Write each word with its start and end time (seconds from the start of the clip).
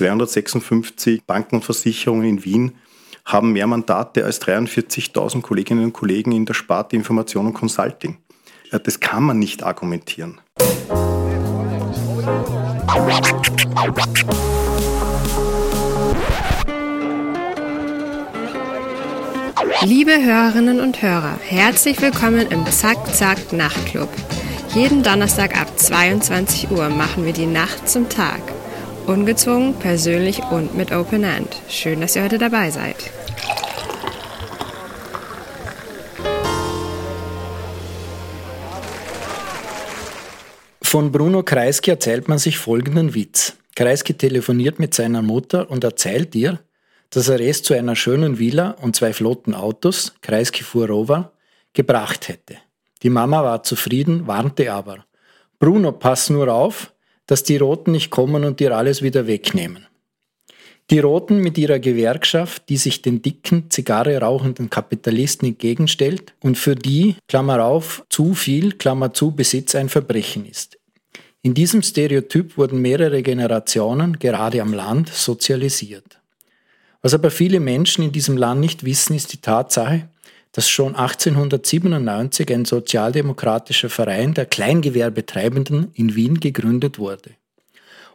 256 0.00 1.24
Banken 1.24 1.56
und 1.56 1.64
Versicherungen 1.64 2.26
in 2.26 2.44
Wien 2.44 2.72
haben 3.26 3.52
mehr 3.52 3.66
Mandate 3.66 4.24
als 4.24 4.40
43.000 4.40 5.42
Kolleginnen 5.42 5.84
und 5.84 5.92
Kollegen 5.92 6.32
in 6.32 6.46
der 6.46 6.54
Sparte 6.54 6.96
Information 6.96 7.48
und 7.48 7.52
Consulting. 7.52 8.16
Das 8.70 8.98
kann 9.00 9.24
man 9.24 9.38
nicht 9.38 9.62
argumentieren. 9.62 10.40
Liebe 19.82 20.12
Hörerinnen 20.12 20.80
und 20.80 21.02
Hörer, 21.02 21.38
herzlich 21.42 22.00
willkommen 22.00 22.46
im 22.50 22.64
Zack 22.66 23.14
Zack 23.14 23.52
Nachtclub. 23.52 24.08
Jeden 24.74 25.02
Donnerstag 25.02 25.60
ab 25.60 25.78
22 25.78 26.70
Uhr 26.70 26.88
machen 26.88 27.26
wir 27.26 27.34
die 27.34 27.46
Nacht 27.46 27.86
zum 27.86 28.08
Tag. 28.08 28.40
Ungezwungen, 29.06 29.74
persönlich 29.74 30.40
und 30.50 30.76
mit 30.76 30.92
Open 30.92 31.24
End. 31.24 31.48
Schön, 31.68 32.00
dass 32.00 32.16
ihr 32.16 32.22
heute 32.22 32.38
dabei 32.38 32.70
seid. 32.70 32.96
Von 40.82 41.12
Bruno 41.12 41.42
Kreisky 41.44 41.90
erzählt 41.90 42.28
man 42.28 42.38
sich 42.38 42.58
folgenden 42.58 43.14
Witz. 43.14 43.56
Kreisky 43.76 44.14
telefoniert 44.14 44.78
mit 44.78 44.92
seiner 44.92 45.22
Mutter 45.22 45.70
und 45.70 45.84
erzählt 45.84 46.34
ihr, 46.34 46.58
dass 47.10 47.28
er 47.28 47.40
es 47.40 47.62
zu 47.62 47.74
einer 47.74 47.96
schönen 47.96 48.38
Villa 48.38 48.72
und 48.80 48.96
zwei 48.96 49.12
flotten 49.12 49.54
Autos, 49.54 50.14
Kreisky 50.20 50.64
fuhr 50.64 50.88
Rover, 50.88 51.32
gebracht 51.72 52.28
hätte. 52.28 52.56
Die 53.02 53.10
Mama 53.10 53.42
war 53.42 53.62
zufrieden, 53.62 54.26
warnte 54.26 54.72
aber. 54.72 55.04
Bruno, 55.58 55.92
pass 55.92 56.30
nur 56.30 56.52
auf, 56.52 56.92
dass 57.30 57.44
die 57.44 57.58
Roten 57.58 57.92
nicht 57.92 58.10
kommen 58.10 58.42
und 58.42 58.58
dir 58.58 58.76
alles 58.76 59.02
wieder 59.02 59.28
wegnehmen. 59.28 59.86
Die 60.90 60.98
Roten 60.98 61.38
mit 61.38 61.56
ihrer 61.58 61.78
Gewerkschaft, 61.78 62.68
die 62.68 62.76
sich 62.76 63.02
den 63.02 63.22
dicken, 63.22 63.70
Zigarre 63.70 64.18
rauchenden 64.18 64.68
Kapitalisten 64.68 65.46
entgegenstellt 65.46 66.34
und 66.40 66.58
für 66.58 66.74
die, 66.74 67.14
Klammer 67.28 67.64
auf, 67.64 68.04
zu 68.08 68.34
viel, 68.34 68.72
Klammer 68.72 69.14
zu, 69.14 69.30
Besitz 69.30 69.76
ein 69.76 69.88
Verbrechen 69.88 70.44
ist. 70.44 70.76
In 71.42 71.54
diesem 71.54 71.82
Stereotyp 71.82 72.58
wurden 72.58 72.82
mehrere 72.82 73.22
Generationen, 73.22 74.18
gerade 74.18 74.60
am 74.60 74.74
Land, 74.74 75.08
sozialisiert. 75.10 76.18
Was 77.00 77.14
aber 77.14 77.30
viele 77.30 77.60
Menschen 77.60 78.02
in 78.02 78.10
diesem 78.10 78.36
Land 78.36 78.60
nicht 78.60 78.84
wissen, 78.84 79.14
ist 79.14 79.32
die 79.32 79.40
Tatsache, 79.40 80.08
dass 80.52 80.68
schon 80.68 80.96
1897 80.96 82.52
ein 82.52 82.64
sozialdemokratischer 82.64 83.88
Verein 83.88 84.34
der 84.34 84.46
Kleingewerbetreibenden 84.46 85.92
in 85.94 86.14
Wien 86.16 86.40
gegründet 86.40 86.98
wurde. 86.98 87.30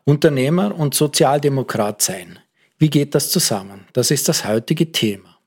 Unternehmer 0.03 0.75
und 0.77 0.93
Sozialdemokrat 0.93 2.01
sein. 2.01 2.39
Wie 2.77 2.89
geht 2.89 3.15
das 3.15 3.31
zusammen? 3.31 3.85
Das 3.93 4.11
ist 4.11 4.27
das 4.27 4.45
heutige 4.45 4.91
Thema. 4.91 5.37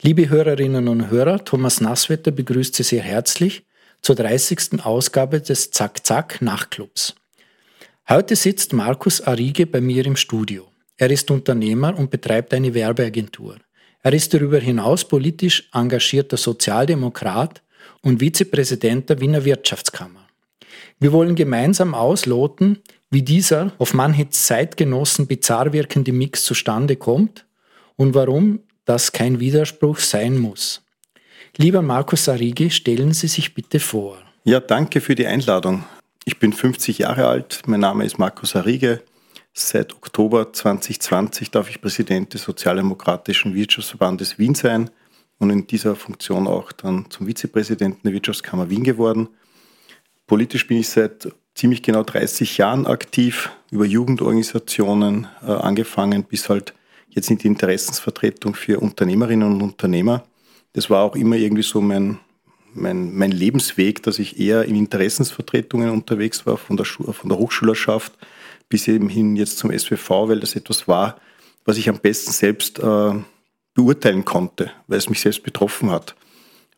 Liebe 0.00 0.28
Hörerinnen 0.28 0.86
und 0.86 1.10
Hörer, 1.10 1.44
Thomas 1.44 1.80
Nasswetter 1.80 2.30
begrüßt 2.30 2.74
Sie 2.76 2.84
sehr 2.84 3.02
herzlich 3.02 3.64
zur 4.02 4.14
30. 4.14 4.84
Ausgabe 4.84 5.40
des 5.40 5.70
Zack 5.72 6.06
Zack 6.06 6.40
Nachtclubs. 6.40 7.14
Heute 8.08 8.36
sitzt 8.36 8.72
Markus 8.72 9.20
Arige 9.20 9.66
bei 9.66 9.80
mir 9.80 10.06
im 10.06 10.14
Studio. 10.14 10.68
Er 10.96 11.10
ist 11.10 11.30
Unternehmer 11.30 11.98
und 11.98 12.10
betreibt 12.10 12.54
eine 12.54 12.72
Werbeagentur. 12.74 13.56
Er 14.08 14.14
ist 14.14 14.32
darüber 14.32 14.58
hinaus 14.58 15.04
politisch 15.04 15.68
engagierter 15.74 16.38
Sozialdemokrat 16.38 17.60
und 18.00 18.20
Vizepräsident 18.20 19.10
der 19.10 19.20
Wiener 19.20 19.44
Wirtschaftskammer. 19.44 20.26
Wir 20.98 21.12
wollen 21.12 21.34
gemeinsam 21.34 21.94
ausloten, 21.94 22.78
wie 23.10 23.20
dieser 23.20 23.72
auf 23.76 23.92
manches 23.92 24.46
Zeitgenossen 24.46 25.26
bizarr 25.26 25.74
wirkende 25.74 26.12
Mix 26.12 26.44
zustande 26.44 26.96
kommt 26.96 27.44
und 27.96 28.14
warum 28.14 28.60
das 28.86 29.12
kein 29.12 29.40
Widerspruch 29.40 29.98
sein 29.98 30.38
muss. 30.38 30.80
Lieber 31.58 31.82
Markus 31.82 32.30
Arigi, 32.30 32.70
stellen 32.70 33.12
Sie 33.12 33.28
sich 33.28 33.52
bitte 33.52 33.78
vor. 33.78 34.16
Ja, 34.44 34.58
danke 34.58 35.02
für 35.02 35.16
die 35.16 35.26
Einladung. 35.26 35.84
Ich 36.24 36.38
bin 36.38 36.54
50 36.54 36.96
Jahre 36.96 37.28
alt, 37.28 37.60
mein 37.66 37.80
Name 37.80 38.06
ist 38.06 38.18
Markus 38.18 38.56
Arige. 38.56 39.02
Seit 39.60 39.92
Oktober 39.92 40.52
2020 40.52 41.50
darf 41.50 41.68
ich 41.68 41.80
Präsident 41.80 42.32
des 42.32 42.42
Sozialdemokratischen 42.44 43.56
Wirtschaftsverbandes 43.56 44.38
Wien 44.38 44.54
sein 44.54 44.88
und 45.38 45.50
in 45.50 45.66
dieser 45.66 45.96
Funktion 45.96 46.46
auch 46.46 46.70
dann 46.70 47.10
zum 47.10 47.26
Vizepräsidenten 47.26 48.02
der 48.04 48.12
Wirtschaftskammer 48.12 48.70
Wien 48.70 48.84
geworden. 48.84 49.28
Politisch 50.28 50.68
bin 50.68 50.76
ich 50.76 50.88
seit 50.88 51.34
ziemlich 51.56 51.82
genau 51.82 52.04
30 52.04 52.56
Jahren 52.56 52.86
aktiv, 52.86 53.50
über 53.72 53.84
Jugendorganisationen 53.84 55.26
äh, 55.42 55.46
angefangen 55.50 56.22
bis 56.22 56.48
halt 56.48 56.72
jetzt 57.08 57.28
in 57.28 57.38
die 57.38 57.48
Interessensvertretung 57.48 58.54
für 58.54 58.78
Unternehmerinnen 58.78 59.54
und 59.54 59.60
Unternehmer. 59.60 60.22
Das 60.74 60.88
war 60.88 61.02
auch 61.02 61.16
immer 61.16 61.34
irgendwie 61.34 61.64
so 61.64 61.80
mein, 61.80 62.20
mein, 62.74 63.12
mein 63.12 63.32
Lebensweg, 63.32 64.04
dass 64.04 64.20
ich 64.20 64.38
eher 64.38 64.66
in 64.66 64.76
Interessensvertretungen 64.76 65.90
unterwegs 65.90 66.46
war, 66.46 66.58
von 66.58 66.76
der, 66.76 66.86
von 66.86 67.28
der 67.28 67.38
Hochschulerschaft 67.38 68.12
bis 68.68 68.88
eben 68.88 69.08
hin 69.08 69.36
jetzt 69.36 69.58
zum 69.58 69.76
SWV, 69.76 70.28
weil 70.28 70.40
das 70.40 70.56
etwas 70.56 70.88
war, 70.88 71.16
was 71.64 71.76
ich 71.76 71.88
am 71.88 71.98
besten 71.98 72.32
selbst 72.32 72.78
äh, 72.78 73.12
beurteilen 73.74 74.24
konnte, 74.24 74.70
weil 74.86 74.98
es 74.98 75.08
mich 75.08 75.20
selbst 75.20 75.42
betroffen 75.42 75.90
hat. 75.90 76.14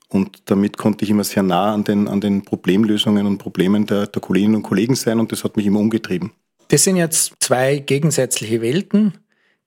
Und 0.08 0.42
damit 0.46 0.76
konnte 0.76 1.04
ich 1.04 1.10
immer 1.10 1.24
sehr 1.24 1.42
nah 1.42 1.72
an 1.72 1.84
den, 1.84 2.08
an 2.08 2.20
den 2.20 2.42
Problemlösungen 2.42 3.26
und 3.26 3.38
Problemen 3.38 3.86
der, 3.86 4.08
der 4.08 4.20
Kolleginnen 4.20 4.56
und 4.56 4.62
Kollegen 4.62 4.96
sein 4.96 5.20
und 5.20 5.30
das 5.30 5.44
hat 5.44 5.56
mich 5.56 5.66
immer 5.66 5.78
umgetrieben. 5.78 6.32
Das 6.68 6.84
sind 6.84 6.96
jetzt 6.96 7.34
zwei 7.40 7.78
gegensätzliche 7.78 8.60
Welten. 8.60 9.14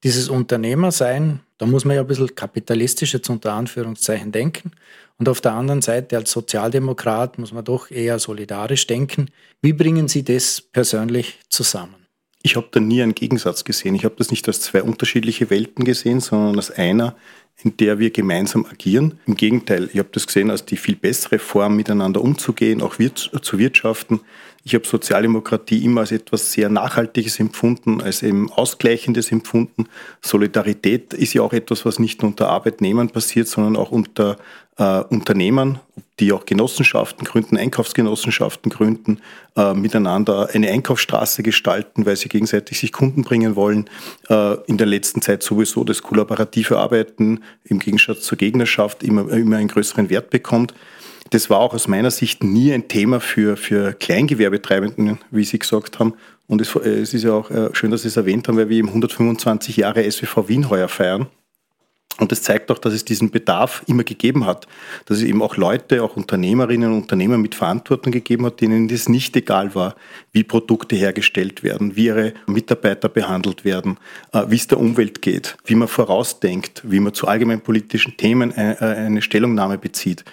Dieses 0.03 0.27
Unternehmersein, 0.27 1.39
da 1.57 1.65
muss 1.65 1.85
man 1.85 1.95
ja 1.95 2.01
ein 2.01 2.07
bisschen 2.07 2.35
kapitalistisch 2.35 3.13
jetzt 3.13 3.29
unter 3.29 3.53
Anführungszeichen 3.53 4.33
denken. 4.33 4.71
Und 5.17 5.29
auf 5.29 5.39
der 5.39 5.53
anderen 5.53 5.81
Seite 5.81 6.17
als 6.17 6.31
Sozialdemokrat 6.31 7.39
muss 7.39 7.53
man 7.53 7.63
doch 7.63 7.89
eher 7.89 8.19
solidarisch 8.19 8.85
denken. 8.87 9.29
Wie 9.61 9.71
bringen 9.71 10.09
Sie 10.09 10.23
das 10.23 10.61
persönlich 10.61 11.39
zusammen? 11.49 12.02
Ich 12.45 12.57
habe 12.57 12.67
da 12.71 12.81
nie 12.81 13.01
einen 13.01 13.15
Gegensatz 13.15 13.63
gesehen. 13.63 13.95
Ich 13.95 14.03
habe 14.03 14.15
das 14.17 14.29
nicht 14.29 14.45
als 14.49 14.59
zwei 14.59 14.83
unterschiedliche 14.83 15.49
Welten 15.49 15.85
gesehen, 15.85 16.19
sondern 16.19 16.57
als 16.57 16.71
einer, 16.71 17.15
in 17.63 17.77
der 17.77 17.99
wir 17.99 18.09
gemeinsam 18.09 18.65
agieren. 18.65 19.17
Im 19.25 19.35
Gegenteil, 19.35 19.89
ich 19.93 19.97
habe 19.97 20.09
das 20.11 20.27
gesehen 20.27 20.51
als 20.51 20.65
die 20.65 20.75
viel 20.75 20.97
bessere 20.97 21.39
Form, 21.39 21.77
miteinander 21.77 22.21
umzugehen, 22.21 22.81
auch 22.81 22.99
wir, 22.99 23.15
zu 23.15 23.57
wirtschaften. 23.57 24.19
Ich 24.65 24.75
habe 24.75 24.85
Sozialdemokratie 24.85 25.85
immer 25.85 26.01
als 26.01 26.11
etwas 26.11 26.51
sehr 26.51 26.67
Nachhaltiges 26.67 27.39
empfunden, 27.39 28.01
als 28.01 28.23
eben 28.23 28.51
Ausgleichendes 28.51 29.31
empfunden. 29.31 29.87
Solidarität 30.21 31.13
ist 31.13 31.33
ja 31.33 31.43
auch 31.43 31.53
etwas, 31.53 31.85
was 31.85 31.97
nicht 31.97 32.23
nur 32.23 32.31
unter 32.31 32.49
Arbeitnehmern 32.49 33.09
passiert, 33.09 33.47
sondern 33.47 33.77
auch 33.77 33.91
unter 33.91 34.35
äh, 34.77 35.01
Unternehmern, 35.01 35.79
die 36.19 36.31
auch 36.31 36.45
Genossenschaften 36.45 37.25
gründen, 37.25 37.57
Einkaufsgenossenschaften 37.57 38.71
gründen, 38.71 39.19
äh, 39.55 39.73
miteinander 39.73 40.49
eine 40.53 40.69
Einkaufsstraße 40.69 41.43
gestalten, 41.43 42.05
weil 42.05 42.15
sie 42.15 42.29
gegenseitig 42.29 42.79
sich 42.79 42.91
Kunden 42.91 43.23
bringen 43.23 43.55
wollen. 43.55 43.89
Äh, 44.29 44.55
in 44.67 44.77
der 44.77 44.87
letzten 44.87 45.21
Zeit 45.21 45.43
sowieso 45.43 45.83
das 45.83 46.01
kollaborative 46.01 46.77
Arbeiten 46.77 47.41
im 47.63 47.79
Gegensatz 47.79 48.21
zur 48.21 48.37
Gegnerschaft 48.37 49.03
immer, 49.03 49.29
immer 49.31 49.57
einen 49.57 49.67
größeren 49.67 50.09
Wert 50.09 50.29
bekommt. 50.29 50.73
Das 51.29 51.49
war 51.49 51.59
auch 51.59 51.73
aus 51.73 51.87
meiner 51.87 52.11
Sicht 52.11 52.43
nie 52.43 52.73
ein 52.73 52.87
Thema 52.87 53.19
für, 53.19 53.57
für 53.57 53.93
Kleingewerbetreibenden, 53.93 55.19
wie 55.31 55.43
Sie 55.43 55.57
gesagt 55.57 55.99
haben. 55.99 56.13
Und 56.47 56.61
es, 56.61 56.75
äh, 56.75 56.89
es 56.89 57.13
ist 57.13 57.23
ja 57.23 57.33
auch 57.33 57.49
äh, 57.49 57.69
schön, 57.73 57.91
dass 57.91 58.03
Sie 58.03 58.07
es 58.07 58.17
erwähnt 58.17 58.47
haben, 58.47 58.57
weil 58.57 58.69
wir 58.69 58.77
eben 58.77 58.89
125 58.89 59.77
Jahre 59.77 60.09
SWV 60.09 60.47
Wien 60.47 60.69
heuer 60.69 60.87
feiern. 60.87 61.27
Und 62.19 62.31
das 62.31 62.43
zeigt 62.43 62.69
auch, 62.69 62.77
dass 62.77 62.93
es 62.93 63.05
diesen 63.05 63.31
Bedarf 63.31 63.83
immer 63.87 64.03
gegeben 64.03 64.45
hat, 64.45 64.67
dass 65.05 65.17
es 65.17 65.23
eben 65.23 65.41
auch 65.41 65.57
Leute, 65.57 66.03
auch 66.03 66.15
Unternehmerinnen 66.15 66.91
und 66.91 67.01
Unternehmer 67.03 67.37
mit 67.37 67.55
Verantwortung 67.55 68.11
gegeben 68.11 68.45
hat, 68.45 68.61
denen 68.61 68.87
es 68.89 69.09
nicht 69.09 69.35
egal 69.35 69.73
war, 69.73 69.95
wie 70.31 70.43
Produkte 70.43 70.95
hergestellt 70.95 71.63
werden, 71.63 71.95
wie 71.95 72.05
ihre 72.05 72.33
Mitarbeiter 72.45 73.09
behandelt 73.09 73.65
werden, 73.65 73.97
äh, 74.31 74.43
wie 74.47 74.57
es 74.57 74.67
der 74.67 74.79
Umwelt 74.79 75.21
geht, 75.23 75.57
wie 75.65 75.75
man 75.75 75.87
vorausdenkt, 75.87 76.83
wie 76.85 76.99
man 76.99 77.13
zu 77.13 77.27
allgemeinpolitischen 77.27 78.15
Themen 78.15 78.51
äh, 78.55 78.75
eine 78.79 79.21
Stellungnahme 79.21 79.77
bezieht 79.79 80.23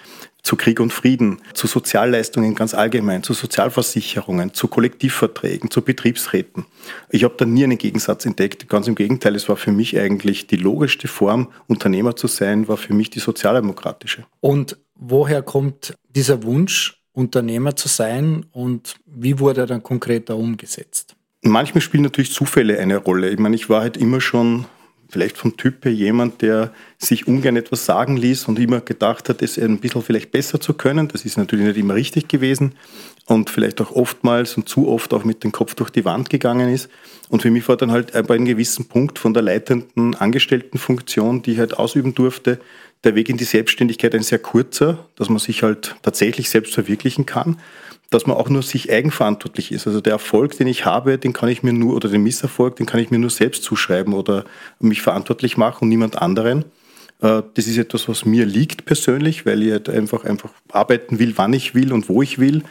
zu 0.43 0.55
Krieg 0.55 0.79
und 0.79 0.91
Frieden, 0.91 1.39
zu 1.53 1.67
Sozialleistungen 1.67 2.55
ganz 2.55 2.73
allgemein, 2.73 3.23
zu 3.23 3.33
Sozialversicherungen, 3.33 4.53
zu 4.53 4.67
Kollektivverträgen, 4.67 5.69
zu 5.69 5.81
Betriebsräten. 5.81 6.65
Ich 7.09 7.23
habe 7.23 7.35
da 7.37 7.45
nie 7.45 7.63
einen 7.63 7.77
Gegensatz 7.77 8.25
entdeckt. 8.25 8.67
Ganz 8.67 8.87
im 8.87 8.95
Gegenteil, 8.95 9.35
es 9.35 9.47
war 9.49 9.57
für 9.57 9.71
mich 9.71 9.97
eigentlich 9.97 10.47
die 10.47 10.55
logischste 10.55 11.07
Form, 11.07 11.49
Unternehmer 11.67 12.15
zu 12.15 12.27
sein, 12.27 12.67
war 12.67 12.77
für 12.77 12.93
mich 12.93 13.09
die 13.09 13.19
sozialdemokratische. 13.19 14.25
Und 14.39 14.77
woher 14.95 15.41
kommt 15.41 15.95
dieser 16.09 16.43
Wunsch, 16.43 16.97
Unternehmer 17.13 17.75
zu 17.75 17.87
sein 17.87 18.45
und 18.51 18.95
wie 19.05 19.39
wurde 19.39 19.61
er 19.61 19.67
dann 19.67 19.83
konkreter 19.83 20.37
umgesetzt? 20.37 21.15
Manchmal 21.43 21.81
spielen 21.81 22.03
natürlich 22.03 22.31
Zufälle 22.31 22.79
eine 22.79 22.97
Rolle. 22.97 23.29
Ich 23.29 23.39
meine, 23.39 23.55
ich 23.55 23.69
war 23.69 23.81
halt 23.81 23.97
immer 23.97 24.21
schon 24.21 24.65
vielleicht 25.11 25.37
vom 25.37 25.57
Typ 25.57 25.85
jemand, 25.85 26.41
der 26.41 26.71
sich 26.97 27.27
ungern 27.27 27.57
etwas 27.57 27.85
sagen 27.85 28.17
ließ 28.17 28.47
und 28.47 28.57
immer 28.57 28.81
gedacht 28.81 29.29
hat, 29.29 29.41
es 29.41 29.59
ein 29.59 29.79
bisschen 29.79 30.01
vielleicht 30.01 30.31
besser 30.31 30.59
zu 30.59 30.73
können. 30.73 31.07
Das 31.07 31.25
ist 31.25 31.37
natürlich 31.37 31.65
nicht 31.65 31.77
immer 31.77 31.95
richtig 31.95 32.27
gewesen 32.27 32.73
und 33.25 33.49
vielleicht 33.49 33.81
auch 33.81 33.91
oftmals 33.91 34.57
und 34.57 34.67
zu 34.67 34.87
oft 34.87 35.13
auch 35.13 35.23
mit 35.23 35.43
dem 35.43 35.51
Kopf 35.51 35.75
durch 35.75 35.89
die 35.89 36.05
Wand 36.05 36.29
gegangen 36.29 36.73
ist. 36.73 36.89
Und 37.29 37.41
für 37.41 37.51
mich 37.51 37.67
war 37.67 37.77
dann 37.77 37.91
halt 37.91 38.11
bei 38.27 38.35
einem 38.35 38.45
gewissen 38.45 38.85
Punkt 38.85 39.19
von 39.19 39.33
der 39.33 39.43
leitenden 39.43 40.15
Angestelltenfunktion, 40.15 41.41
die 41.41 41.53
ich 41.53 41.59
halt 41.59 41.77
ausüben 41.77 42.15
durfte, 42.15 42.59
der 43.03 43.15
Weg 43.15 43.29
in 43.29 43.37
die 43.37 43.45
Selbstständigkeit 43.45 44.13
ein 44.13 44.23
sehr 44.23 44.39
kurzer, 44.39 45.05
dass 45.15 45.29
man 45.29 45.39
sich 45.39 45.63
halt 45.63 45.95
tatsächlich 46.03 46.49
selbst 46.49 46.73
verwirklichen 46.73 47.25
kann 47.25 47.57
dass 48.11 48.27
man 48.27 48.37
auch 48.37 48.49
nur 48.49 48.61
sich 48.61 48.91
eigenverantwortlich 48.91 49.71
ist. 49.71 49.87
Also 49.87 50.01
der 50.01 50.13
Erfolg, 50.13 50.57
den 50.57 50.67
ich 50.67 50.85
habe, 50.85 51.17
den 51.17 51.33
kann 51.33 51.49
ich 51.49 51.63
mir 51.63 51.73
nur, 51.73 51.95
oder 51.95 52.09
den 52.09 52.21
Misserfolg, 52.21 52.75
den 52.75 52.85
kann 52.85 52.99
ich 52.99 53.09
mir 53.09 53.17
nur 53.17 53.29
selbst 53.29 53.63
zuschreiben 53.63 54.13
oder 54.13 54.43
mich 54.79 55.01
verantwortlich 55.01 55.57
machen 55.57 55.85
und 55.85 55.89
niemand 55.89 56.21
anderen. 56.21 56.65
Äh, 57.21 57.41
das 57.53 57.67
ist 57.67 57.77
etwas, 57.77 58.09
was 58.09 58.25
mir 58.25 58.45
liegt 58.45 58.85
persönlich, 58.85 59.45
weil 59.45 59.63
ich 59.63 59.71
halt 59.71 59.89
einfach, 59.89 60.25
einfach 60.25 60.51
arbeiten 60.71 61.19
will, 61.19 61.33
wann 61.37 61.53
ich 61.53 61.73
will 61.73 61.93
und 61.93 62.09
wo 62.09 62.21
ich 62.21 62.37
will. 62.37 62.63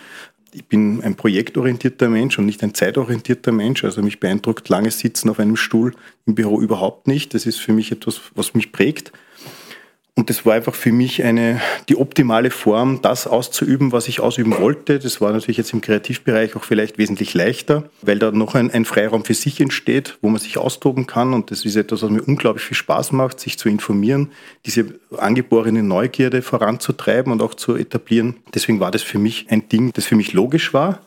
Ich 0.52 0.66
bin 0.66 1.02
ein 1.02 1.14
projektorientierter 1.14 2.10
Mensch 2.10 2.38
und 2.38 2.44
nicht 2.44 2.62
ein 2.62 2.74
zeitorientierter 2.74 3.52
Mensch. 3.52 3.82
Also 3.82 4.02
mich 4.02 4.20
beeindruckt 4.20 4.68
langes 4.68 4.98
Sitzen 4.98 5.30
auf 5.30 5.40
einem 5.40 5.56
Stuhl 5.56 5.94
im 6.26 6.34
Büro 6.34 6.60
überhaupt 6.60 7.06
nicht. 7.06 7.32
Das 7.32 7.46
ist 7.46 7.60
für 7.60 7.72
mich 7.72 7.92
etwas, 7.92 8.20
was 8.34 8.52
mich 8.52 8.72
prägt. 8.72 9.10
Und 10.20 10.28
das 10.28 10.44
war 10.44 10.52
einfach 10.52 10.74
für 10.74 10.92
mich 10.92 11.24
eine, 11.24 11.62
die 11.88 11.96
optimale 11.96 12.50
Form, 12.50 13.00
das 13.00 13.26
auszuüben, 13.26 13.90
was 13.90 14.06
ich 14.06 14.20
ausüben 14.20 14.58
wollte. 14.58 14.98
Das 14.98 15.22
war 15.22 15.32
natürlich 15.32 15.56
jetzt 15.56 15.72
im 15.72 15.80
Kreativbereich 15.80 16.56
auch 16.56 16.64
vielleicht 16.64 16.98
wesentlich 16.98 17.32
leichter, 17.32 17.84
weil 18.02 18.18
da 18.18 18.30
noch 18.30 18.54
ein, 18.54 18.70
ein 18.70 18.84
Freiraum 18.84 19.24
für 19.24 19.32
sich 19.32 19.62
entsteht, 19.62 20.18
wo 20.20 20.28
man 20.28 20.38
sich 20.38 20.58
austoben 20.58 21.06
kann. 21.06 21.32
Und 21.32 21.50
das 21.50 21.64
ist 21.64 21.74
etwas, 21.74 22.02
was 22.02 22.10
mir 22.10 22.20
unglaublich 22.20 22.66
viel 22.66 22.76
Spaß 22.76 23.12
macht, 23.12 23.40
sich 23.40 23.58
zu 23.58 23.70
informieren, 23.70 24.30
diese 24.66 25.00
angeborene 25.16 25.82
Neugierde 25.82 26.42
voranzutreiben 26.42 27.32
und 27.32 27.40
auch 27.40 27.54
zu 27.54 27.76
etablieren. 27.76 28.36
Deswegen 28.54 28.78
war 28.78 28.90
das 28.90 29.00
für 29.00 29.18
mich 29.18 29.46
ein 29.48 29.70
Ding, 29.70 29.94
das 29.94 30.04
für 30.04 30.16
mich 30.16 30.34
logisch 30.34 30.74
war 30.74 31.00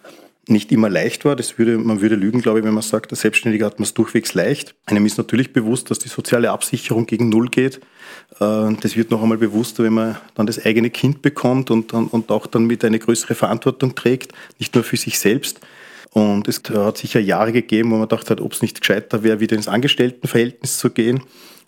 nicht 0.47 0.71
immer 0.71 0.89
leicht 0.89 1.23
war. 1.25 1.35
Das 1.35 1.57
würde, 1.57 1.77
man 1.77 2.01
würde 2.01 2.15
lügen, 2.15 2.41
glaube 2.41 2.59
ich, 2.59 2.65
wenn 2.65 2.73
man 2.73 2.83
sagt, 2.83 3.11
der 3.11 3.17
Selbstständige 3.17 3.65
hat 3.65 3.79
man 3.79 3.83
es 3.83 3.93
durchwegs 3.93 4.33
leicht. 4.33 4.75
Einem 4.85 5.05
ist 5.05 5.17
natürlich 5.17 5.53
bewusst, 5.53 5.89
dass 5.89 5.99
die 5.99 6.09
soziale 6.09 6.51
Absicherung 6.51 7.05
gegen 7.05 7.29
Null 7.29 7.47
geht. 7.47 7.77
Äh, 8.39 8.73
das 8.81 8.95
wird 8.95 9.11
noch 9.11 9.21
einmal 9.23 9.37
bewusster, 9.37 9.83
wenn 9.83 9.93
man 9.93 10.17
dann 10.35 10.45
das 10.45 10.63
eigene 10.65 10.89
Kind 10.89 11.21
bekommt 11.21 11.71
und, 11.71 11.93
und 11.93 12.31
auch 12.31 12.47
dann 12.47 12.65
mit 12.65 12.83
eine 12.83 12.99
größere 12.99 13.35
Verantwortung 13.35 13.95
trägt, 13.95 14.33
nicht 14.59 14.75
nur 14.75 14.83
für 14.83 14.97
sich 14.97 15.17
selbst. 15.17 15.61
Und 16.11 16.47
es 16.47 16.61
hat 16.69 16.97
sicher 16.97 17.19
Jahre 17.19 17.51
gegeben, 17.51 17.89
wo 17.89 17.95
man 17.95 18.07
gedacht 18.07 18.29
hat, 18.29 18.39
ob 18.39 18.53
es 18.53 18.61
nicht 18.61 18.79
gescheiter 18.79 19.23
wäre, 19.23 19.39
wieder 19.39 19.55
ins 19.55 19.67
Angestelltenverhältnis 19.67 20.77
zu 20.77 20.91
gehen. 20.91 21.23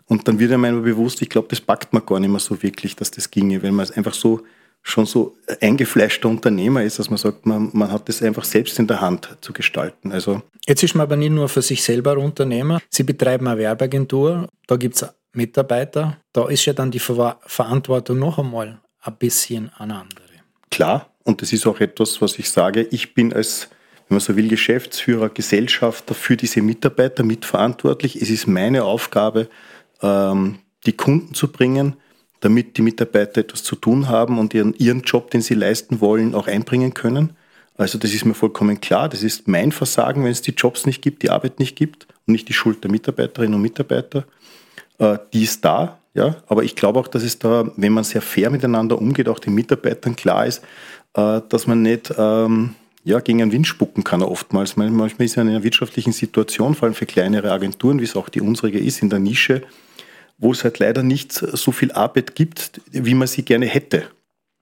Und 0.07 0.27
dann 0.27 0.37
wird 0.37 0.51
einem 0.51 0.65
einmal 0.65 0.83
bewusst, 0.83 1.21
ich 1.21 1.29
glaube, 1.29 1.47
das 1.49 1.61
packt 1.61 1.93
man 1.93 2.05
gar 2.05 2.19
nicht 2.19 2.29
mehr 2.29 2.39
so 2.39 2.61
wirklich, 2.61 2.95
dass 2.95 3.09
das 3.09 3.31
ginge, 3.31 3.63
wenn 3.63 3.73
man 3.73 3.85
es 3.85 3.91
einfach 3.91 4.13
so 4.13 4.41
schon 4.87 5.07
so 5.07 5.35
eingefleischter 5.61 6.29
Unternehmer 6.29 6.83
ist, 6.83 6.99
dass 6.99 7.09
man 7.09 7.17
sagt, 7.17 7.45
man, 7.47 7.71
man 7.73 7.91
hat 7.91 8.07
das 8.07 8.21
einfach 8.21 8.45
selbst 8.45 8.77
in 8.77 8.85
der 8.85 9.01
Hand 9.01 9.35
zu 9.41 9.51
gestalten. 9.51 10.11
Also 10.11 10.43
Jetzt 10.67 10.83
ist 10.83 10.93
man 10.93 11.05
aber 11.05 11.15
nicht 11.15 11.31
nur 11.31 11.49
für 11.49 11.63
sich 11.63 11.83
selber 11.83 12.15
Unternehmer. 12.17 12.79
Sie 12.89 13.01
betreiben 13.03 13.47
eine 13.47 13.57
Werbeagentur, 13.57 14.47
da 14.67 14.75
gibt 14.75 14.95
es 14.95 15.05
Mitarbeiter. 15.33 16.17
Da 16.31 16.47
ist 16.47 16.65
ja 16.65 16.73
dann 16.73 16.91
die 16.91 16.99
Ver 16.99 17.39
Verantwortung 17.47 18.19
noch 18.19 18.37
einmal 18.37 18.79
ein 19.01 19.15
bisschen 19.17 19.71
eine 19.77 19.95
andere. 19.95 20.25
Klar, 20.69 21.09
und 21.23 21.41
das 21.41 21.51
ist 21.51 21.65
auch 21.65 21.79
etwas, 21.79 22.21
was 22.21 22.37
ich 22.37 22.49
sage, 22.49 22.87
ich 22.91 23.15
bin 23.15 23.33
als 23.33 23.69
wenn 24.07 24.17
man 24.17 24.21
so 24.21 24.35
will, 24.35 24.47
Geschäftsführer, 24.47 25.29
Gesellschafter 25.29 26.13
für 26.13 26.37
diese 26.37 26.61
Mitarbeiter 26.61 27.23
mitverantwortlich. 27.23 28.21
Es 28.21 28.29
ist 28.29 28.45
meine 28.45 28.83
Aufgabe, 28.83 29.49
ähm, 30.03 30.59
die 30.85 30.93
Kunden 30.93 31.33
zu 31.33 31.51
bringen, 31.51 31.95
damit 32.45 32.77
die 32.77 32.83
Mitarbeiter 32.83 33.41
etwas 33.41 33.63
zu 33.63 33.75
tun 33.75 34.07
haben 34.07 34.37
und 34.37 34.53
ihren, 34.53 34.75
ihren 34.75 35.01
Job, 35.01 35.31
den 35.31 35.41
sie 35.41 35.55
leisten 35.55 35.99
wollen, 35.99 36.35
auch 36.35 36.45
einbringen 36.45 36.93
können. 36.93 37.31
Also 37.75 37.97
das 37.97 38.13
ist 38.13 38.23
mir 38.23 38.35
vollkommen 38.35 38.79
klar. 38.79 39.09
Das 39.09 39.23
ist 39.23 39.47
mein 39.47 39.71
Versagen, 39.71 40.23
wenn 40.23 40.31
es 40.31 40.43
die 40.43 40.51
Jobs 40.51 40.85
nicht 40.85 41.01
gibt, 41.01 41.23
die 41.23 41.31
Arbeit 41.31 41.59
nicht 41.59 41.75
gibt 41.75 42.07
und 42.27 42.33
nicht 42.33 42.47
die 42.47 42.53
Schuld 42.53 42.83
der 42.83 42.91
Mitarbeiterinnen 42.91 43.55
und 43.55 43.63
Mitarbeiter. 43.63 44.25
Äh, 44.99 45.17
die 45.33 45.41
ist 45.43 45.65
da, 45.65 45.97
ja. 46.13 46.35
Aber 46.47 46.63
ich 46.63 46.75
glaube 46.75 46.99
auch, 46.99 47.07
dass 47.07 47.23
es 47.23 47.39
da, 47.39 47.69
wenn 47.77 47.93
man 47.93 48.03
sehr 48.03 48.21
fair 48.21 48.51
miteinander 48.51 48.99
umgeht, 48.99 49.27
auch 49.27 49.39
den 49.39 49.55
Mitarbeitern 49.55 50.15
klar 50.15 50.45
ist, 50.45 50.63
äh, 51.15 51.41
dass 51.49 51.65
man 51.65 51.81
nicht 51.81 52.13
ähm, 52.15 52.75
ja, 53.03 53.19
gegen 53.21 53.41
einen 53.41 53.51
Wind 53.51 53.65
spucken 53.65 54.03
kann 54.03 54.21
oftmals. 54.21 54.77
Manchmal 54.77 55.25
ist 55.25 55.35
man 55.35 55.47
in 55.47 55.55
einer 55.55 55.63
wirtschaftlichen 55.63 56.13
Situation, 56.13 56.75
vor 56.75 56.85
allem 56.85 56.95
für 56.95 57.07
kleinere 57.07 57.51
Agenturen, 57.51 57.99
wie 57.99 58.03
es 58.03 58.15
auch 58.15 58.29
die 58.29 58.41
unsere 58.41 58.69
ist, 58.69 59.01
in 59.01 59.09
der 59.09 59.19
Nische, 59.19 59.63
wo 60.37 60.51
es 60.51 60.63
halt 60.63 60.79
leider 60.79 61.03
nicht 61.03 61.31
so 61.31 61.71
viel 61.71 61.91
Arbeit 61.91 62.35
gibt, 62.35 62.81
wie 62.91 63.13
man 63.13 63.27
sie 63.27 63.43
gerne 63.43 63.65
hätte. 63.65 64.03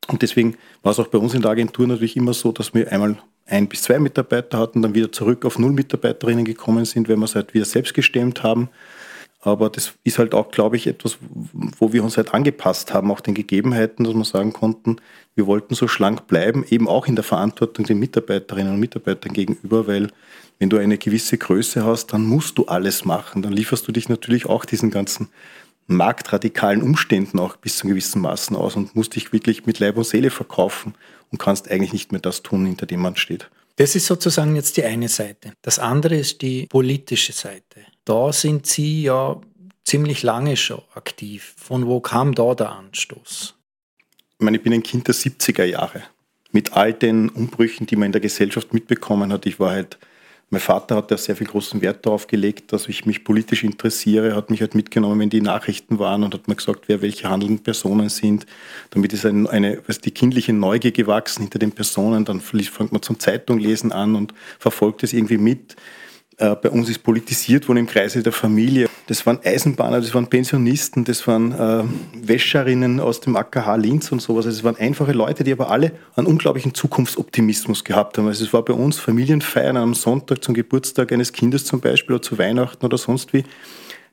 Und 0.08 0.22
deswegen 0.22 0.58
war 0.82 0.92
es 0.92 1.00
auch 1.00 1.08
bei 1.08 1.18
uns 1.18 1.34
in 1.34 1.42
der 1.42 1.52
Agentur 1.52 1.88
natürlich 1.88 2.18
immer 2.18 2.34
so, 2.34 2.52
dass 2.52 2.74
wir 2.74 2.92
einmal 2.92 3.18
ein 3.46 3.68
bis 3.68 3.84
zwei 3.84 4.00
Mitarbeiter 4.00 4.58
hatten, 4.58 4.82
dann 4.82 4.96
wieder 4.96 5.12
zurück 5.12 5.46
auf 5.46 5.60
null 5.60 5.72
Mitarbeiterinnen 5.72 6.46
gekommen 6.46 6.86
sind, 6.86 7.08
wenn 7.08 7.20
wir 7.20 7.26
es 7.26 7.36
halt 7.36 7.54
wieder 7.54 7.66
selbst 7.66 7.94
gestemmt 7.94 8.44
haben. 8.44 8.70
Aber 9.46 9.70
das 9.70 9.94
ist 10.06 10.20
halt 10.20 10.34
auch, 10.34 10.52
glaube 10.52 10.78
ich, 10.78 10.88
etwas, 10.88 11.18
wo 11.78 11.92
wir 11.92 12.02
uns 12.02 12.16
halt 12.16 12.34
angepasst 12.34 12.94
haben, 12.94 13.12
auch 13.12 13.20
den 13.20 13.34
Gegebenheiten, 13.34 14.06
dass 14.06 14.14
wir 14.14 14.24
sagen 14.24 14.54
konnten, 14.54 14.98
wir 15.36 15.48
wollten 15.48 15.76
so 15.76 15.90
schlank 15.90 16.28
bleiben, 16.28 16.64
eben 16.70 16.88
auch 16.88 17.08
in 17.08 17.16
der 17.16 17.26
Verantwortung 17.26 17.86
den 17.86 18.00
Mitarbeiterinnen 18.00 18.74
und 18.74 18.80
Mitarbeitern 18.80 19.34
gegenüber, 19.34 19.86
weil 19.86 20.08
wenn 20.60 20.70
du 20.70 20.78
eine 20.78 20.98
gewisse 20.98 21.38
Größe 21.38 21.84
hast, 21.84 22.14
dann 22.14 22.26
musst 22.26 22.58
du 22.58 22.68
alles 22.68 23.04
machen. 23.04 23.42
Dann 23.42 23.52
lieferst 23.52 23.86
du 23.86 23.92
dich 23.92 24.08
natürlich 24.08 24.46
auch 24.46 24.64
diesen 24.64 24.92
ganzen 24.92 25.28
marktradikalen 25.88 26.82
Umständen 26.82 27.40
auch 27.40 27.58
bis 27.58 27.78
zu 27.78 27.88
gewissen 27.88 28.22
Maßen 28.22 28.56
aus 28.56 28.76
und 28.76 28.96
musst 28.96 29.16
dich 29.16 29.34
wirklich 29.34 29.66
mit 29.66 29.80
Leib 29.80 29.98
und 29.98 30.06
Seele 30.06 30.30
verkaufen 30.30 30.96
und 31.32 31.40
kannst 31.40 31.70
eigentlich 31.70 31.94
nicht 31.94 32.12
mehr 32.12 32.22
das 32.22 32.44
tun, 32.44 32.66
hinter 32.66 32.86
dem 32.86 33.02
man 33.02 33.16
steht. 33.16 33.50
Das 33.76 33.96
ist 33.96 34.06
sozusagen 34.06 34.56
jetzt 34.56 34.78
die 34.78 34.84
eine 34.84 35.10
Seite. 35.10 35.54
Das 35.62 35.80
andere 35.80 36.16
ist 36.16 36.42
die 36.42 36.68
politische 36.68 37.34
Seite. 37.34 37.82
Da 38.06 38.32
sind 38.32 38.68
Sie 38.68 39.04
ja 39.04 39.42
ziemlich 39.84 40.24
lange 40.24 40.58
schon 40.58 40.82
aktiv. 40.94 41.56
Von 41.58 41.88
wo 41.88 42.00
kam 42.00 42.36
da 42.36 42.54
der 42.54 42.72
Anstoß? 42.72 43.56
Ich 44.38 44.46
meine, 44.46 44.58
ich 44.58 44.64
bin 44.64 44.74
ein 44.74 44.84
Kind 44.84 45.08
der 45.08 45.16
70er 45.16 45.64
Jahre. 45.64 46.04
Mit 46.52 46.74
all 46.74 46.94
den 46.94 47.30
Umbrüchen, 47.30 47.88
die 47.88 47.96
man 47.96 48.08
in 48.08 48.12
der 48.12 48.22
Gesellschaft 48.22 48.74
mitbekommen 48.74 49.34
hat. 49.34 49.48
Ich 49.48 49.60
war 49.60 49.72
halt 49.72 49.98
mein 50.50 50.62
Vater 50.62 50.98
hat 50.98 51.10
da 51.10 51.18
sehr 51.18 51.36
viel 51.36 51.48
großen 51.48 51.82
Wert 51.82 52.06
darauf 52.06 52.28
gelegt, 52.28 52.74
dass 52.74 52.88
ich 52.88 53.06
mich 53.06 53.24
politisch 53.24 53.64
interessiere, 53.64 54.36
hat 54.36 54.52
mich 54.52 54.62
halt 54.62 54.76
mitgenommen, 54.76 55.20
wenn 55.20 55.30
die 55.30 55.42
Nachrichten 55.42 55.98
waren 55.98 56.24
und 56.24 56.34
hat 56.34 56.48
mir 56.48 56.56
gesagt, 56.56 56.84
wer 56.88 57.02
welche 57.02 57.30
handelnden 57.30 57.64
Personen 57.64 58.10
sind. 58.10 58.46
Damit 58.92 59.14
ist 59.14 59.26
eine, 59.26 59.50
eine 59.50 59.82
was 59.88 60.00
die 60.00 60.12
kindliche 60.12 60.54
Neugier 60.54 60.92
gewachsen 60.92 61.42
hinter 61.42 61.58
den 61.58 61.72
Personen. 61.72 62.24
Dann 62.26 62.40
fängt 62.40 62.92
man 62.92 63.02
zum 63.02 63.20
Zeitunglesen 63.20 63.92
an 63.92 64.16
und 64.16 64.34
verfolgt 64.60 65.04
es 65.04 65.14
irgendwie 65.14 65.38
mit. 65.38 65.76
Äh, 66.38 66.56
bei 66.56 66.70
uns 66.70 66.90
ist 66.90 67.04
politisiert 67.04 67.68
worden 67.68 67.80
im 67.80 67.88
Kreise 67.88 68.22
der 68.22 68.32
Familie. 68.32 68.90
Das 69.08 69.26
waren 69.26 69.40
Eisenbahner, 69.44 70.00
das 70.00 70.14
waren 70.14 70.28
Pensionisten, 70.28 71.04
das 71.04 71.28
waren 71.28 71.52
äh, 71.52 71.84
Wäscherinnen 72.26 73.02
aus 73.02 73.20
dem 73.20 73.36
AKH 73.36 73.76
Linz 73.76 74.12
und 74.14 74.22
sowas. 74.22 74.46
Also 74.46 74.58
es 74.58 74.64
waren 74.64 74.78
einfache 74.78 75.12
Leute, 75.12 75.44
die 75.44 75.52
aber 75.52 75.70
alle 75.72 75.92
einen 76.16 76.28
unglaublichen 76.28 76.74
Zukunftsoptimismus 76.74 77.84
gehabt 77.84 78.18
haben. 78.18 78.28
Also 78.28 78.46
es 78.46 78.54
war 78.54 78.64
bei 78.64 78.74
uns 78.74 79.00
Familienfeiern 79.00 79.76
am 79.76 79.94
Sonntag 79.94 80.42
zum 80.42 80.54
Geburtstag 80.54 81.12
eines 81.12 81.34
Kindes 81.34 81.66
zum 81.66 81.82
Beispiel 81.82 82.16
oder 82.16 82.22
zu 82.22 82.38
Weihnachten 82.38 82.86
oder 82.86 82.98
sonst 82.98 83.34
wie. 83.34 83.44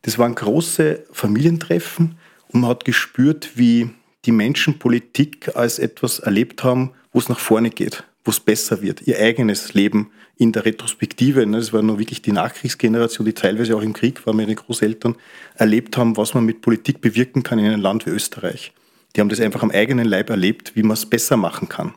Das 0.02 0.18
waren 0.18 0.34
große 0.34 1.04
Familientreffen 1.12 2.16
und 2.48 2.62
man 2.62 2.70
hat 2.70 2.84
gespürt, 2.84 3.50
wie 3.54 3.90
die 4.24 4.32
Menschen 4.32 4.78
Politik 4.78 5.54
als 5.54 5.78
etwas 5.78 6.18
erlebt 6.18 6.64
haben, 6.64 6.90
wo 7.12 7.20
es 7.20 7.28
nach 7.28 7.38
vorne 7.38 7.70
geht, 7.70 8.02
wo 8.24 8.32
es 8.32 8.40
besser 8.40 8.82
wird, 8.82 9.02
ihr 9.02 9.18
eigenes 9.18 9.72
Leben 9.74 10.10
in 10.40 10.52
der 10.52 10.64
Retrospektive, 10.64 11.44
ne, 11.44 11.58
das 11.58 11.74
war 11.74 11.82
nur 11.82 11.98
wirklich 11.98 12.22
die 12.22 12.32
Nachkriegsgeneration, 12.32 13.26
die 13.26 13.34
teilweise 13.34 13.76
auch 13.76 13.82
im 13.82 13.92
Krieg 13.92 14.26
war, 14.26 14.32
meine 14.32 14.54
Großeltern, 14.54 15.16
erlebt 15.54 15.98
haben, 15.98 16.16
was 16.16 16.32
man 16.32 16.46
mit 16.46 16.62
Politik 16.62 17.02
bewirken 17.02 17.42
kann 17.42 17.58
in 17.58 17.66
einem 17.66 17.82
Land 17.82 18.06
wie 18.06 18.10
Österreich. 18.10 18.72
Die 19.14 19.20
haben 19.20 19.28
das 19.28 19.38
einfach 19.38 19.62
am 19.62 19.70
eigenen 19.70 20.06
Leib 20.06 20.30
erlebt, 20.30 20.72
wie 20.76 20.82
man 20.82 20.94
es 20.94 21.04
besser 21.04 21.36
machen 21.36 21.68
kann. 21.68 21.92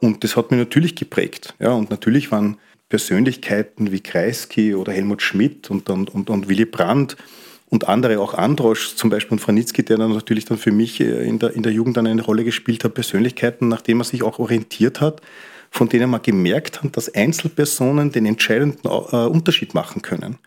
Und 0.00 0.22
das 0.22 0.36
hat 0.36 0.50
mich 0.50 0.58
natürlich 0.58 0.96
geprägt. 0.96 1.54
Ja, 1.60 1.72
und 1.72 1.88
natürlich 1.88 2.30
waren 2.30 2.58
Persönlichkeiten 2.90 3.90
wie 3.90 4.00
Kreisky 4.00 4.74
oder 4.74 4.92
Helmut 4.92 5.22
Schmidt 5.22 5.70
und, 5.70 5.88
und, 5.88 6.10
und, 6.10 6.28
und 6.28 6.46
Willy 6.46 6.66
Brandt 6.66 7.16
und 7.70 7.88
andere, 7.88 8.20
auch 8.20 8.34
Androsch 8.34 8.96
zum 8.96 9.08
Beispiel 9.08 9.32
und 9.32 9.40
Franitzky, 9.40 9.82
der 9.82 9.96
dann 9.96 10.12
natürlich 10.12 10.44
dann 10.44 10.58
für 10.58 10.72
mich 10.72 11.00
äh, 11.00 11.26
in 11.26 11.38
der, 11.38 11.54
in 11.54 11.62
der 11.62 11.72
Jugend 11.72 11.96
dann 11.96 12.06
eine 12.06 12.22
Rolle 12.22 12.44
gespielt 12.44 12.84
hat, 12.84 12.92
Persönlichkeiten, 12.92 13.68
nach 13.68 13.80
denen 13.80 13.96
man 13.96 14.06
sich 14.06 14.22
auch 14.22 14.38
orientiert 14.38 15.00
hat, 15.00 15.22
von 15.70 15.88
denen 15.88 16.10
man 16.10 16.22
gemerkt 16.22 16.82
hat, 16.82 16.96
dass 16.96 17.14
Einzelpersonen 17.14 18.12
den 18.12 18.26
entscheidenden 18.26 18.88
äh, 18.88 19.26
Unterschied 19.26 19.74
machen 19.74 20.02
können. 20.02 20.38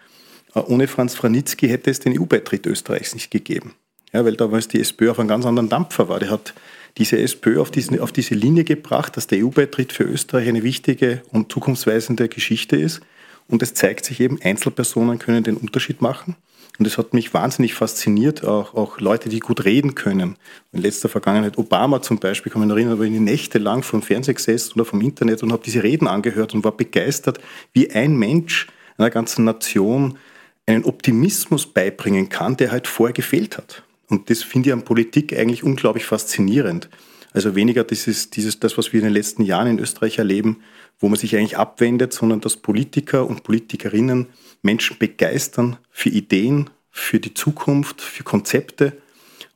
Äh, 0.55 0.59
ohne 0.59 0.87
Franz 0.87 1.15
Franitzky 1.15 1.67
hätte 1.67 1.89
es 1.91 1.99
den 1.99 2.19
EU-Beitritt 2.19 2.65
Österreichs 2.65 3.13
nicht 3.13 3.31
gegeben. 3.31 3.73
Ja, 4.13 4.25
weil 4.25 4.35
damals 4.35 4.67
die 4.67 4.81
SPÖ 4.81 5.11
auf 5.11 5.19
einem 5.19 5.29
ganz 5.29 5.45
anderen 5.45 5.69
Dampfer 5.69 6.09
war. 6.09 6.19
Der 6.19 6.29
hat 6.29 6.53
diese 6.97 7.17
SPÖ 7.17 7.61
auf, 7.61 7.71
diesen, 7.71 7.99
auf 7.99 8.11
diese 8.11 8.35
Linie 8.35 8.63
gebracht, 8.63 9.15
dass 9.15 9.27
der 9.27 9.45
EU-Beitritt 9.45 9.93
für 9.93 10.03
Österreich 10.03 10.49
eine 10.49 10.63
wichtige 10.63 11.21
und 11.31 11.51
zukunftsweisende 11.51 12.27
Geschichte 12.27 12.75
ist 12.75 13.01
Und 13.47 13.63
es 13.63 13.73
zeigt 13.73 14.05
sich 14.05 14.19
eben, 14.19 14.41
Einzelpersonen 14.41 15.19
können 15.19 15.43
den 15.43 15.57
Unterschied 15.57 16.01
machen. 16.01 16.35
Und 16.81 16.85
das 16.85 16.97
hat 16.97 17.13
mich 17.13 17.31
wahnsinnig 17.31 17.75
fasziniert, 17.75 18.43
auch, 18.43 18.73
auch 18.73 18.99
Leute, 18.99 19.29
die 19.29 19.37
gut 19.37 19.65
reden 19.65 19.93
können. 19.93 20.35
In 20.71 20.81
letzter 20.81 21.09
Vergangenheit, 21.09 21.59
Obama 21.59 22.01
zum 22.01 22.17
Beispiel, 22.17 22.51
kann 22.51 22.59
man 22.59 22.71
erinnern, 22.71 22.97
war 22.97 23.05
ich 23.05 23.11
nächtelang 23.11 23.83
vom 23.83 24.01
Fernseher 24.01 24.33
gesessen 24.33 24.73
oder 24.73 24.85
vom 24.85 24.99
Internet 24.99 25.43
und 25.43 25.51
habe 25.51 25.61
diese 25.63 25.83
Reden 25.83 26.07
angehört 26.07 26.55
und 26.55 26.63
war 26.63 26.71
begeistert, 26.75 27.39
wie 27.71 27.91
ein 27.91 28.15
Mensch 28.15 28.65
einer 28.97 29.11
ganzen 29.11 29.45
Nation 29.45 30.17
einen 30.65 30.83
Optimismus 30.83 31.67
beibringen 31.67 32.29
kann, 32.29 32.57
der 32.57 32.71
halt 32.71 32.87
vorher 32.87 33.13
gefehlt 33.13 33.59
hat. 33.59 33.83
Und 34.09 34.31
das 34.31 34.41
finde 34.41 34.69
ich 34.69 34.73
an 34.73 34.83
Politik 34.83 35.37
eigentlich 35.37 35.63
unglaublich 35.63 36.05
faszinierend. 36.05 36.89
Also 37.31 37.53
weniger 37.53 37.83
dieses, 37.83 38.31
dieses, 38.31 38.59
das, 38.59 38.75
was 38.79 38.91
wir 38.91 39.01
in 39.01 39.05
den 39.05 39.13
letzten 39.13 39.43
Jahren 39.43 39.67
in 39.67 39.77
Österreich 39.77 40.17
erleben, 40.17 40.63
wo 41.01 41.09
man 41.09 41.17
sich 41.17 41.35
eigentlich 41.35 41.57
abwendet, 41.57 42.13
sondern 42.13 42.39
dass 42.39 42.55
Politiker 42.55 43.27
und 43.27 43.43
Politikerinnen 43.43 44.27
Menschen 44.61 44.97
begeistern 44.97 45.77
für 45.89 46.09
Ideen, 46.09 46.69
für 46.91 47.19
die 47.19 47.33
Zukunft, 47.33 48.01
für 48.01 48.23
Konzepte 48.23 48.93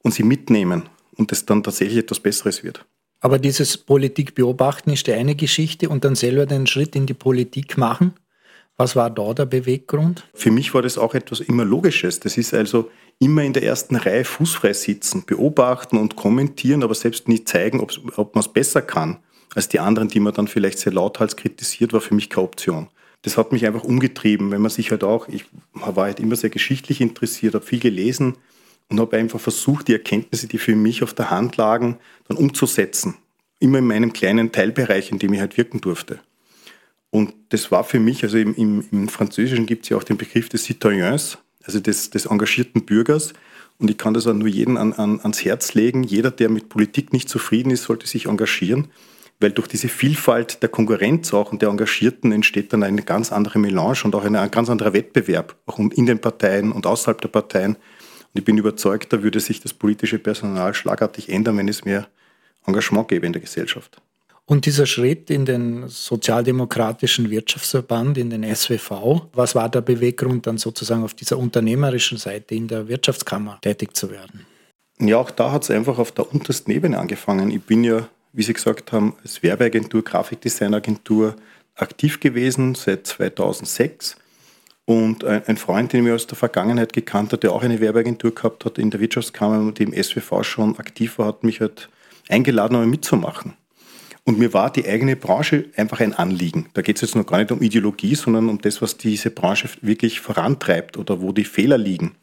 und 0.01 0.13
sie 0.13 0.23
mitnehmen 0.23 0.89
und 1.15 1.31
es 1.31 1.45
dann 1.45 1.63
tatsächlich 1.63 1.99
etwas 1.99 2.19
Besseres 2.19 2.63
wird. 2.63 2.83
Aber 3.21 3.39
dieses 3.39 3.77
Politik 3.77 4.35
beobachten 4.35 4.89
ist 4.89 5.07
die 5.07 5.13
eine 5.13 5.35
Geschichte 5.35 5.87
und 5.87 6.03
dann 6.03 6.15
selber 6.15 6.45
den 6.45 6.67
Schritt 6.67 6.95
in 6.95 7.05
die 7.05 7.13
Politik 7.13 7.77
machen. 7.77 8.13
Was 8.77 8.95
war 8.95 9.09
da 9.09 9.33
der 9.33 9.45
Beweggrund? 9.45 10.27
Für 10.33 10.51
mich 10.51 10.73
war 10.73 10.81
das 10.81 10.97
auch 10.97 11.13
etwas 11.13 11.39
immer 11.39 11.63
Logisches. 11.63 12.19
Das 12.19 12.37
ist 12.37 12.53
also 12.53 12.91
immer 13.19 13.43
in 13.43 13.53
der 13.53 13.63
ersten 13.63 13.95
Reihe 13.95 14.25
fußfrei 14.25 14.73
sitzen, 14.73 15.23
beobachten 15.25 15.97
und 15.97 16.17
kommentieren, 16.17 16.83
aber 16.83 16.93
selbst 16.93 17.29
nicht 17.29 17.47
zeigen, 17.47 17.79
ob 17.79 18.35
man 18.35 18.41
es 18.41 18.51
besser 18.51 18.81
kann 18.81 19.19
als 19.53 19.69
die 19.69 19.79
anderen, 19.79 20.09
die 20.09 20.19
man 20.19 20.33
dann 20.33 20.47
vielleicht 20.47 20.79
sehr 20.79 20.93
lauthals 20.93 21.35
kritisiert, 21.35 21.93
war 21.93 22.01
für 22.01 22.15
mich 22.15 22.29
keine 22.29 22.45
Option. 22.45 22.87
Das 23.21 23.37
hat 23.37 23.51
mich 23.51 23.65
einfach 23.65 23.83
umgetrieben, 23.83 24.51
wenn 24.51 24.61
man 24.61 24.69
sich 24.69 24.91
halt 24.91 25.03
auch, 25.03 25.27
ich 25.27 25.45
war 25.73 26.05
halt 26.05 26.19
immer 26.19 26.35
sehr 26.35 26.49
geschichtlich 26.49 27.01
interessiert, 27.01 27.55
habe 27.55 27.65
viel 27.65 27.79
gelesen 27.79 28.35
und 28.89 28.99
habe 28.99 29.17
einfach 29.17 29.39
versucht, 29.39 29.87
die 29.87 29.93
Erkenntnisse, 29.93 30.47
die 30.47 30.59
für 30.59 30.75
mich 30.75 31.01
auf 31.01 31.13
der 31.13 31.31
Hand 31.31 31.57
lagen, 31.57 31.97
dann 32.27 32.37
umzusetzen. 32.37 33.15
Immer 33.59 33.79
in 33.79 33.87
meinem 33.87 34.13
kleinen 34.13 34.51
Teilbereich, 34.51 35.11
in 35.11 35.19
dem 35.19 35.33
ich 35.33 35.39
halt 35.39 35.57
wirken 35.57 35.81
durfte. 35.81 36.19
Und 37.09 37.33
das 37.49 37.71
war 37.71 37.83
für 37.83 37.99
mich, 37.99 38.23
also 38.23 38.37
im, 38.37 38.53
im, 38.53 38.85
im 38.91 39.07
Französischen 39.07 39.65
gibt 39.65 39.85
es 39.85 39.89
ja 39.89 39.97
auch 39.97 40.03
den 40.03 40.17
Begriff 40.17 40.49
des 40.49 40.65
Citoyens, 40.65 41.37
also 41.63 41.79
des, 41.79 42.09
des 42.09 42.25
engagierten 42.25 42.85
Bürgers. 42.85 43.33
Und 43.79 43.89
ich 43.89 43.97
kann 43.97 44.13
das 44.13 44.27
auch 44.27 44.33
nur 44.33 44.49
jedem 44.49 44.77
an, 44.77 44.93
an, 44.93 45.19
ans 45.21 45.43
Herz 45.43 45.73
legen. 45.73 46.03
Jeder, 46.03 46.29
der 46.29 46.49
mit 46.49 46.69
Politik 46.69 47.11
nicht 47.11 47.29
zufrieden 47.29 47.71
ist, 47.71 47.83
sollte 47.83 48.05
sich 48.05 48.27
engagieren 48.27 48.89
weil 49.39 49.51
durch 49.51 49.67
diese 49.67 49.89
Vielfalt 49.89 50.61
der 50.61 50.69
Konkurrenz 50.69 51.33
auch 51.33 51.51
und 51.51 51.61
der 51.61 51.69
Engagierten 51.69 52.31
entsteht 52.31 52.71
dann 52.71 52.83
eine 52.83 53.03
ganz 53.03 53.31
andere 53.31 53.59
Melange 53.59 53.99
und 54.03 54.15
auch 54.15 54.23
ein, 54.23 54.51
ganz 54.51 54.69
anderer 54.69 54.93
Wettbewerb, 54.93 55.55
auch 55.65 55.79
in 55.79 56.05
den 56.05 56.19
Parteien 56.19 56.71
und 56.71 56.85
außerhalb 56.85 57.19
der 57.19 57.27
Parteien. 57.27 57.75
Und 57.75 58.39
ich 58.39 58.45
bin 58.45 58.57
überzeugt, 58.57 59.11
da 59.11 59.23
würde 59.23 59.39
sich 59.39 59.59
das 59.59 59.73
politische 59.73 60.19
Personal 60.19 60.73
schlagartig 60.73 61.29
ändern, 61.29 61.57
wenn 61.57 61.67
es 61.67 61.85
mehr 61.85 62.07
Engagement 62.65 63.07
gäbe 63.07 63.25
in 63.25 63.33
der 63.33 63.41
Gesellschaft. 63.41 64.01
Und 64.47 64.67
dieser 64.67 64.85
Schritt 64.85 65.31
in 65.31 65.45
den 65.45 65.87
Sozialdemokratischen 65.87 67.31
Wirtschaftsverband, 67.31 68.17
in 68.19 68.29
den 68.29 68.43
SWV, 68.55 69.27
was 69.33 69.55
war 69.55 69.69
der 69.69 69.81
Beweggrund, 69.81 70.45
dann 70.45 70.59
sozusagen 70.59 71.03
auf 71.03 71.15
dieser 71.15 71.39
unternehmerischen 71.39 72.19
Seite 72.19 72.53
in 72.53 72.67
der 72.67 72.87
Wirtschaftskammer 72.87 73.59
tätig 73.61 73.97
zu 73.97 74.11
werden? 74.11 74.45
Ja, 74.99 75.17
auch 75.17 75.31
da 75.31 75.51
hat 75.51 75.63
es 75.63 75.71
einfach 75.71 75.97
auf 75.97 76.11
der 76.11 76.31
untersten 76.31 76.71
Ebene 76.71 76.99
angefangen. 76.99 77.49
Ich 77.49 77.63
bin 77.63 77.83
ja 77.83 78.07
wie 78.35 78.43
Sie 78.43 78.53
gesagt 78.53 78.91
haben, 78.91 79.15
als 79.23 79.41
Werbeagentur, 79.41 80.03
Grafikdesignagentur 80.03 81.35
aktiv 81.75 82.19
gewesen 82.19 82.75
seit 82.75 83.07
2006. 83.07 84.17
Und 84.85 85.23
ein 85.23 85.57
Freund, 85.57 85.93
den 85.93 86.05
ich 86.05 86.11
aus 86.11 86.27
der 86.27 86.37
Vergangenheit 86.37 86.93
gekannt 86.93 87.33
hat, 87.33 87.41
der 87.41 87.53
auch 87.53 87.63
eine 87.63 87.79
Werbeagentur 87.79 88.35
gehabt 88.35 88.65
hat 88.65 88.77
in 88.77 88.91
der 88.91 88.99
Wirtschaftskammer 88.99 89.57
und 89.59 89.79
im 89.79 89.91
SWV 89.91 90.43
schon 90.43 90.77
aktiv 90.77 91.17
war, 91.17 91.27
hat 91.27 91.43
mich 91.43 91.59
halt 91.59 91.89
eingeladen, 92.29 92.75
um 92.75 92.87
mitzumachen. 92.87 93.53
Und 94.25 94.39
mir 94.39 94.53
war 94.53 94.71
die 94.71 94.87
eigene 94.87 95.15
Branche 95.15 95.65
einfach 95.75 95.99
ein 95.99 96.13
Anliegen. 96.13 96.67
Da 96.73 96.81
geht 96.81 96.97
es 96.97 97.01
jetzt 97.01 97.15
noch 97.15 97.27
gar 97.27 97.37
nicht 97.37 97.51
um 97.51 97.61
Ideologie, 97.61 98.15
sondern 98.15 98.49
um 98.49 98.59
das, 98.59 98.81
was 98.81 98.97
diese 98.97 99.29
Branche 99.29 99.69
wirklich 99.81 100.19
vorantreibt 100.19 100.97
oder 100.97 101.21
wo 101.21 101.31
die 101.31 101.43
Fehler 101.43 101.77
liegen. 101.77 102.15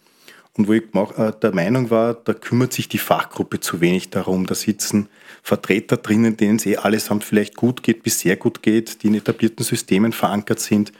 Und 0.57 0.69
wo 0.69 0.73
ich 0.73 0.83
äh, 0.83 1.33
der 1.40 1.54
Meinung 1.54 1.90
war, 1.90 2.14
da 2.14 2.35
kümmert 2.35 2.73
sich 2.73 2.88
die 2.88 2.99
Fachgruppe 2.99 3.61
zu 3.61 3.81
wenig 3.81 4.11
darum. 4.11 4.47
Da 4.47 4.54
sitzen 4.54 5.09
Vertreter 5.43 5.97
drinnen, 5.97 6.37
denen 6.37 6.57
es 6.57 6.67
eh 6.67 6.77
allesamt 6.77 7.25
vielleicht 7.25 7.57
gut 7.57 7.83
geht, 7.83 8.03
bis 8.03 8.21
sehr 8.21 8.37
gut 8.37 8.63
geht, 8.63 9.03
die 9.03 9.09
in 9.09 9.15
etablierten 9.15 9.65
Systemen 9.65 10.13
verankert 10.13 10.61
sind. 10.61 10.93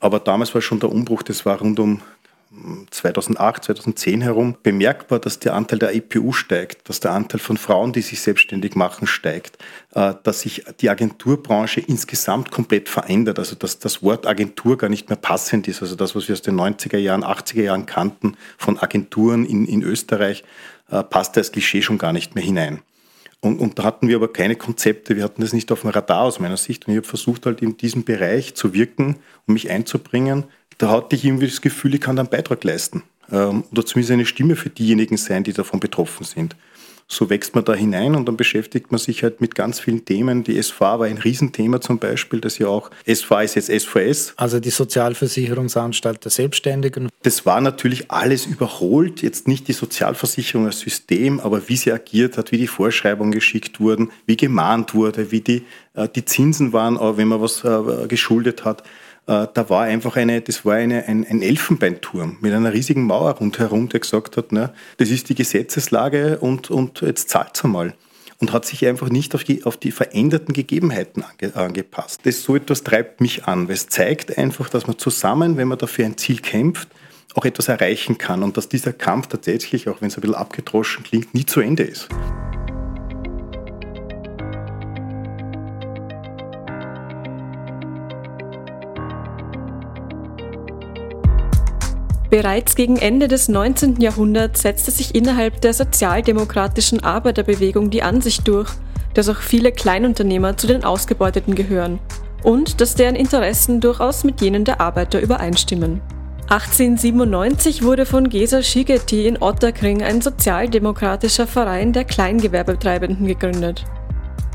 Aber 0.00 0.20
damals 0.20 0.54
war 0.54 0.60
schon 0.60 0.80
der 0.80 0.92
Umbruch, 0.92 1.22
das 1.22 1.44
war 1.46 1.58
rund 1.58 1.80
um 1.80 2.00
2008, 2.90 3.64
2010 3.64 4.22
herum 4.22 4.56
bemerkbar, 4.62 5.18
dass 5.18 5.38
der 5.38 5.54
Anteil 5.54 5.78
der 5.78 5.94
IPU 5.94 6.32
steigt, 6.32 6.88
dass 6.88 7.00
der 7.00 7.12
Anteil 7.12 7.40
von 7.40 7.58
Frauen, 7.58 7.92
die 7.92 8.00
sich 8.00 8.22
selbstständig 8.22 8.74
machen, 8.74 9.06
steigt, 9.06 9.58
äh, 9.94 10.14
dass 10.22 10.40
sich 10.40 10.64
die 10.80 10.88
Agenturbranche 10.88 11.80
insgesamt 11.80 12.50
komplett 12.50 12.88
verändert, 12.88 13.38
also 13.38 13.54
dass 13.54 13.78
das 13.78 14.02
Wort 14.02 14.26
Agentur 14.26 14.78
gar 14.78 14.88
nicht 14.88 15.10
mehr 15.10 15.18
passend 15.18 15.68
ist, 15.68 15.82
also 15.82 15.94
das, 15.94 16.14
was 16.14 16.28
wir 16.28 16.32
aus 16.32 16.42
den 16.42 16.58
90er 16.58 16.96
Jahren, 16.96 17.22
80er 17.22 17.62
Jahren 17.62 17.86
kannten 17.86 18.36
von 18.56 18.78
Agenturen 18.78 19.44
in, 19.44 19.66
in 19.66 19.82
Österreich, 19.82 20.42
äh, 20.90 21.02
passt 21.02 21.36
als 21.36 21.52
Klischee 21.52 21.82
schon 21.82 21.98
gar 21.98 22.14
nicht 22.14 22.34
mehr 22.34 22.44
hinein. 22.44 22.80
Und, 23.40 23.60
und, 23.60 23.78
da 23.78 23.84
hatten 23.84 24.08
wir 24.08 24.16
aber 24.16 24.32
keine 24.32 24.56
Konzepte, 24.56 25.14
wir 25.14 25.22
hatten 25.22 25.42
das 25.42 25.52
nicht 25.52 25.70
auf 25.70 25.82
dem 25.82 25.90
Radar 25.90 26.22
aus 26.22 26.40
meiner 26.40 26.56
Sicht. 26.56 26.86
Und 26.86 26.92
ich 26.92 26.98
habe 26.98 27.06
versucht, 27.06 27.46
halt 27.46 27.62
in 27.62 27.76
diesem 27.76 28.04
Bereich 28.04 28.54
zu 28.54 28.74
wirken 28.74 29.16
und 29.46 29.54
mich 29.54 29.70
einzubringen 29.70 30.44
da 30.78 30.90
hatte 30.90 31.16
ich 31.16 31.24
irgendwie 31.24 31.48
das 31.48 31.60
Gefühl, 31.60 31.94
ich 31.94 32.00
kann 32.00 32.16
da 32.16 32.22
einen 32.22 32.30
Beitrag 32.30 32.62
leisten. 32.64 33.02
Ähm, 33.30 33.64
oder 33.72 33.84
zumindest 33.84 34.12
eine 34.12 34.24
Stimme 34.24 34.56
für 34.56 34.70
diejenigen 34.70 35.16
sein, 35.16 35.44
die 35.44 35.52
davon 35.52 35.80
betroffen 35.80 36.24
sind. 36.24 36.56
So 37.10 37.30
wächst 37.30 37.54
man 37.54 37.64
da 37.64 37.74
hinein 37.74 38.14
und 38.14 38.28
dann 38.28 38.36
beschäftigt 38.36 38.92
man 38.92 38.98
sich 38.98 39.22
halt 39.22 39.40
mit 39.40 39.54
ganz 39.54 39.80
vielen 39.80 40.04
Themen. 40.04 40.44
Die 40.44 40.62
SVA 40.62 40.98
war 40.98 41.06
ein 41.06 41.16
Riesenthema 41.16 41.80
zum 41.80 41.98
Beispiel, 41.98 42.40
das 42.40 42.58
ja 42.58 42.66
auch, 42.68 42.90
SVA 43.10 43.40
ist 43.42 43.54
jetzt 43.54 43.70
SVS. 43.70 44.34
Also 44.36 44.60
die 44.60 44.68
Sozialversicherungsanstalt 44.68 46.22
der 46.22 46.30
Selbstständigen. 46.30 47.08
Das 47.22 47.46
war 47.46 47.62
natürlich 47.62 48.10
alles 48.10 48.44
überholt, 48.44 49.22
jetzt 49.22 49.48
nicht 49.48 49.68
die 49.68 49.72
Sozialversicherung 49.72 50.66
als 50.66 50.80
System, 50.80 51.40
aber 51.40 51.66
wie 51.70 51.76
sie 51.76 51.92
agiert 51.92 52.36
hat, 52.36 52.52
wie 52.52 52.58
die 52.58 52.66
Vorschreibungen 52.66 53.32
geschickt 53.32 53.80
wurden, 53.80 54.10
wie 54.26 54.36
gemahnt 54.36 54.94
wurde, 54.94 55.30
wie 55.30 55.40
die, 55.40 55.64
äh, 55.94 56.08
die 56.14 56.26
Zinsen 56.26 56.74
waren, 56.74 56.98
wenn 57.16 57.28
man 57.28 57.40
was 57.40 57.64
äh, 57.64 58.06
geschuldet 58.06 58.66
hat. 58.66 58.82
Äh, 59.28 59.46
da 59.52 59.68
war 59.68 59.82
einfach 59.82 60.16
eine, 60.16 60.40
das 60.40 60.64
war 60.64 60.74
eine, 60.74 61.06
ein, 61.06 61.24
ein 61.28 61.42
Elfenbeinturm 61.42 62.38
mit 62.40 62.52
einer 62.52 62.72
riesigen 62.72 63.04
Mauer 63.04 63.32
rundherum, 63.32 63.90
der 63.90 64.00
gesagt 64.00 64.38
hat, 64.38 64.46
na, 64.50 64.72
das 64.96 65.10
ist 65.10 65.28
die 65.28 65.34
Gesetzeslage 65.34 66.38
und, 66.38 66.70
und 66.70 67.02
jetzt 67.02 67.28
zahlt's 67.28 67.62
einmal. 67.62 67.94
Und 68.40 68.52
hat 68.52 68.64
sich 68.64 68.86
einfach 68.86 69.08
nicht 69.10 69.34
auf 69.34 69.42
die, 69.42 69.64
auf 69.64 69.76
die 69.76 69.90
veränderten 69.90 70.54
Gegebenheiten 70.54 71.24
ange, 71.24 71.56
angepasst. 71.56 72.20
Das 72.22 72.42
so 72.42 72.54
etwas 72.54 72.84
treibt 72.84 73.20
mich 73.20 73.44
an, 73.46 73.66
weil 73.66 73.74
es 73.74 73.88
zeigt 73.88 74.38
einfach, 74.38 74.68
dass 74.70 74.86
man 74.86 74.96
zusammen, 74.96 75.56
wenn 75.56 75.68
man 75.68 75.76
dafür 75.76 76.06
ein 76.06 76.16
Ziel 76.16 76.38
kämpft, 76.38 76.88
auch 77.34 77.44
etwas 77.44 77.68
erreichen 77.68 78.16
kann 78.16 78.44
und 78.44 78.56
dass 78.56 78.68
dieser 78.68 78.92
Kampf 78.92 79.26
tatsächlich, 79.26 79.88
auch 79.88 80.00
wenn 80.00 80.08
es 80.08 80.16
ein 80.16 80.20
bisschen 80.20 80.36
abgedroschen 80.36 81.02
klingt, 81.02 81.34
nie 81.34 81.44
zu 81.44 81.60
Ende 81.60 81.82
ist. 81.82 82.08
Bereits 92.30 92.74
gegen 92.74 92.96
Ende 92.96 93.26
des 93.26 93.48
19. 93.48 94.00
Jahrhunderts 94.00 94.60
setzte 94.60 94.90
sich 94.90 95.14
innerhalb 95.14 95.62
der 95.62 95.72
sozialdemokratischen 95.72 97.02
Arbeiterbewegung 97.02 97.88
die 97.88 98.02
Ansicht 98.02 98.46
durch, 98.46 98.70
dass 99.14 99.30
auch 99.30 99.38
viele 99.38 99.72
Kleinunternehmer 99.72 100.56
zu 100.56 100.66
den 100.66 100.84
Ausgebeuteten 100.84 101.54
gehören 101.54 101.98
und 102.42 102.82
dass 102.82 102.94
deren 102.94 103.16
Interessen 103.16 103.80
durchaus 103.80 104.24
mit 104.24 104.42
jenen 104.42 104.64
der 104.64 104.80
Arbeiter 104.80 105.20
übereinstimmen. 105.20 106.02
1897 106.50 107.82
wurde 107.82 108.06
von 108.06 108.28
Gesa 108.28 108.62
Schigeti 108.62 109.26
in 109.26 109.40
Otterkring 109.40 110.02
ein 110.02 110.20
sozialdemokratischer 110.20 111.46
Verein 111.46 111.92
der 111.92 112.04
Kleingewerbetreibenden 112.04 113.26
gegründet. 113.26 113.84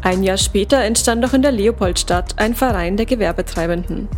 Ein 0.02 0.24
Jahr 0.24 0.38
später 0.38 0.84
entstand 0.84 1.26
auch 1.26 1.34
in 1.34 1.42
der 1.42 1.52
Leopoldstadt 1.52 2.34
ein 2.38 2.56
Verein 2.56 2.98
der 2.98 3.06
Gewerbetreibenden. 3.06 4.10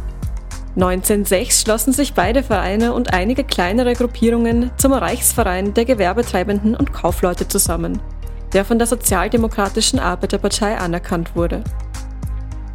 1906 0.75 1.62
schlossen 1.62 1.94
sich 1.94 2.13
beide 2.13 2.44
Vereine 2.44 2.94
und 2.94 3.13
einige 3.13 3.46
kleinere 3.46 3.94
Gruppierungen 3.94 4.72
zum 4.75 4.91
Reichsverein 4.91 5.74
der 5.74 5.86
Gewerbetreibenden 5.86 6.75
und 6.75 6.91
Kaufleute 6.91 7.48
zusammen, 7.48 8.01
der 8.51 8.65
von 8.65 8.77
der 8.77 8.88
Sozialdemokratischen 8.88 10.00
Arbeiterpartei 10.00 10.77
anerkannt 10.77 11.34
wurde. 11.36 11.63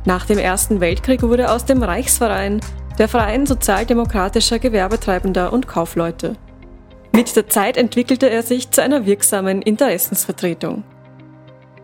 Nach 0.06 0.24
dem 0.24 0.38
Ersten 0.38 0.80
Weltkrieg 0.80 1.22
wurde 1.22 1.50
aus 1.50 1.66
dem 1.66 1.82
Reichsverein 1.82 2.60
der 2.98 3.08
Verein 3.08 3.44
sozialdemokratischer 3.44 4.58
Gewerbetreibender 4.58 5.52
und 5.52 5.68
Kaufleute. 5.68 6.36
Mit 7.12 7.36
der 7.36 7.48
Zeit 7.48 7.76
entwickelte 7.76 8.30
er 8.30 8.42
sich 8.42 8.70
zu 8.70 8.82
einer 8.82 9.04
wirksamen 9.04 9.60
Interessensvertretung. 9.60 10.84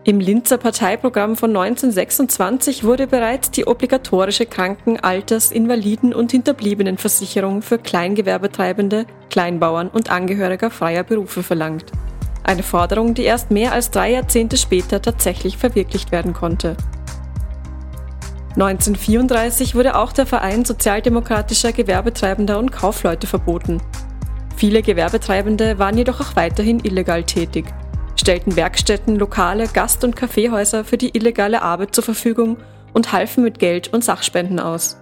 Im 0.07 0.21
Linzer 0.21 0.57
Parteiprogramm 0.57 1.35
von 1.35 1.49
1926 1.49 2.85
wurde 2.85 3.07
bereits 3.07 3.51
die 3.51 3.67
obligatorische 3.67 4.45
Kranken-, 4.45 5.01
Alters-, 5.01 5.51
Invaliden- 5.51 6.13
und 6.13 6.31
Hinterbliebenenversicherung 6.31 7.61
für 7.61 7.77
Kleingewerbetreibende, 7.77 9.05
Kleinbauern 9.29 9.89
und 9.89 10.09
Angehöriger 10.09 10.71
freier 10.71 11.03
Berufe 11.03 11.43
verlangt. 11.43 11.91
Eine 12.45 12.63
Forderung, 12.63 13.15
die 13.15 13.23
erst 13.23 13.51
mehr 13.51 13.73
als 13.73 13.91
drei 13.91 14.13
Jahrzehnte 14.13 14.55
später 14.55 15.01
tatsächlich 15.01 15.57
verwirklicht 15.57 16.13
werden 16.13 16.31
konnte. 16.31 16.77
1934 18.51 19.75
wurde 19.75 19.97
auch 19.97 20.13
der 20.13 20.25
Verein 20.25 20.63
sozialdemokratischer 20.63 21.73
Gewerbetreibender 21.73 22.59
und 22.59 22.71
Kaufleute 22.71 23.27
verboten. 23.27 23.81
Viele 24.55 24.81
Gewerbetreibende 24.83 25.79
waren 25.79 25.97
jedoch 25.97 26.21
auch 26.21 26.37
weiterhin 26.37 26.79
illegal 26.79 27.25
tätig 27.25 27.65
stellten 28.27 28.57
Werkstätten, 28.57 29.15
Lokale, 29.15 29.69
Gast- 29.69 30.03
und 30.03 30.17
Kaffeehäuser 30.17 30.83
für 30.83 30.97
die 30.97 31.15
illegale 31.15 31.61
Arbeit 31.61 31.95
zur 31.95 32.03
Verfügung 32.03 32.57
und 32.91 33.13
halfen 33.13 33.41
mit 33.41 33.57
Geld 33.57 33.93
und 33.93 34.03
Sachspenden 34.03 34.59
aus. 34.59 34.97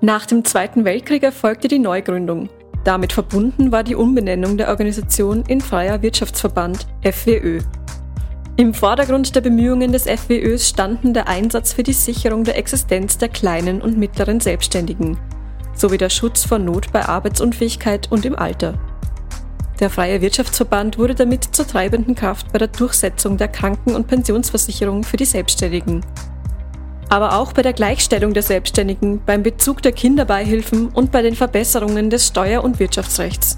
Nach 0.00 0.26
dem 0.26 0.44
Zweiten 0.44 0.84
Weltkrieg 0.84 1.22
erfolgte 1.22 1.68
die 1.68 1.78
Neugründung. 1.78 2.48
Damit 2.82 3.12
verbunden 3.12 3.70
war 3.70 3.84
die 3.84 3.94
Umbenennung 3.94 4.56
der 4.56 4.68
Organisation 4.68 5.44
in 5.46 5.60
Freier 5.60 6.02
Wirtschaftsverband 6.02 6.88
FWÖ. 7.02 7.60
Im 8.56 8.74
Vordergrund 8.74 9.36
der 9.36 9.40
Bemühungen 9.40 9.92
des 9.92 10.08
FWÖs 10.08 10.68
standen 10.68 11.14
der 11.14 11.28
Einsatz 11.28 11.72
für 11.72 11.84
die 11.84 11.92
Sicherung 11.92 12.42
der 12.42 12.58
Existenz 12.58 13.16
der 13.16 13.28
kleinen 13.28 13.80
und 13.80 13.96
mittleren 13.96 14.40
Selbstständigen 14.40 15.18
sowie 15.72 15.98
der 15.98 16.10
Schutz 16.10 16.44
vor 16.44 16.58
Not 16.58 16.90
bei 16.90 17.06
Arbeitsunfähigkeit 17.06 18.10
und 18.10 18.24
im 18.24 18.36
Alter. 18.36 18.74
Der 19.80 19.88
Freie 19.88 20.20
Wirtschaftsverband 20.20 20.98
wurde 20.98 21.14
damit 21.14 21.42
zur 21.56 21.66
treibenden 21.66 22.14
Kraft 22.14 22.52
bei 22.52 22.58
der 22.58 22.68
Durchsetzung 22.68 23.38
der 23.38 23.48
Kranken- 23.48 23.94
und 23.94 24.06
Pensionsversicherung 24.06 25.04
für 25.04 25.16
die 25.16 25.24
Selbstständigen. 25.24 26.04
Aber 27.08 27.36
auch 27.36 27.54
bei 27.54 27.62
der 27.62 27.72
Gleichstellung 27.72 28.34
der 28.34 28.42
Selbstständigen, 28.42 29.22
beim 29.24 29.42
Bezug 29.42 29.80
der 29.80 29.92
Kinderbeihilfen 29.92 30.88
und 30.90 31.10
bei 31.10 31.22
den 31.22 31.34
Verbesserungen 31.34 32.10
des 32.10 32.26
Steuer- 32.26 32.62
und 32.62 32.78
Wirtschaftsrechts. 32.78 33.56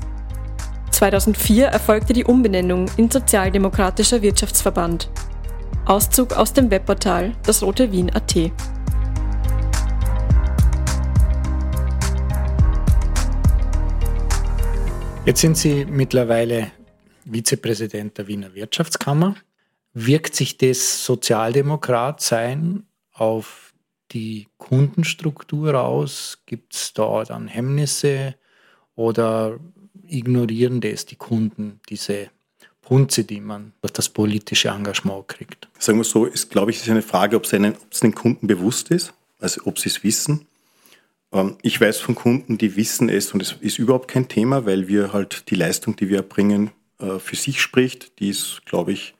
2004 0.93 1.67
erfolgte 1.67 2.13
die 2.13 2.25
Umbenennung 2.25 2.87
in 2.97 3.11
Sozialdemokratischer 3.11 4.23
Wirtschaftsverband. 4.23 5.11
Auszug 5.87 6.35
aus 6.35 6.53
dem 6.53 6.71
Webportal 6.71 7.33
das 7.45 7.65
Rote 7.65 7.91
Wien.at. 7.91 8.53
Jetzt 15.25 15.41
sind 15.41 15.57
Sie 15.57 15.85
mittlerweile 15.85 16.73
Vizepräsident 17.25 18.19
der 18.19 18.27
Wiener 18.27 18.55
Wirtschaftskammer. 18.55 19.37
Wirkt 19.95 20.35
sich 20.35 20.59
das 20.59 21.05
Sozialdemokrat-Sein 21.05 22.87
auf 23.13 23.73
die 24.11 24.49
Kundenstruktur 24.59 25.81
aus? 25.81 26.43
Gibt 26.45 26.75
es 26.75 26.93
da 26.93 27.23
dann 27.23 27.47
Hemmnisse 27.47 28.35
oder 28.97 29.61
ignorieren 30.09 30.81
das 30.81 31.07
die 31.07 31.15
Kunden, 31.15 31.79
diese 31.89 32.31
Punze, 32.81 33.23
die 33.23 33.41
man 33.41 33.75
durch 33.81 33.93
das 33.93 34.09
politische 34.09 34.71
Engagement 34.71 35.29
kriegt? 35.29 35.69
Sagen 35.79 35.99
wir 35.99 36.05
so, 36.05 36.25
ist, 36.25 36.51
glaube 36.51 36.73
ich, 36.73 36.79
ist 36.79 36.91
eine 36.91 37.01
Frage, 37.01 37.37
ob 37.37 37.45
es, 37.45 37.51
den 38.01 38.15
Kunden 38.17 38.49
bewusst 38.49 38.91
ist, 38.91 39.15
also 39.39 39.61
ob 39.67 39.79
sie 39.79 39.89
es 39.89 40.03
wissen 40.03 40.49
ich 41.63 41.81
weiß 41.81 41.99
von 41.99 42.15
Kunden, 42.15 42.59
die 42.59 42.77
wissen 42.77 43.09
es 43.09 43.33
und 43.33 43.41
es 43.41 43.57
ist 43.61 43.79
überhaupt 43.79 44.09
kein 44.09 44.29
Thema, 44.29 44.67
weil 44.67 44.89
wir 44.89 45.13
halt 45.13 45.51
die 45.51 45.55
Leistung, 45.55 45.97
die 45.97 46.11
wir 46.11 46.19
erbringen, 46.19 46.71
äh, 46.99 47.19
für 47.19 47.37
sich 47.37 47.61
spricht. 47.61 48.19
Die 48.21 48.29
ist, 48.29 48.63
glaube 48.67 48.93
ich, 48.93 49.15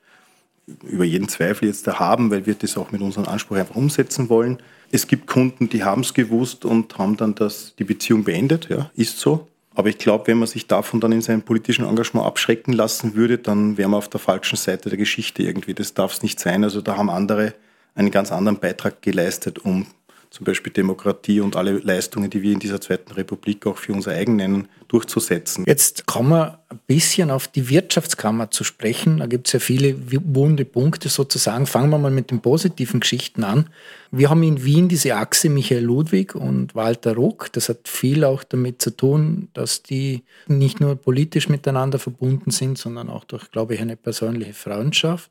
über 0.83 1.03
jeden 1.03 1.27
Zweifel 1.27 1.67
jetzt 1.67 1.87
da 1.87 1.99
haben, 1.99 2.31
weil 2.31 2.45
wir 2.45 2.53
das 2.53 2.77
auch 2.77 2.91
mit 2.91 3.01
unserem 3.01 3.27
Anspruch 3.27 3.57
einfach 3.57 3.75
umsetzen 3.75 4.29
wollen. 4.29 4.59
Es 4.91 5.07
gibt 5.07 5.27
Kunden, 5.27 5.69
die 5.69 5.83
haben 5.83 6.01
es 6.01 6.13
gewusst 6.13 6.65
und 6.65 6.97
haben 6.97 7.17
dann 7.17 7.35
das, 7.35 7.75
die 7.77 7.83
Beziehung 7.83 8.23
beendet, 8.23 8.69
ja, 8.69 8.91
ist 8.95 9.19
so. 9.19 9.47
Aber 9.75 9.89
ich 9.89 9.97
glaube, 9.97 10.27
wenn 10.27 10.37
man 10.37 10.47
sich 10.47 10.67
davon 10.67 10.99
dann 10.99 11.11
in 11.11 11.21
seinem 11.21 11.41
politischen 11.41 11.85
Engagement 11.85 12.27
abschrecken 12.27 12.73
lassen 12.73 13.15
würde, 13.15 13.39
dann 13.39 13.75
wären 13.77 13.89
wir 13.89 13.97
auf 13.97 14.07
der 14.07 14.19
falschen 14.19 14.55
Seite 14.55 14.89
der 14.89 14.99
Geschichte 14.99 15.41
irgendwie. 15.41 15.73
Das 15.73 15.95
darf 15.95 16.13
es 16.13 16.21
nicht 16.21 16.39
sein. 16.39 16.63
Also 16.63 16.81
da 16.81 16.95
haben 16.95 17.09
andere 17.09 17.55
einen 17.95 18.11
ganz 18.11 18.31
anderen 18.31 18.59
Beitrag 18.59 19.01
geleistet, 19.01 19.57
um 19.59 19.87
zum 20.33 20.45
Beispiel 20.45 20.73
Demokratie 20.73 21.41
und 21.41 21.55
alle 21.55 21.77
Leistungen, 21.77 22.27
die 22.27 22.41
wir 22.41 22.53
in 22.53 22.59
dieser 22.59 22.81
Zweiten 22.81 23.11
Republik 23.11 23.67
auch 23.67 23.77
für 23.77 23.93
unser 23.93 24.13
eigen 24.13 24.35
nennen, 24.35 24.67
durchzusetzen. 24.87 25.63
Jetzt 25.67 26.07
kommen 26.07 26.29
wir 26.29 26.59
ein 26.69 26.79
bisschen 26.87 27.29
auf 27.29 27.47
die 27.47 27.69
Wirtschaftskammer 27.69 28.49
zu 28.49 28.63
sprechen. 28.63 29.19
Da 29.19 29.27
gibt 29.27 29.45
es 29.45 29.53
ja 29.53 29.59
viele 29.59 29.95
wunde 30.09 30.65
Punkte 30.65 31.09
sozusagen. 31.09 31.67
Fangen 31.67 31.91
wir 31.91 31.99
mal 31.99 32.09
mit 32.09 32.31
den 32.31 32.41
positiven 32.41 33.01
Geschichten 33.01 33.43
an. 33.43 33.69
Wir 34.09 34.31
haben 34.31 34.41
in 34.41 34.65
Wien 34.65 34.89
diese 34.89 35.17
Achse 35.17 35.51
Michael 35.51 35.83
Ludwig 35.83 36.33
und 36.33 36.73
Walter 36.73 37.13
Ruck. 37.13 37.53
Das 37.53 37.69
hat 37.69 37.87
viel 37.87 38.23
auch 38.23 38.43
damit 38.43 38.81
zu 38.81 38.89
tun, 38.89 39.49
dass 39.53 39.83
die 39.83 40.23
nicht 40.47 40.79
nur 40.79 40.95
politisch 40.95 41.47
miteinander 41.47 41.99
verbunden 41.99 42.49
sind, 42.49 42.79
sondern 42.79 43.07
auch 43.07 43.23
durch, 43.25 43.51
glaube 43.51 43.75
ich, 43.75 43.81
eine 43.81 43.97
persönliche 43.97 44.53
Freundschaft. 44.53 45.29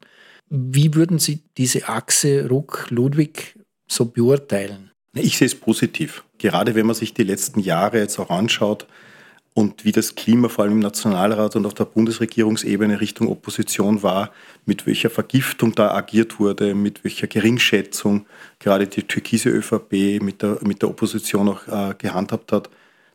Wie 0.48 0.94
würden 0.94 1.18
Sie 1.18 1.42
diese 1.58 1.88
Achse 1.88 2.48
Ruck-Ludwig 2.48 3.58
so 3.88 4.04
beurteilen? 4.04 4.91
Ich 5.14 5.36
sehe 5.36 5.46
es 5.46 5.54
positiv. 5.54 6.24
Gerade 6.38 6.74
wenn 6.74 6.86
man 6.86 6.94
sich 6.94 7.12
die 7.12 7.22
letzten 7.22 7.60
Jahre 7.60 7.98
jetzt 7.98 8.18
auch 8.18 8.30
anschaut 8.30 8.86
und 9.52 9.84
wie 9.84 9.92
das 9.92 10.14
Klima 10.14 10.48
vor 10.48 10.64
allem 10.64 10.74
im 10.74 10.78
Nationalrat 10.78 11.54
und 11.54 11.66
auf 11.66 11.74
der 11.74 11.84
Bundesregierungsebene 11.84 13.00
Richtung 13.00 13.28
Opposition 13.28 14.02
war, 14.02 14.30
mit 14.64 14.86
welcher 14.86 15.10
Vergiftung 15.10 15.74
da 15.74 15.90
agiert 15.94 16.40
wurde, 16.40 16.74
mit 16.74 17.04
welcher 17.04 17.26
Geringschätzung 17.26 18.24
gerade 18.58 18.86
die 18.86 19.02
türkise 19.02 19.50
ÖVP 19.50 20.22
mit 20.22 20.40
der, 20.40 20.58
mit 20.62 20.80
der 20.80 20.88
Opposition 20.88 21.50
auch 21.50 21.68
äh, 21.68 21.94
gehandhabt 21.98 22.50
hat, 22.50 22.70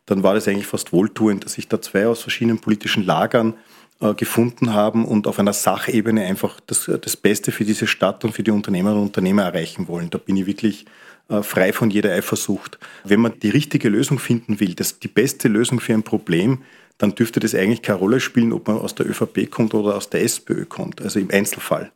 dann 0.06 0.22
war 0.22 0.36
das 0.36 0.48
eigentlich 0.48 0.68
fast 0.68 0.94
wohltuend, 0.94 1.46
dass 1.46 1.54
sich 1.54 1.68
da 1.68 1.82
zwei 1.82 2.06
aus 2.06 2.22
verschiedenen 2.22 2.60
politischen 2.60 3.04
Lagern 3.04 3.56
gefunden 4.00 4.74
haben 4.74 5.06
und 5.06 5.26
auf 5.26 5.40
einer 5.40 5.54
Sachebene 5.54 6.24
einfach 6.26 6.60
das, 6.68 6.90
das 7.02 7.18
Beste 7.18 7.52
für 7.52 7.66
diese 7.66 7.88
Stadt 7.88 8.24
und 8.24 8.34
für 8.34 8.44
die 8.44 8.52
Unternehmerinnen 8.52 9.02
und 9.02 9.08
Unternehmer 9.08 9.44
erreichen 9.44 9.88
wollen. 9.88 10.12
Da 10.12 10.20
bin 10.20 10.38
ich 10.38 10.46
wirklich 10.46 10.86
äh, 11.30 11.42
frei 11.42 11.74
von 11.74 11.90
jeder 11.90 12.14
Eifersucht. 12.14 12.78
Wenn 13.04 13.20
man 13.20 13.40
die 13.40 13.50
richtige 13.50 13.90
Lösung 13.90 14.20
finden 14.20 14.60
will, 14.60 14.76
das 14.76 15.00
die 15.00 15.08
beste 15.08 15.48
Lösung 15.48 15.80
für 15.80 15.94
ein 15.94 16.04
Problem, 16.04 16.60
dann 16.98 17.16
dürfte 17.16 17.40
das 17.40 17.54
eigentlich 17.54 17.82
keine 17.82 18.00
Rolle 18.00 18.20
spielen, 18.20 18.54
ob 18.54 18.68
man 18.68 18.78
aus 18.78 18.96
der 18.96 19.08
ÖVP 19.08 19.50
kommt 19.52 19.74
oder 19.74 19.96
aus 19.96 20.10
der 20.10 20.24
SPÖ 20.24 20.66
kommt, 20.66 21.02
also 21.02 21.20
im 21.20 21.30
Einzelfall. 21.30 21.92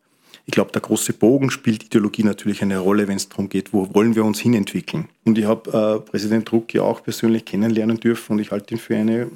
Ich 0.45 0.51
glaube, 0.51 0.71
der 0.71 0.81
große 0.81 1.13
Bogen 1.13 1.49
spielt 1.49 1.83
Ideologie 1.83 2.23
natürlich 2.23 2.61
eine 2.61 2.79
Rolle, 2.79 3.07
wenn 3.07 3.17
es 3.17 3.29
darum 3.29 3.47
geht, 3.47 3.73
wo 3.73 3.93
wollen 3.93 4.15
wir 4.15 4.25
uns 4.25 4.39
hinentwickeln. 4.39 5.07
Und 5.23 5.37
ich 5.37 5.45
habe 5.45 6.01
äh, 6.05 6.09
Präsident 6.09 6.49
Druck 6.49 6.73
ja 6.73 6.81
auch 6.81 7.03
persönlich 7.03 7.45
kennenlernen 7.45 7.99
dürfen 7.99 8.33
und 8.33 8.39
ich 8.39 8.51
halte 8.51 8.73
ihn 8.73 8.79
für 8.79 8.95
eine 8.95 9.29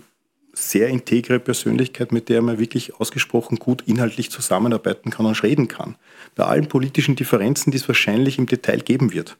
sehr 0.58 0.88
integre 0.88 1.40
Persönlichkeit, 1.40 2.12
mit 2.12 2.30
der 2.30 2.42
man 2.42 2.60
wirklich 2.60 2.96
ausgesprochen 2.96 3.58
gut 3.58 3.84
inhaltlich 3.86 4.32
zusammenarbeiten 4.32 5.12
kann 5.12 5.26
und 5.26 5.44
reden 5.44 5.68
kann. 5.68 5.96
Bei 6.36 6.46
allen 6.46 6.68
politischen 6.68 7.16
Differenzen, 7.16 7.72
die 7.72 7.78
es 7.78 7.88
wahrscheinlich 7.88 8.38
im 8.38 8.46
Detail 8.46 8.80
geben 8.80 9.14
wird. 9.14 9.38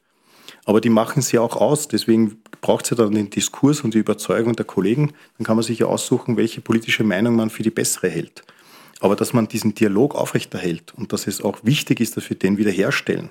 Aber 0.66 0.82
die 0.82 0.90
machen 0.90 1.24
ja 1.32 1.42
auch 1.42 1.56
aus. 1.56 1.88
Deswegen 1.88 2.42
braucht 2.62 2.86
es 2.86 2.92
ja 2.92 2.98
dann 2.98 3.14
den 3.14 3.30
Diskurs 3.30 3.82
und 3.82 3.94
die 3.94 4.00
Überzeugung 4.00 4.56
der 4.56 4.66
Kollegen. 4.66 5.14
Dann 5.38 5.46
kann 5.46 5.56
man 5.56 5.64
sich 5.64 5.80
ja 5.80 5.86
aussuchen, 5.86 6.38
welche 6.38 6.62
politische 6.62 7.04
Meinung 7.04 7.36
man 7.36 7.50
für 7.50 7.64
die 7.64 7.70
bessere 7.70 8.10
hält. 8.10 8.44
Aber 9.00 9.16
dass 9.16 9.34
man 9.34 9.48
diesen 9.48 9.76
Dialog 9.76 10.16
aufrechterhält 10.16 10.94
und 10.96 11.14
dass 11.14 11.28
es 11.28 11.42
auch 11.42 11.60
wichtig 11.64 12.00
ist, 12.00 12.18
dass 12.18 12.30
wir 12.30 12.38
den 12.38 12.58
wiederherstellen. 12.58 13.30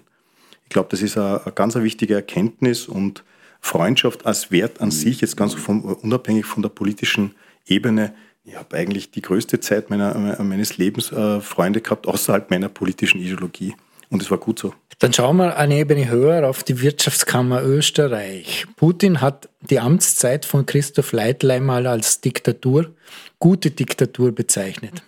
Ich 0.65 0.71
glaube, 0.71 0.89
das 0.91 1.03
ist 1.03 1.19
eine, 1.19 1.41
ganz 1.55 1.75
wichtige 1.75 2.15
Erkenntnis 2.15 2.87
und 2.87 3.25
Freundschaft 3.61 4.27
als 4.27 4.51
Wert 4.51 4.81
an 4.81 4.91
sich, 4.91 5.21
jetzt 5.21 5.37
ganz 5.37 5.55
vom, 5.55 5.83
unabhängig 5.85 6.45
von 6.45 6.63
der 6.63 6.69
politischen 6.69 7.35
Ebene. 7.67 8.15
Ich 8.45 8.57
habe 8.57 8.77
eigentlich 8.77 9.11
die 9.11 9.23
größte 9.23 9.61
Zeit 9.61 9.91
meiner, 9.91 10.15
meines 10.43 10.77
Lebens 10.77 11.11
äh, 11.13 11.41
Freunde 11.41 11.81
gehabt 11.81 12.07
außerhalb 12.07 12.51
meiner 12.51 12.69
politischen 12.69 13.21
Ideologie. 13.21 13.75
Und 14.11 14.23
es 14.23 14.31
war 14.31 14.39
gut 14.39 14.59
so. 14.59 14.75
Dann 14.99 15.13
schauen 15.13 15.39
wir 15.39 15.57
eine 15.57 15.77
Ebene 15.77 16.09
höher 16.09 16.49
auf 16.49 16.63
die 16.63 16.81
Wirtschaftskammer 16.81 17.63
Österreich. 17.63 18.67
Putin 18.77 19.21
hat 19.21 19.49
die 19.69 19.81
Amtszeit 19.81 20.45
von 20.45 20.67
Christoph 20.67 21.13
Leitl 21.13 21.59
mal 21.61 21.87
als 21.87 22.21
Diktatur, 22.21 22.93
gute 23.39 23.71
Diktatur 23.71 24.33
bezeichnet. 24.33 25.03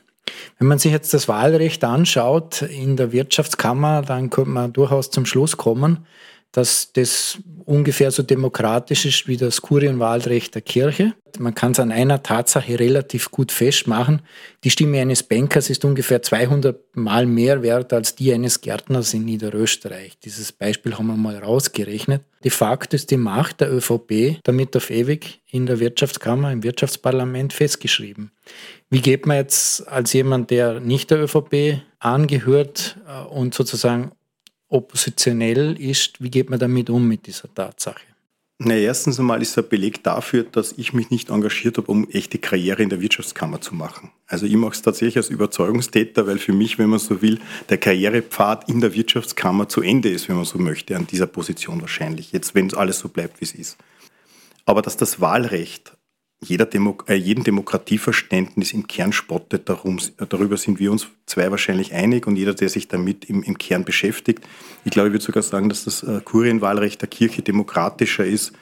Wenn 0.59 0.69
man 0.69 0.79
sich 0.79 0.93
jetzt 0.93 1.15
das 1.15 1.29
Wahlrecht 1.29 1.85
anschaut 1.85 2.63
in 2.63 2.97
der 2.97 3.13
Wirtschaftskammer, 3.13 4.03
dann 4.03 4.31
könnte 4.31 4.51
man 4.51 4.73
durchaus 4.73 5.11
zum 5.11 5.27
Schluss 5.27 5.57
kommen, 5.57 6.07
dass 6.57 6.91
das 6.95 7.37
ungefähr 7.67 8.11
so 8.11 8.23
demokratisch 8.23 9.05
ist 9.05 9.29
wie 9.29 9.37
das 9.37 9.61
Kurienwahlrecht 9.61 10.55
der 10.55 10.63
Kirche. 10.63 11.13
Man 11.39 11.55
kann 11.55 11.73
es 11.73 11.81
an 11.81 11.93
einer 11.93 12.23
Tatsache 12.23 12.79
relativ 12.81 13.31
gut 13.31 13.53
festmachen. 13.53 14.23
Die 14.65 14.71
Stimme 14.71 14.99
eines 15.01 15.23
Bankers 15.23 15.69
ist 15.69 15.85
ungefähr 15.85 16.23
200 16.23 16.97
Mal 16.97 17.27
mehr 17.27 17.63
wert 17.63 17.93
als 17.93 18.15
die 18.15 18.33
eines 18.33 18.63
Gärtners 18.63 19.13
in 19.13 19.27
Niederösterreich. 19.27 20.19
Dieses 20.25 20.51
Beispiel 20.51 20.97
haben 20.97 21.09
wir 21.09 21.17
mal 21.17 21.37
rausgerechnet. 21.37 22.23
De 22.43 22.51
facto 22.51 22.97
ist 22.97 23.11
die 23.11 23.19
Macht 23.19 23.61
der 23.61 23.71
ÖVP 23.71 24.39
damit 24.45 24.75
auf 24.77 24.89
ewig 24.89 25.43
in 25.51 25.67
der 25.67 25.79
Wirtschaftskammer, 25.79 26.53
im 26.53 26.63
Wirtschaftsparlament 26.63 27.53
festgeschrieben. 27.53 28.31
Wie 28.89 29.03
geht 29.03 29.27
man 29.27 29.37
jetzt 29.37 29.87
als 29.89 30.15
jemand, 30.15 30.51
der 30.51 30.81
nicht 30.81 31.11
der 31.11 31.23
ÖVP 31.23 31.83
angehört 31.99 32.97
äh, 33.07 33.27
und 33.27 33.53
sozusagen 33.53 34.13
oppositionell 34.69 35.81
ist, 35.81 36.23
wie 36.23 36.31
geht 36.31 36.51
man 36.51 36.59
damit 36.59 36.91
um 36.91 37.07
mit 37.07 37.27
dieser 37.27 37.53
Tatsache? 37.53 38.01
Na, 38.59 38.75
erstens 38.75 39.21
einmal 39.21 39.43
ist 39.43 39.59
ein 39.59 39.69
Beleg 39.69 40.03
dafür, 40.03 40.45
dass 40.45 40.73
ich 40.79 40.95
mich 40.95 41.11
nicht 41.11 41.29
engagiert 41.29 41.77
habe, 41.77 41.91
um 41.91 42.09
echte 42.09 42.39
Karriere 42.39 42.83
in 42.83 42.89
der 42.89 43.03
Wirtschaftskammer 43.03 43.61
zu 43.61 43.75
machen. 43.75 44.13
Also 44.27 44.47
ich 44.47 44.57
mache 44.57 44.73
es 44.73 44.81
tatsächlich 44.81 45.19
als 45.19 45.29
Überzeugungstäter, 45.29 46.27
weil 46.27 46.39
für 46.39 46.55
mich, 46.55 46.79
wenn 46.79 46.89
man 46.89 46.99
so 46.99 47.21
will, 47.21 47.39
der 47.69 47.77
Karrierepfad 47.77 48.67
in 48.71 48.81
der 48.81 48.95
Wirtschaftskammer 48.95 49.69
zu 49.69 49.83
Ende 49.83 50.09
ist, 50.09 50.31
wenn 50.31 50.37
man 50.37 50.47
so 50.47 50.59
möchte, 50.59 50.97
an 50.97 51.07
dieser 51.07 51.27
Position 51.27 51.83
wahrscheinlich. 51.83 52.33
Jetzt, 52.33 52.55
wenn 52.55 52.69
es 52.69 52.75
alles 52.75 52.99
so 52.99 53.11
bleibt, 53.11 53.43
wie 53.43 53.45
es 53.45 53.55
ist. 53.55 53.77
Aber 54.65 54.81
dass 54.81 54.97
das 54.97 55.21
Wahlrecht 55.21 55.96
jeder 56.41 56.67
Demo 56.67 56.99
äh, 57.07 57.15
jedem 57.15 57.45
Demokratieverständnis 57.45 58.73
im 58.73 58.87
Kern 58.87 59.13
spottet, 59.13 59.69
darum, 59.69 59.99
darüber 60.29 60.57
sind 60.57 60.79
wir 60.79 60.93
uns 60.93 61.07
zwei 61.25 61.51
wahrscheinlich 61.51 61.95
einig 61.95 62.27
und 62.27 62.37
jeder, 62.37 62.55
der 62.55 62.69
sich 62.69 62.89
damit 62.89 63.25
im, 63.25 63.43
im 63.43 63.57
Kern 63.57 63.85
beschäftigt. 63.85 64.47
Ich 64.85 64.91
glaube, 64.91 65.09
ich 65.09 65.15
würde 65.15 65.25
sogar 65.25 65.43
sagen, 65.43 65.69
dass 65.69 65.85
das 65.85 66.03
äh, 66.03 66.21
Kurienwahlrecht 66.23 67.01
der 67.01 67.09
Kirche 67.09 67.43
demokratischer 67.43 68.25
ist 68.25 68.53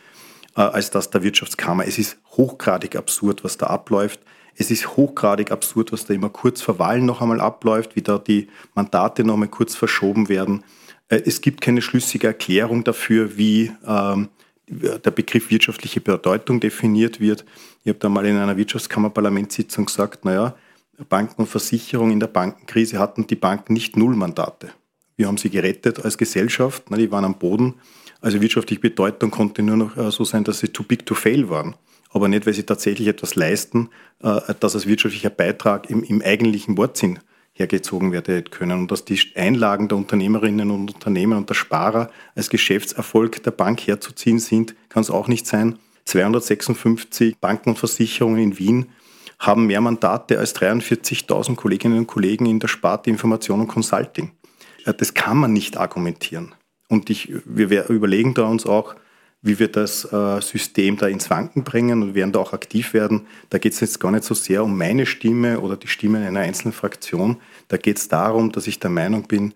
äh, 0.56 0.60
als 0.60 0.90
das 0.90 1.10
der 1.10 1.22
Wirtschaftskammer. 1.22 1.86
Es 1.86 1.98
ist 1.98 2.16
hochgradig 2.36 2.96
absurd, 2.96 3.42
was 3.42 3.58
da 3.58 3.66
abläuft. 3.66 4.20
Es 4.56 4.70
ist 4.70 4.96
hochgradig 4.96 5.50
absurd, 5.50 5.90
was 5.92 6.06
da 6.06 6.14
immer 6.14 6.30
kurz 6.30 6.62
vor 6.62 6.78
Wahlen 6.78 7.04
noch 7.04 7.20
einmal 7.20 7.40
abläuft, 7.40 7.96
wie 7.96 8.02
da 8.02 8.18
die 8.18 8.48
Mandate 8.74 9.24
noch 9.24 9.34
einmal 9.34 9.48
kurz 9.48 9.74
verschoben 9.74 10.28
werden. 10.28 10.62
Äh, 11.08 11.22
es 11.26 11.40
gibt 11.40 11.60
keine 11.60 11.82
schlüssige 11.82 12.28
Erklärung 12.28 12.84
dafür, 12.84 13.36
wie 13.36 13.72
ähm, 13.86 14.28
der 14.68 15.10
Begriff 15.10 15.50
wirtschaftliche 15.50 16.00
Bedeutung 16.00 16.60
definiert 16.60 17.20
wird. 17.20 17.44
Ich 17.82 17.88
habe 17.88 17.98
da 17.98 18.08
mal 18.08 18.24
in 18.24 18.36
einer 18.36 18.56
Wirtschaftskammerparlamentssitzung 18.56 19.86
gesagt, 19.86 20.24
naja, 20.24 20.54
Banken 21.08 21.42
und 21.42 21.48
Versicherungen 21.48 22.12
in 22.12 22.20
der 22.20 22.28
Bankenkrise 22.28 22.98
hatten 22.98 23.26
die 23.26 23.34
Banken 23.34 23.72
nicht 23.72 23.96
null 23.96 24.14
Mandate. 24.14 24.70
Wir 25.16 25.26
haben 25.26 25.36
sie 25.36 25.50
gerettet 25.50 26.04
als 26.04 26.18
Gesellschaft, 26.18 26.84
die 26.90 27.10
waren 27.10 27.24
am 27.24 27.38
Boden. 27.38 27.74
Also 28.20 28.40
wirtschaftliche 28.40 28.80
Bedeutung 28.80 29.30
konnte 29.30 29.62
nur 29.62 29.76
noch 29.76 29.96
äh, 29.96 30.10
so 30.10 30.24
sein, 30.24 30.44
dass 30.44 30.60
sie 30.60 30.68
too 30.68 30.82
big 30.82 31.04
to 31.04 31.14
fail 31.14 31.48
waren. 31.50 31.76
Aber 32.10 32.28
nicht, 32.28 32.46
weil 32.46 32.54
sie 32.54 32.62
tatsächlich 32.62 33.08
etwas 33.08 33.34
leisten, 33.34 33.90
äh, 34.22 34.40
das 34.60 34.74
als 34.74 34.86
wirtschaftlicher 34.86 35.30
Beitrag 35.30 35.90
im, 35.90 36.02
im 36.02 36.22
eigentlichen 36.22 36.78
Wortsinn 36.78 37.18
hergezogen 37.54 38.12
werden 38.12 38.50
können 38.50 38.80
und 38.80 38.90
dass 38.90 39.04
die 39.04 39.18
Einlagen 39.36 39.88
der 39.88 39.96
Unternehmerinnen 39.96 40.70
und 40.70 40.92
Unternehmer 40.92 41.36
und 41.36 41.48
der 41.48 41.54
Sparer 41.54 42.10
als 42.34 42.50
Geschäftserfolg 42.50 43.42
der 43.44 43.52
Bank 43.52 43.86
herzuziehen 43.86 44.40
sind, 44.40 44.74
kann 44.88 45.02
es 45.02 45.10
auch 45.10 45.28
nicht 45.28 45.46
sein. 45.46 45.78
256 46.04 47.38
Banken 47.38 47.70
und 47.70 47.78
Versicherungen 47.78 48.42
in 48.42 48.58
Wien 48.58 48.86
haben 49.38 49.66
mehr 49.66 49.80
Mandate 49.80 50.38
als 50.38 50.54
43.000 50.56 51.54
Kolleginnen 51.54 51.98
und 51.98 52.06
Kollegen 52.06 52.46
in 52.46 52.60
der 52.60 52.68
Sparte 52.68 53.10
Information 53.10 53.60
und 53.60 53.68
Consulting. 53.68 54.32
Das 54.84 55.14
kann 55.14 55.38
man 55.38 55.52
nicht 55.52 55.76
argumentieren. 55.76 56.54
Und 56.88 57.08
ich, 57.08 57.32
wir 57.44 57.88
überlegen 57.88 58.34
da 58.34 58.44
uns 58.44 58.66
auch, 58.66 58.96
wie 59.44 59.58
wir 59.58 59.68
das 59.68 60.10
äh, 60.10 60.40
System 60.40 60.96
da 60.96 61.06
ins 61.06 61.28
Wanken 61.28 61.64
bringen 61.64 62.02
und 62.02 62.14
werden 62.14 62.32
da 62.32 62.38
auch 62.40 62.54
aktiv 62.54 62.94
werden. 62.94 63.26
Da 63.50 63.58
geht 63.58 63.74
es 63.74 63.80
jetzt 63.80 64.00
gar 64.00 64.10
nicht 64.10 64.24
so 64.24 64.32
sehr 64.32 64.64
um 64.64 64.76
meine 64.76 65.04
Stimme 65.04 65.60
oder 65.60 65.76
die 65.76 65.86
Stimme 65.86 66.26
einer 66.26 66.40
einzelnen 66.40 66.72
Fraktion. 66.72 67.36
Da 67.68 67.76
geht 67.76 67.98
es 67.98 68.08
darum, 68.08 68.52
dass 68.52 68.66
ich 68.66 68.80
der 68.80 68.88
Meinung 68.88 69.28
bin, 69.28 69.52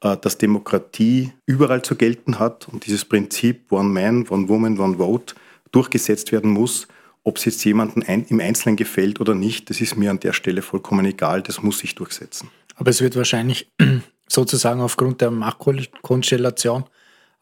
äh, 0.00 0.16
dass 0.16 0.36
Demokratie 0.36 1.32
überall 1.46 1.80
zu 1.82 1.94
gelten 1.94 2.40
hat 2.40 2.66
und 2.68 2.86
dieses 2.86 3.04
Prinzip 3.04 3.70
One 3.70 3.88
Man, 3.88 4.26
One 4.28 4.48
Woman, 4.48 4.76
One 4.80 4.96
Vote 4.96 5.36
durchgesetzt 5.70 6.32
werden 6.32 6.50
muss. 6.50 6.88
Ob 7.22 7.36
es 7.36 7.44
jetzt 7.44 7.64
jemandem 7.64 8.02
im 8.28 8.40
Einzelnen 8.40 8.74
gefällt 8.74 9.20
oder 9.20 9.36
nicht, 9.36 9.70
das 9.70 9.80
ist 9.80 9.96
mir 9.96 10.10
an 10.10 10.18
der 10.18 10.32
Stelle 10.32 10.60
vollkommen 10.60 11.06
egal. 11.06 11.42
Das 11.42 11.62
muss 11.62 11.78
sich 11.78 11.94
durchsetzen. 11.94 12.50
Aber 12.74 12.90
es 12.90 13.00
wird 13.00 13.14
wahrscheinlich 13.14 13.70
sozusagen 14.26 14.80
aufgrund 14.80 15.20
der 15.20 15.30
Machtkonstellation 15.30 16.84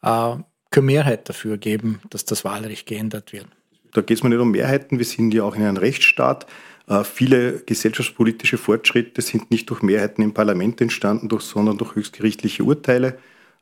äh, 0.03 0.35
keine 0.71 0.85
Mehrheit 0.85 1.29
dafür 1.29 1.57
geben, 1.57 2.01
dass 2.09 2.25
das 2.25 2.45
Wahlrecht 2.45 2.85
geändert 2.85 3.33
wird. 3.33 3.47
Da 3.93 4.01
geht 4.01 4.17
es 4.17 4.23
mir 4.23 4.29
nicht 4.29 4.39
um 4.39 4.51
Mehrheiten. 4.51 4.97
Wir 4.97 5.05
sind 5.05 5.33
ja 5.33 5.43
auch 5.43 5.55
in 5.55 5.63
einem 5.63 5.77
Rechtsstaat. 5.77 6.45
Äh, 6.87 7.03
viele 7.03 7.59
gesellschaftspolitische 7.65 8.57
Fortschritte 8.57 9.21
sind 9.21 9.49
nicht 9.51 9.69
durch 9.69 9.81
Mehrheiten 9.81 10.21
im 10.21 10.33
Parlament 10.33 10.79
entstanden, 10.81 11.29
sondern 11.39 11.77
durch 11.77 11.95
höchstgerichtliche 11.95 12.63
Urteile. 12.63 13.17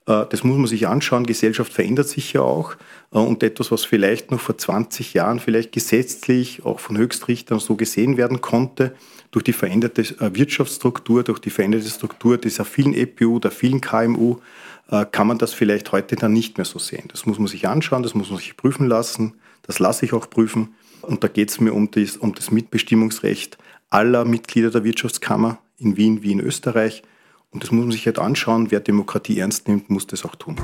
Äh, 0.06 0.26
das 0.30 0.44
muss 0.44 0.58
man 0.58 0.68
sich 0.68 0.88
anschauen. 0.88 1.26
Gesellschaft 1.26 1.72
verändert 1.72 2.10
sich 2.10 2.34
ja 2.34 2.42
auch. 2.42 2.76
Äh, 3.14 3.20
und 3.20 3.42
etwas, 3.42 3.72
was 3.72 3.86
vielleicht 3.86 4.32
noch 4.32 4.42
vor 4.42 4.58
20 4.58 5.14
Jahren 5.14 5.40
vielleicht 5.40 5.72
gesetzlich 5.72 6.66
auch 6.66 6.80
von 6.80 6.98
Höchstrichtern 6.98 7.60
so 7.60 7.76
gesehen 7.76 8.18
werden 8.18 8.42
konnte, 8.42 8.96
durch 9.32 9.44
die 9.44 9.54
veränderte 9.54 10.04
Wirtschaftsstruktur, 10.34 11.24
durch 11.24 11.40
die 11.40 11.50
veränderte 11.50 11.90
Struktur 11.90 12.38
dieser 12.38 12.64
vielen 12.64 12.94
EPU, 12.94 13.40
der 13.40 13.52
vielen 13.52 13.82
KMU, 13.82 14.38
äh, 14.38 14.40
kann 15.12 15.28
man 15.28 15.38
das 15.38 15.54
vielleicht 15.54 15.92
heute 15.92 16.16
dann 16.16 16.34
nicht 16.34 16.58
mehr 16.58 16.66
so 16.66 16.80
sehen. 16.80 17.06
Das 17.10 17.26
muss 17.26 17.40
man 17.40 17.48
sich 17.48 17.68
anschauen, 17.68 18.04
das 18.04 18.14
muss 18.14 18.30
man 18.30 18.40
sich 18.40 18.56
prüfen 18.56 18.88
lassen, 18.88 19.34
das 19.64 19.80
lasse 19.80 20.06
ich 20.06 20.14
auch 20.14 20.30
prüfen. 20.30 20.76
Und 21.02 21.24
da 21.24 21.28
geht 21.28 21.50
es 21.50 21.60
mir 21.60 21.74
um 21.74 21.92
das, 21.92 22.18
um 22.18 22.34
das 22.34 22.52
Mitbestimmungsrecht 22.52 23.58
aller 23.90 24.26
Mitglieder 24.26 24.70
der 24.72 24.84
Wirtschaftskammer 24.84 25.60
in 25.78 25.98
Wien 25.98 26.24
wie 26.24 26.32
in 26.32 26.40
Österreich. 26.40 27.04
Und 27.52 27.64
das 27.64 27.72
muss 27.72 27.84
man 27.84 27.92
sich 27.92 28.06
halt 28.06 28.20
anschauen. 28.20 28.72
Wer 28.72 28.80
Demokratie 28.80 29.40
ernst 29.40 29.68
nimmt, 29.68 29.90
muss 29.90 30.08
das 30.08 30.26
auch 30.26 30.36
tun. 30.36 30.58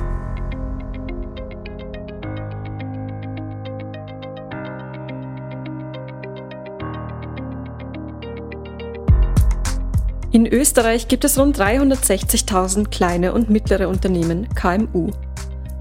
In 10.34 10.48
Österreich 10.48 11.06
gibt 11.06 11.22
es 11.22 11.38
rund 11.38 11.60
360.000 11.60 12.88
kleine 12.88 13.32
und 13.34 13.50
mittlere 13.50 13.88
Unternehmen 13.88 14.48
KMU. 14.56 15.12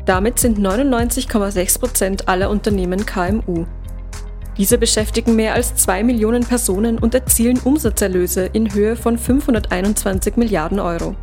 Damit 0.06 0.38
sind 0.38 0.60
99,6 0.60 1.80
Prozent 1.80 2.28
aller 2.28 2.52
Unternehmen 2.52 3.04
KMU. 3.04 3.66
Diese 4.56 4.78
beschäftigen 4.78 5.36
mehr 5.36 5.56
als 5.56 5.76
2 5.78 6.04
Millionen 6.04 6.44
Personen 6.46 7.00
und 7.00 7.16
erzielen 7.16 7.58
Umsatzerlöse 7.62 8.46
in 8.54 8.72
Höhe 8.72 8.96
von 8.96 9.18
521 9.18 10.38
Milliarden 10.38 10.80
Euro. 10.80 11.16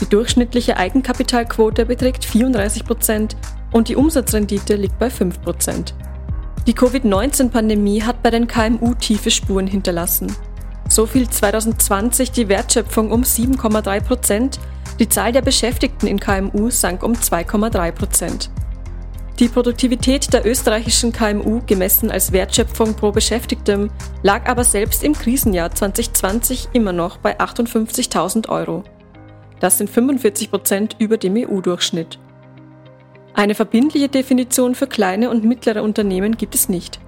Die 0.00 0.08
durchschnittliche 0.08 0.78
Eigenkapitalquote 0.78 1.84
beträgt 1.84 2.24
34 2.24 2.86
Prozent 2.86 3.36
und 3.70 3.90
die 3.90 3.96
Umsatzrendite 3.96 4.76
liegt 4.76 4.98
bei 4.98 5.10
5 5.10 5.42
Prozent. 5.42 5.94
Die 6.66 6.72
Covid-19-Pandemie 6.72 8.02
hat 8.02 8.22
bei 8.22 8.30
den 8.30 8.46
KMU 8.46 8.94
tiefe 8.94 9.30
Spuren 9.30 9.66
hinterlassen. 9.66 10.34
So 10.90 11.06
fiel 11.06 11.30
2020 11.30 12.32
die 12.32 12.48
Wertschöpfung 12.48 13.12
um 13.12 13.22
7,3 13.22 14.00
Prozent, 14.00 14.60
die 14.98 15.08
Zahl 15.08 15.30
der 15.30 15.40
Beschäftigten 15.40 16.08
in 16.08 16.18
KMU 16.18 16.68
sank 16.68 17.04
um 17.04 17.12
2,3 17.12 17.92
Prozent. 17.92 18.50
Die 19.38 19.48
Produktivität 19.48 20.32
der 20.34 20.44
österreichischen 20.44 21.12
KMU 21.12 21.62
gemessen 21.64 22.10
als 22.10 22.32
Wertschöpfung 22.32 22.94
pro 22.94 23.12
Beschäftigtem 23.12 23.88
lag 24.22 24.46
aber 24.46 24.64
selbst 24.64 25.04
im 25.04 25.14
Krisenjahr 25.14 25.70
2020 25.70 26.70
immer 26.72 26.92
noch 26.92 27.18
bei 27.18 27.38
58.000 27.38 28.48
Euro. 28.48 28.82
Das 29.60 29.78
sind 29.78 29.88
45 29.88 30.50
Prozent 30.50 30.96
über 30.98 31.16
dem 31.16 31.36
EU-Durchschnitt. 31.36 32.18
Eine 33.32 33.54
verbindliche 33.54 34.08
Definition 34.08 34.74
für 34.74 34.88
kleine 34.88 35.30
und 35.30 35.44
mittlere 35.44 35.84
Unternehmen 35.84 36.36
gibt 36.36 36.56
es 36.56 36.68
nicht. 36.68 37.00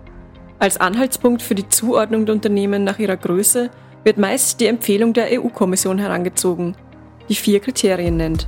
Als 0.63 0.77
Anhaltspunkt 0.77 1.43
für 1.43 1.57
die 1.57 1.69
Zuordnung 1.69 2.25
der 2.25 2.37
Unternehmen 2.37 2.85
nach 2.85 3.01
ihrer 3.01 3.17
Größe 3.17 3.69
wird 4.05 4.17
meist 4.17 4.61
die 4.61 4.69
Empfehlung 4.69 5.13
der 5.13 5.27
EU-Kommission 5.33 5.99
herangezogen, 5.99 6.77
die 7.29 7.35
vier 7.35 7.59
Kriterien 7.59 8.17
nennt. 8.17 8.47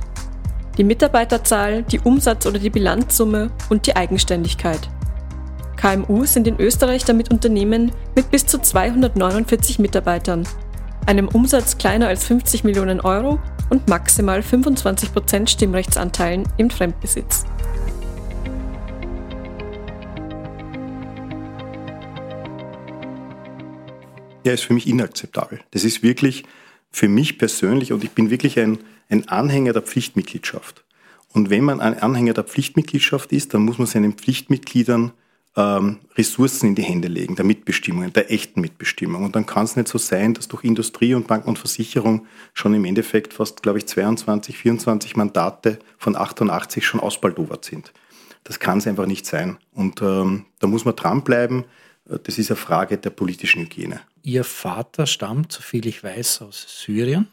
Die 0.77 0.85
Mitarbeiterzahl, 0.85 1.83
die 1.83 1.99
Umsatz- 1.99 2.45
oder 2.45 2.57
die 2.57 2.69
Bilanzsumme 2.69 3.51
und 3.69 3.85
die 3.85 3.97
Eigenständigkeit. 3.97 4.79
KMU 5.75 6.23
sind 6.23 6.47
in 6.47 6.57
Österreich 6.57 7.03
damit 7.03 7.31
Unternehmen 7.31 7.91
mit 8.15 8.31
bis 8.31 8.45
zu 8.45 8.61
249 8.61 9.79
Mitarbeitern, 9.79 10.47
einem 11.07 11.27
Umsatz 11.27 11.77
kleiner 11.77 12.07
als 12.07 12.23
50 12.23 12.63
Millionen 12.63 13.01
Euro 13.01 13.39
und 13.69 13.89
maximal 13.89 14.41
25 14.41 15.11
Prozent 15.11 15.49
Stimmrechtsanteilen 15.49 16.47
im 16.55 16.69
Fremdbesitz. 16.69 17.43
Ja, 24.45 24.53
ist 24.53 24.63
für 24.63 24.73
mich 24.73 24.87
inakzeptabel. 24.87 25.59
Das 25.71 25.83
ist 25.83 26.03
wirklich 26.03 26.43
für 26.91 27.07
mich 27.09 27.37
persönlich 27.37 27.91
und 27.91 28.03
ich 28.03 28.11
bin 28.11 28.29
wirklich 28.29 28.59
ein, 28.59 28.77
ein 29.09 29.27
Anhänger 29.27 29.73
der 29.73 29.81
Pflichtmitgliedschaft. 29.81 30.85
Und 31.33 31.49
wenn 31.49 31.65
man 31.65 31.81
ein 31.81 31.99
Anhänger 31.99 32.33
der 32.33 32.45
Pflichtmitgliedschaft 32.45 33.33
ist, 33.33 33.53
dann 33.53 33.63
muss 33.63 33.77
man 33.77 33.87
seinen 33.87 34.13
Pflichtmitgliedern 34.13 35.11
ähm, 35.57 35.99
Ressourcen 36.15 36.67
in 36.67 36.75
die 36.75 36.83
Hände 36.83 37.07
legen, 37.07 37.35
der 37.35 37.45
Mitbestimmung, 37.45 38.13
der 38.13 38.31
echten 38.31 38.61
Mitbestimmung. 38.61 39.25
Und 39.25 39.35
dann 39.35 39.45
kann 39.45 39.65
es 39.65 39.75
nicht 39.75 39.87
so 39.87 39.97
sein, 39.97 40.33
dass 40.33 40.47
durch 40.47 40.63
Industrie 40.63 41.13
und 41.13 41.27
Banken 41.27 41.49
und 41.49 41.59
Versicherung 41.59 42.25
schon 42.53 42.73
im 42.73 42.85
Endeffekt 42.85 43.33
fast, 43.33 43.63
glaube 43.63 43.79
ich, 43.79 43.87
22, 43.87 44.57
24 44.57 45.15
Mandate 45.15 45.79
von 45.97 46.15
88 46.15 46.85
schon 46.85 46.99
ausbaldowert 46.99 47.65
sind. 47.65 47.91
Das 48.43 48.59
kann 48.59 48.77
es 48.77 48.87
einfach 48.87 49.07
nicht 49.07 49.25
sein. 49.25 49.57
Und 49.73 50.01
ähm, 50.01 50.45
da 50.59 50.67
muss 50.67 50.85
man 50.85 50.95
dranbleiben. 50.95 51.65
Das 52.05 52.37
ist 52.37 52.51
eine 52.51 52.57
Frage 52.57 52.97
der 52.97 53.09
politischen 53.09 53.63
Hygiene. 53.63 54.01
Ihr 54.25 54.43
Vater 54.43 55.05
stammt, 55.05 55.51
soviel 55.51 55.85
ich 55.85 56.03
weiß, 56.03 56.41
aus 56.41 56.65
Syrien. 56.67 57.27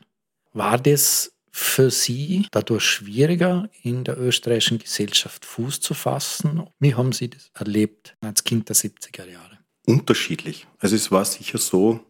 War 0.52 0.76
das 0.76 1.33
für 1.50 1.90
Sie 1.90 2.46
dadurch 2.50 2.85
schwieriger, 2.85 3.70
in 3.83 4.05
der 4.05 4.20
österreichischen 4.20 4.78
Gesellschaft 4.78 5.46
Fuß 5.46 5.81
zu 5.81 5.94
fassen? 5.94 6.64
Wie 6.81 6.94
haben 6.94 7.12
Sie 7.12 7.31
das 7.31 7.50
erlebt 7.55 8.14
als 8.20 8.44
Kind 8.44 8.68
der 8.68 8.76
70er 8.76 9.26
Jahre? 9.26 9.59
Unterschiedlich. 9.87 10.66
Also 10.81 10.94
es 10.94 11.11
war 11.11 11.24
sicher 11.24 11.57
so, 11.57 12.00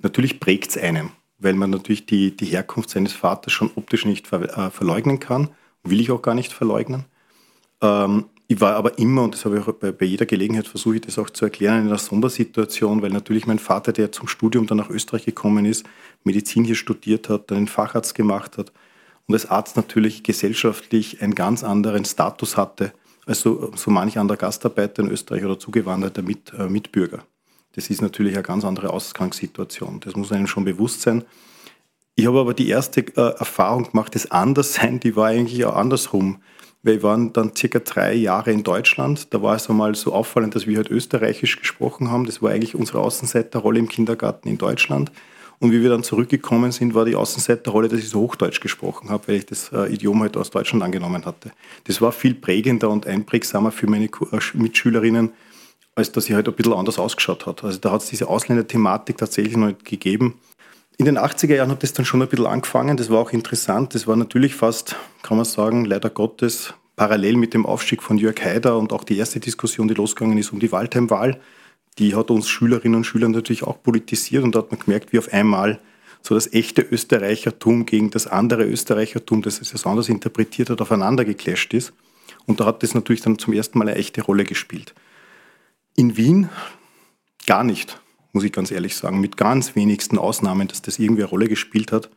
natürlich 0.00 0.38
prägt 0.38 0.70
es 0.70 0.78
einen, 0.78 1.10
weil 1.38 1.54
man 1.54 1.70
natürlich 1.70 2.06
die, 2.06 2.36
die 2.36 2.46
Herkunft 2.46 2.90
seines 2.90 3.12
Vaters 3.12 3.52
schon 3.52 3.72
optisch 3.74 4.04
nicht 4.04 4.28
ver, 4.28 4.42
äh, 4.56 4.70
verleugnen 4.70 5.18
kann, 5.18 5.50
will 5.82 5.98
ich 5.98 6.12
auch 6.12 6.22
gar 6.22 6.36
nicht 6.36 6.52
verleugnen. 6.52 7.06
Ähm, 7.82 8.26
ich 8.50 8.60
war 8.60 8.74
aber 8.74 8.98
immer, 8.98 9.22
und 9.22 9.34
das 9.34 9.44
habe 9.44 9.58
ich 9.58 9.68
auch 9.68 9.72
bei, 9.74 9.92
bei 9.92 10.06
jeder 10.06 10.26
Gelegenheit 10.26 10.66
versuche 10.66 10.96
ich 10.96 11.02
das 11.02 11.20
auch 11.20 11.30
zu 11.30 11.44
erklären, 11.44 11.82
in 11.82 11.86
einer 11.86 11.98
Sondersituation, 11.98 13.00
weil 13.00 13.10
natürlich 13.10 13.46
mein 13.46 13.60
Vater, 13.60 13.92
der 13.92 14.10
zum 14.10 14.26
Studium 14.26 14.66
dann 14.66 14.78
nach 14.78 14.90
Österreich 14.90 15.24
gekommen 15.24 15.66
ist, 15.66 15.86
Medizin 16.24 16.64
hier 16.64 16.74
studiert 16.74 17.28
hat, 17.28 17.48
dann 17.52 17.58
einen 17.58 17.68
Facharzt 17.68 18.16
gemacht 18.16 18.58
hat 18.58 18.72
und 19.28 19.34
als 19.34 19.48
Arzt 19.48 19.76
natürlich 19.76 20.24
gesellschaftlich 20.24 21.22
einen 21.22 21.36
ganz 21.36 21.62
anderen 21.62 22.04
Status 22.04 22.56
hatte 22.56 22.92
als 23.24 23.40
so, 23.40 23.70
so 23.76 23.88
manch 23.92 24.18
anderer 24.18 24.38
Gastarbeiter 24.38 25.04
in 25.04 25.10
Österreich 25.10 25.44
oder 25.44 25.56
zugewanderter 25.56 26.22
Mit, 26.22 26.52
äh, 26.52 26.68
Mitbürger. 26.68 27.22
Das 27.76 27.88
ist 27.88 28.02
natürlich 28.02 28.34
eine 28.34 28.42
ganz 28.42 28.64
andere 28.64 28.90
Ausgangssituation. 28.90 30.00
Das 30.00 30.16
muss 30.16 30.32
einem 30.32 30.48
schon 30.48 30.64
bewusst 30.64 31.02
sein. 31.02 31.22
Ich 32.16 32.26
habe 32.26 32.40
aber 32.40 32.52
die 32.52 32.68
erste 32.68 33.02
äh, 33.16 33.38
Erfahrung 33.38 33.92
gemacht, 33.92 34.12
das 34.16 34.32
Anderssein, 34.32 34.98
die 34.98 35.14
war 35.14 35.28
eigentlich 35.28 35.64
auch 35.64 35.76
andersrum. 35.76 36.42
Wir 36.82 37.02
waren 37.02 37.32
dann 37.34 37.54
circa 37.54 37.78
drei 37.80 38.14
Jahre 38.14 38.52
in 38.52 38.62
Deutschland. 38.62 39.34
Da 39.34 39.42
war 39.42 39.56
es 39.56 39.68
einmal 39.68 39.94
so 39.94 40.14
auffallend, 40.14 40.54
dass 40.54 40.66
wir 40.66 40.78
halt 40.78 40.90
Österreichisch 40.90 41.58
gesprochen 41.58 42.10
haben. 42.10 42.24
Das 42.24 42.40
war 42.40 42.52
eigentlich 42.52 42.74
unsere 42.74 43.00
Außenseiterrolle 43.00 43.78
im 43.78 43.88
Kindergarten 43.88 44.48
in 44.48 44.56
Deutschland. 44.56 45.12
Und 45.58 45.72
wie 45.72 45.82
wir 45.82 45.90
dann 45.90 46.02
zurückgekommen 46.02 46.72
sind, 46.72 46.94
war 46.94 47.04
die 47.04 47.16
Außenseiterrolle, 47.16 47.88
dass 47.88 47.98
ich 47.98 48.08
so 48.08 48.20
Hochdeutsch 48.20 48.60
gesprochen 48.60 49.10
habe, 49.10 49.28
weil 49.28 49.36
ich 49.36 49.46
das 49.46 49.70
äh, 49.72 49.92
Idiom 49.92 50.22
halt 50.22 50.38
aus 50.38 50.48
Deutschland 50.48 50.82
angenommen 50.82 51.26
hatte. 51.26 51.52
Das 51.84 52.00
war 52.00 52.12
viel 52.12 52.34
prägender 52.34 52.88
und 52.88 53.06
einprägsamer 53.06 53.70
für 53.70 53.86
meine 53.86 54.06
äh, 54.06 54.38
Mitschülerinnen, 54.54 55.32
als 55.94 56.12
dass 56.12 56.24
sie 56.24 56.34
halt 56.34 56.48
ein 56.48 56.54
bisschen 56.54 56.72
anders 56.72 56.98
ausgeschaut 56.98 57.44
hat. 57.44 57.62
Also 57.62 57.78
da 57.78 57.92
hat 57.92 58.00
es 58.00 58.08
diese 58.08 58.26
Ausländerthematik 58.28 59.18
tatsächlich 59.18 59.54
noch 59.54 59.66
nicht 59.66 59.84
gegeben. 59.84 60.40
In 61.00 61.06
den 61.06 61.16
80er 61.16 61.54
Jahren 61.54 61.70
hat 61.70 61.82
das 61.82 61.94
dann 61.94 62.04
schon 62.04 62.20
ein 62.20 62.28
bisschen 62.28 62.44
angefangen. 62.44 62.98
Das 62.98 63.08
war 63.08 63.20
auch 63.20 63.32
interessant. 63.32 63.94
Das 63.94 64.06
war 64.06 64.16
natürlich 64.16 64.54
fast, 64.54 64.96
kann 65.22 65.38
man 65.38 65.46
sagen, 65.46 65.86
leider 65.86 66.10
Gottes, 66.10 66.74
parallel 66.94 67.38
mit 67.38 67.54
dem 67.54 67.64
Aufstieg 67.64 68.02
von 68.02 68.18
Jörg 68.18 68.38
Haider 68.44 68.76
und 68.76 68.92
auch 68.92 69.02
die 69.02 69.16
erste 69.16 69.40
Diskussion, 69.40 69.88
die 69.88 69.94
losgegangen 69.94 70.36
ist 70.36 70.52
um 70.52 70.60
die 70.60 70.70
Waldheimwahl. 70.72 71.40
Die 71.98 72.14
hat 72.14 72.30
uns 72.30 72.50
Schülerinnen 72.50 72.96
und 72.96 73.04
Schüler 73.04 73.30
natürlich 73.30 73.62
auch 73.62 73.82
politisiert 73.82 74.44
und 74.44 74.54
da 74.54 74.58
hat 74.58 74.72
man 74.72 74.78
gemerkt, 74.78 75.14
wie 75.14 75.18
auf 75.18 75.32
einmal 75.32 75.80
so 76.20 76.34
das 76.34 76.52
echte 76.52 76.82
Österreichertum 76.82 77.86
gegen 77.86 78.10
das 78.10 78.26
andere 78.26 78.64
Österreichertum, 78.64 79.40
das 79.40 79.58
es 79.62 79.86
anders 79.86 80.10
interpretiert 80.10 80.68
hat, 80.68 80.82
aufeinander 80.82 81.24
geclasht 81.24 81.72
ist. 81.72 81.94
Und 82.44 82.60
da 82.60 82.66
hat 82.66 82.82
das 82.82 82.92
natürlich 82.92 83.22
dann 83.22 83.38
zum 83.38 83.54
ersten 83.54 83.78
Mal 83.78 83.88
eine 83.88 83.96
echte 83.96 84.20
Rolle 84.20 84.44
gespielt. 84.44 84.94
In 85.96 86.18
Wien 86.18 86.50
gar 87.46 87.64
nicht 87.64 87.98
muss 88.32 88.44
ich 88.44 88.52
ganz 88.52 88.70
ehrlich 88.70 88.96
sagen, 88.96 89.20
mit 89.20 89.36
ganz 89.36 89.74
wenigsten 89.76 90.18
Ausnahmen, 90.18 90.68
dass 90.68 90.82
das 90.82 90.98
irgendwie 90.98 91.22
eine 91.22 91.30
Rolle 91.30 91.48
gespielt 91.48 91.92
hat. 91.92 92.10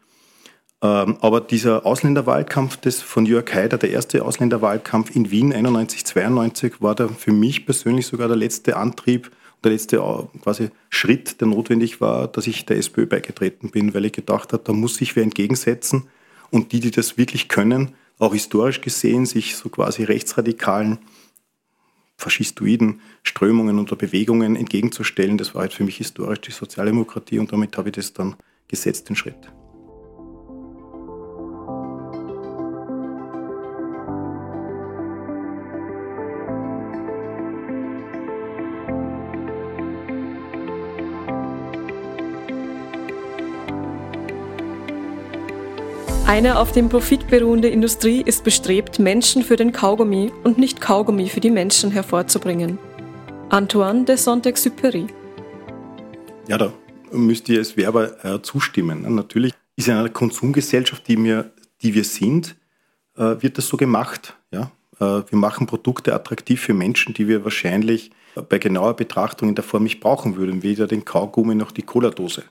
Ähm, 0.81 1.17
aber 1.21 1.39
dieser 1.39 1.85
Ausländerwahlkampf 1.85 2.77
des 2.77 3.01
von 3.01 3.25
Jörg 3.25 3.51
Haider, 3.53 3.77
der 3.77 3.91
erste 3.91 4.25
Ausländerwahlkampf 4.25 5.15
in 5.15 5.31
Wien 5.31 5.53
91, 5.53 6.05
92, 6.05 6.81
war 6.81 6.93
da 6.93 7.07
für 7.07 7.31
mich 7.31 7.65
persönlich 7.65 8.05
sogar 8.05 8.27
der 8.27 8.37
letzte 8.37 8.75
Antrieb, 8.75 9.31
der 9.63 9.71
letzte 9.71 9.97
äh, 9.97 10.39
quasi 10.41 10.69
Schritt, 10.89 11.39
der 11.39 11.47
notwendig 11.47 12.01
war, 12.01 12.27
dass 12.27 12.47
ich 12.47 12.65
der 12.65 12.77
SPÖ 12.77 13.05
beigetreten 13.05 13.71
bin, 13.71 13.93
weil 13.93 14.05
ich 14.05 14.11
gedacht 14.11 14.51
habe, 14.51 14.63
da 14.65 14.73
muss 14.73 14.95
sich 14.95 15.15
wer 15.15 15.23
entgegensetzen 15.23 16.07
und 16.51 16.73
die, 16.73 16.81
die 16.81 16.91
das 16.91 17.17
wirklich 17.17 17.47
können, 17.47 17.95
auch 18.19 18.33
historisch 18.33 18.81
gesehen, 18.81 19.25
sich 19.25 19.55
so 19.55 19.69
quasi 19.69 20.03
rechtsradikalen 20.03 20.99
faschistoiden 22.23 23.01
Strömungen 23.21 23.79
oder 23.79 23.95
Bewegungen 23.95 24.55
entgegenzustellen. 24.55 25.37
Das 25.37 25.53
war 25.53 25.61
halt 25.61 25.73
für 25.73 25.83
mich 25.83 25.97
historisch 25.97 26.41
die 26.41 26.51
Sozialdemokratie 26.51 27.39
und 27.39 27.51
damit 27.51 27.77
habe 27.77 27.89
ich 27.89 27.95
das 27.95 28.13
dann 28.13 28.35
gesetzt, 28.67 29.09
den 29.09 29.15
Schritt. 29.15 29.51
Eine 46.33 46.57
auf 46.57 46.71
dem 46.71 46.89
Profit 46.89 47.27
beruhende 47.27 47.67
Industrie 47.67 48.23
ist 48.25 48.43
bestrebt, 48.43 48.97
Menschen 48.97 49.43
für 49.43 49.55
den 49.55 49.71
Kaugummi 49.71 50.31
und 50.43 50.57
nicht 50.57 50.81
Kaugummi 50.81 51.29
für 51.29 51.41
die 51.41 51.51
Menschen 51.51 51.91
hervorzubringen. 51.91 52.79
Antoine 53.49 54.03
de 54.05 54.15
Saint-Exupéry. 54.15 55.05
Ja, 56.47 56.57
da 56.57 56.73
müsste 57.11 57.53
ich 57.53 57.59
als 57.59 57.77
Werber 57.77 58.25
äh, 58.25 58.41
zustimmen. 58.41 59.05
Natürlich 59.13 59.53
ist 59.75 59.89
in 59.89 59.93
einer 59.93 60.09
Konsumgesellschaft, 60.09 61.07
die 61.07 61.23
wir, 61.23 61.51
die 61.83 61.93
wir 61.93 62.03
sind, 62.03 62.55
äh, 63.15 63.35
wird 63.39 63.59
das 63.59 63.67
so 63.67 63.77
gemacht. 63.77 64.35
Ja? 64.49 64.71
Äh, 64.99 65.21
wir 65.29 65.37
machen 65.37 65.67
Produkte 65.67 66.15
attraktiv 66.15 66.61
für 66.61 66.73
Menschen, 66.73 67.13
die 67.13 67.27
wir 67.27 67.43
wahrscheinlich 67.43 68.09
bei 68.49 68.57
genauer 68.57 68.95
Betrachtung 68.95 69.49
in 69.49 69.55
der 69.55 69.63
Form 69.63 69.83
nicht 69.83 69.99
brauchen 69.99 70.35
würden, 70.35 70.63
weder 70.63 70.87
den 70.87 71.05
Kaugummi 71.05 71.53
noch 71.53 71.69
die 71.69 71.83
Cola-Dose. 71.83 72.43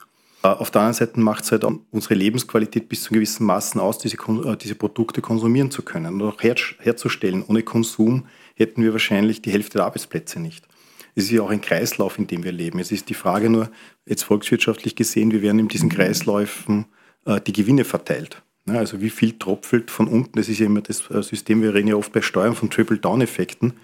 Äh, 0.42 0.48
auf 0.48 0.70
der 0.70 0.82
anderen 0.82 0.94
Seite 0.94 1.20
macht 1.20 1.44
es 1.44 1.52
halt 1.52 1.64
auch 1.64 1.72
unsere 1.90 2.14
Lebensqualität 2.14 2.88
bis 2.88 3.02
zu 3.02 3.14
gewissen 3.14 3.46
Maßen 3.46 3.80
aus, 3.80 3.98
diese, 3.98 4.16
äh, 4.16 4.56
diese 4.56 4.74
Produkte 4.74 5.20
konsumieren 5.20 5.70
zu 5.70 5.82
können 5.82 6.14
und 6.14 6.22
auch 6.22 6.42
her, 6.42 6.56
herzustellen. 6.78 7.44
Ohne 7.46 7.62
Konsum 7.62 8.26
hätten 8.54 8.82
wir 8.82 8.92
wahrscheinlich 8.92 9.42
die 9.42 9.52
Hälfte 9.52 9.78
der 9.78 9.86
Arbeitsplätze 9.86 10.40
nicht. 10.40 10.66
Es 11.14 11.24
ist 11.24 11.30
ja 11.30 11.42
auch 11.42 11.50
ein 11.50 11.60
Kreislauf, 11.60 12.18
in 12.18 12.26
dem 12.26 12.42
wir 12.42 12.52
leben. 12.52 12.78
Es 12.78 12.90
ist 12.90 13.08
die 13.08 13.14
Frage 13.14 13.50
nur, 13.50 13.70
jetzt 14.06 14.22
volkswirtschaftlich 14.22 14.96
gesehen, 14.96 15.30
wie 15.32 15.42
werden 15.42 15.58
in 15.58 15.68
diesen 15.68 15.90
Kreisläufen 15.90 16.86
äh, 17.26 17.40
die 17.40 17.52
Gewinne 17.52 17.84
verteilt. 17.84 18.42
Ja, 18.66 18.74
also 18.74 19.00
wie 19.00 19.10
viel 19.10 19.38
tropfelt 19.38 19.90
von 19.90 20.06
unten, 20.06 20.38
das 20.38 20.48
ist 20.48 20.60
ja 20.60 20.66
immer 20.66 20.82
das 20.82 21.10
äh, 21.10 21.22
System, 21.22 21.62
wir 21.62 21.74
reden 21.74 21.88
ja 21.88 21.96
oft 21.96 22.12
bei 22.12 22.22
Steuern 22.22 22.54
von 22.54 22.70
Triple-Down-Effekten. 22.70 23.74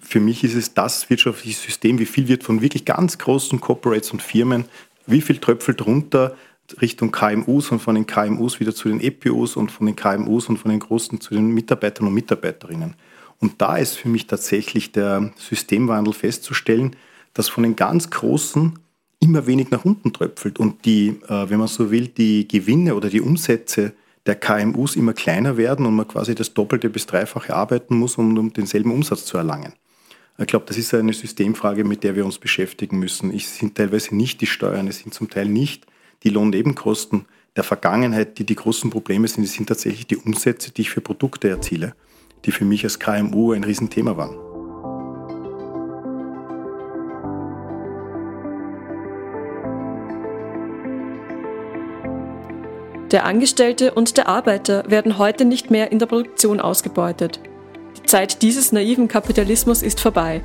Für 0.00 0.20
mich 0.20 0.44
ist 0.44 0.54
es 0.54 0.72
das 0.72 1.10
wirtschaftliche 1.10 1.58
System, 1.58 1.98
wie 1.98 2.06
viel 2.06 2.28
wird 2.28 2.42
von 2.42 2.62
wirklich 2.62 2.84
ganz 2.84 3.18
großen 3.18 3.60
Corporates 3.60 4.12
und 4.12 4.22
Firmen 4.22 4.64
wie 5.06 5.20
viel 5.20 5.38
tröpfelt 5.38 5.84
runter 5.86 6.36
Richtung 6.80 7.12
KMUs 7.12 7.70
und 7.70 7.80
von 7.80 7.94
den 7.94 8.06
KMUs 8.06 8.58
wieder 8.58 8.74
zu 8.74 8.88
den 8.88 9.00
EPUs 9.00 9.56
und 9.56 9.70
von 9.70 9.86
den 9.86 9.96
KMUs 9.96 10.48
und 10.48 10.56
von 10.56 10.70
den 10.70 10.80
Großen 10.80 11.20
zu 11.20 11.34
den 11.34 11.48
Mitarbeitern 11.48 12.06
und 12.06 12.14
Mitarbeiterinnen. 12.14 12.94
Und 13.40 13.60
da 13.60 13.76
ist 13.76 13.96
für 13.96 14.08
mich 14.08 14.26
tatsächlich 14.26 14.92
der 14.92 15.32
Systemwandel 15.36 16.14
festzustellen, 16.14 16.96
dass 17.34 17.48
von 17.48 17.64
den 17.64 17.76
ganz 17.76 18.10
Großen 18.10 18.78
immer 19.20 19.46
wenig 19.46 19.70
nach 19.70 19.84
unten 19.84 20.12
tröpfelt 20.12 20.58
und 20.58 20.84
die, 20.84 21.08
äh, 21.28 21.50
wenn 21.50 21.58
man 21.58 21.68
so 21.68 21.90
will, 21.90 22.08
die 22.08 22.46
Gewinne 22.48 22.94
oder 22.94 23.08
die 23.08 23.20
Umsätze 23.20 23.92
der 24.26 24.36
KMUs 24.36 24.96
immer 24.96 25.12
kleiner 25.12 25.56
werden 25.56 25.86
und 25.86 25.94
man 25.94 26.08
quasi 26.08 26.34
das 26.34 26.54
Doppelte 26.54 26.88
bis 26.88 27.06
Dreifache 27.06 27.54
arbeiten 27.54 27.96
muss, 27.96 28.16
um, 28.16 28.36
um 28.38 28.52
denselben 28.52 28.90
Umsatz 28.90 29.26
zu 29.26 29.36
erlangen. 29.36 29.74
Ich 30.36 30.48
glaube, 30.48 30.66
das 30.66 30.76
ist 30.76 30.92
eine 30.92 31.12
Systemfrage, 31.12 31.84
mit 31.84 32.02
der 32.02 32.16
wir 32.16 32.24
uns 32.24 32.38
beschäftigen 32.38 32.98
müssen. 32.98 33.32
Es 33.32 33.56
sind 33.56 33.76
teilweise 33.76 34.16
nicht 34.16 34.40
die 34.40 34.46
Steuern, 34.46 34.88
es 34.88 34.98
sind 34.98 35.14
zum 35.14 35.30
Teil 35.30 35.46
nicht 35.46 35.86
die 36.24 36.30
Lohnnebenkosten 36.30 37.26
der 37.54 37.62
Vergangenheit, 37.62 38.38
die 38.38 38.44
die 38.44 38.56
großen 38.56 38.90
Probleme 38.90 39.28
sind. 39.28 39.44
Es 39.44 39.52
sind 39.52 39.68
tatsächlich 39.68 40.08
die 40.08 40.16
Umsätze, 40.16 40.72
die 40.72 40.82
ich 40.82 40.90
für 40.90 41.00
Produkte 41.00 41.48
erziele, 41.48 41.94
die 42.44 42.50
für 42.50 42.64
mich 42.64 42.82
als 42.82 42.98
KMU 42.98 43.52
ein 43.52 43.62
Riesenthema 43.62 44.16
waren. 44.16 44.36
Der 53.12 53.24
Angestellte 53.24 53.94
und 53.94 54.16
der 54.16 54.26
Arbeiter 54.26 54.90
werden 54.90 55.18
heute 55.18 55.44
nicht 55.44 55.70
mehr 55.70 55.92
in 55.92 56.00
der 56.00 56.06
Produktion 56.06 56.58
ausgebeutet. 56.58 57.38
Zeit 58.06 58.42
dieses 58.42 58.72
naiven 58.72 59.08
Kapitalismus 59.08 59.82
ist 59.82 60.00
vorbei. 60.00 60.42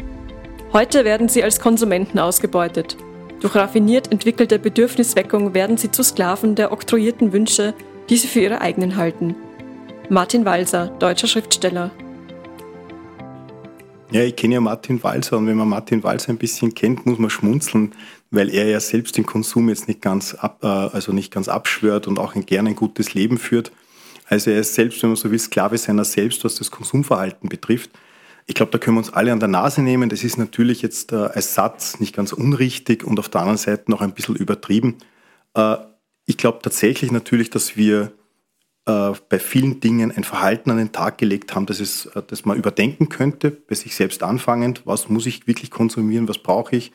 Heute 0.73 1.03
werden 1.05 1.29
sie 1.29 1.43
als 1.43 1.59
Konsumenten 1.59 2.19
ausgebeutet. 2.19 2.97
Durch 3.39 3.55
raffiniert 3.55 4.11
entwickelte 4.11 4.59
Bedürfnisweckung 4.59 5.53
werden 5.53 5.77
sie 5.77 5.91
zu 5.91 6.03
Sklaven 6.03 6.55
der 6.55 6.71
oktroyierten 6.71 7.31
Wünsche, 7.31 7.73
die 8.09 8.17
sie 8.17 8.27
für 8.27 8.41
ihre 8.41 8.61
eigenen 8.61 8.95
halten. 8.95 9.35
Martin 10.09 10.45
Walser, 10.45 10.87
deutscher 10.99 11.27
Schriftsteller. 11.27 11.91
Ja, 14.11 14.23
ich 14.23 14.35
kenne 14.35 14.55
ja 14.55 14.61
Martin 14.61 15.03
Walser 15.03 15.37
und 15.37 15.45
wenn 15.45 15.57
man 15.57 15.69
Martin 15.69 16.03
Walser 16.03 16.29
ein 16.29 16.37
bisschen 16.37 16.73
kennt, 16.73 17.05
muss 17.05 17.19
man 17.19 17.29
schmunzeln, 17.29 17.93
weil 18.31 18.49
er 18.49 18.67
ja 18.67 18.79
selbst 18.79 19.17
den 19.17 19.25
Konsum 19.25 19.69
jetzt 19.69 19.87
nicht 19.87 20.01
ganz 20.01 20.33
ab, 20.33 20.59
äh, 20.63 20.67
also 20.67 21.13
nicht 21.13 21.31
ganz 21.31 21.47
abschwört 21.47 22.07
und 22.07 22.17
auch 22.17 22.33
gerne 22.33 22.69
ein 22.69 22.75
gutes 22.75 23.13
Leben 23.13 23.37
führt. 23.37 23.71
Also 24.29 24.51
er 24.51 24.59
ist 24.59 24.75
selbst, 24.75 25.01
wenn 25.01 25.09
man 25.09 25.17
so 25.17 25.31
will, 25.31 25.39
Sklave 25.39 25.77
seiner 25.77 26.05
selbst, 26.05 26.45
was 26.45 26.55
das 26.55 26.69
Konsumverhalten 26.69 27.49
betrifft. 27.49 27.89
Ich 28.45 28.53
glaube, 28.53 28.71
da 28.71 28.77
können 28.77 28.95
wir 28.95 28.99
uns 28.99 29.11
alle 29.11 29.31
an 29.31 29.39
der 29.39 29.49
Nase 29.49 29.81
nehmen. 29.81 30.09
Das 30.09 30.23
ist 30.23 30.37
natürlich 30.37 30.83
jetzt 30.83 31.11
äh, 31.11 31.15
als 31.15 31.55
Satz 31.55 31.99
nicht 31.99 32.15
ganz 32.15 32.31
unrichtig 32.31 33.03
und 33.03 33.19
auf 33.19 33.29
der 33.29 33.41
anderen 33.41 33.57
Seite 33.57 33.89
noch 33.89 34.01
ein 34.01 34.13
bisschen 34.13 34.35
übertrieben. 34.35 34.97
Äh, 35.55 35.77
ich 36.27 36.37
glaube 36.37 36.59
tatsächlich 36.61 37.11
natürlich, 37.11 37.49
dass 37.49 37.75
wir 37.75 38.11
äh, 38.85 39.11
bei 39.29 39.39
vielen 39.39 39.79
Dingen 39.79 40.11
ein 40.11 40.23
Verhalten 40.23 40.69
an 40.69 40.77
den 40.77 40.91
Tag 40.91 41.17
gelegt 41.17 41.55
haben, 41.55 41.65
dass, 41.65 41.79
es, 41.79 42.05
äh, 42.07 42.21
dass 42.21 42.45
man 42.45 42.55
überdenken 42.55 43.09
könnte, 43.09 43.49
bei 43.49 43.73
sich 43.73 43.95
selbst 43.95 44.21
anfangend, 44.21 44.83
was 44.85 45.09
muss 45.09 45.25
ich 45.25 45.47
wirklich 45.47 45.71
konsumieren, 45.71 46.27
was 46.27 46.37
brauche 46.37 46.75
ich, 46.75 46.91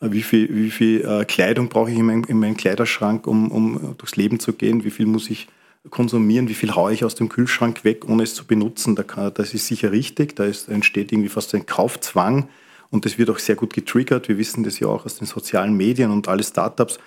äh, 0.00 0.10
wie 0.10 0.22
viel, 0.22 0.52
wie 0.52 0.70
viel 0.70 1.04
äh, 1.04 1.24
Kleidung 1.26 1.68
brauche 1.68 1.92
ich 1.92 1.98
in, 1.98 2.06
mein, 2.06 2.24
in 2.24 2.40
meinem 2.40 2.56
Kleiderschrank, 2.56 3.28
um, 3.28 3.52
um 3.52 3.94
durchs 3.98 4.16
Leben 4.16 4.40
zu 4.40 4.52
gehen, 4.52 4.82
wie 4.82 4.90
viel 4.90 5.06
muss 5.06 5.30
ich 5.30 5.46
konsumieren, 5.90 6.48
wie 6.48 6.54
viel 6.54 6.74
haue 6.74 6.92
ich 6.92 7.04
aus 7.04 7.14
dem 7.14 7.28
Kühlschrank 7.28 7.84
weg, 7.84 8.08
ohne 8.08 8.22
es 8.22 8.34
zu 8.34 8.46
benutzen. 8.46 8.94
Da 8.94 9.30
das 9.30 9.54
ist 9.54 9.66
sicher 9.66 9.92
richtig, 9.92 10.36
da 10.36 10.44
entsteht 10.44 11.12
irgendwie 11.12 11.28
fast 11.28 11.54
ein 11.54 11.66
Kaufzwang 11.66 12.48
und 12.90 13.04
das 13.04 13.18
wird 13.18 13.30
auch 13.30 13.38
sehr 13.38 13.56
gut 13.56 13.72
getriggert. 13.72 14.28
Wir 14.28 14.38
wissen 14.38 14.62
das 14.62 14.78
ja 14.78 14.88
auch 14.88 15.04
aus 15.04 15.16
den 15.16 15.26
sozialen 15.26 15.76
Medien 15.76 16.10
und 16.10 16.28
alle 16.28 16.44
Startups 16.44 16.98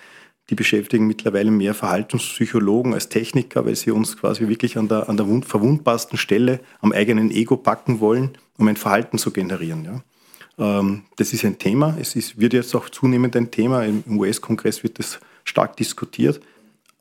die 0.50 0.56
beschäftigen 0.56 1.08
mittlerweile 1.08 1.50
mehr 1.50 1.74
Verhaltenspsychologen 1.74 2.94
als 2.94 3.10
Techniker, 3.10 3.66
weil 3.66 3.76
sie 3.76 3.92
uns 3.92 4.18
quasi 4.18 4.48
wirklich 4.48 4.78
an 4.78 4.88
der, 4.88 5.10
an 5.10 5.18
der 5.18 5.26
verwundbarsten 5.42 6.18
Stelle 6.18 6.60
am 6.82 6.92
eigenen 6.92 7.32
Ego 7.32 7.58
packen 7.58 8.00
wollen, 8.00 8.38
um 8.58 8.68
ein 8.68 8.76
Verhalten 8.76 9.18
zu 9.18 9.32
generieren. 9.32 9.86
Ja. 9.86 10.80
Ähm, 10.80 11.04
das 11.16 11.34
ist 11.34 11.46
ein 11.46 11.58
Thema. 11.58 11.98
Es 12.00 12.16
ist, 12.16 12.40
wird 12.40 12.54
jetzt 12.54 12.76
auch 12.76 12.90
zunehmend 12.90 13.36
ein 13.36 13.50
Thema. 13.50 13.86
Im 13.86 14.04
US-Kongress 14.20 14.84
wird 14.84 15.00
das 15.00 15.20
stark 15.44 15.78
diskutiert. 15.78 16.40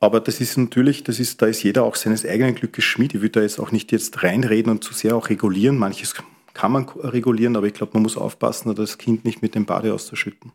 Aber 0.05 0.19
das 0.19 0.39
ist 0.39 0.55
natürlich, 0.55 1.03
das 1.03 1.19
ist, 1.19 1.41
da 1.41 1.47
ist 1.47 1.63
jeder 1.63 1.83
auch 1.83 1.95
seines 1.95 2.23
eigenen 2.27 2.53
Glückes 2.53 2.83
Schmied. 2.83 3.15
Ich 3.15 3.21
will 3.23 3.29
da 3.29 3.41
jetzt 3.41 3.57
auch 3.59 3.71
nicht 3.71 3.91
jetzt 3.91 4.21
reinreden 4.21 4.71
und 4.71 4.83
zu 4.83 4.93
sehr 4.93 5.15
auch 5.15 5.29
regulieren. 5.29 5.79
Manches 5.79 6.13
kann 6.53 6.71
man 6.71 6.87
regulieren, 6.87 7.55
aber 7.55 7.65
ich 7.65 7.73
glaube, 7.73 7.93
man 7.95 8.03
muss 8.03 8.15
aufpassen, 8.15 8.75
das 8.75 8.99
Kind 8.99 9.25
nicht 9.25 9.41
mit 9.41 9.55
dem 9.55 9.65
Bade 9.65 9.91
auszuschütten. 9.91 10.51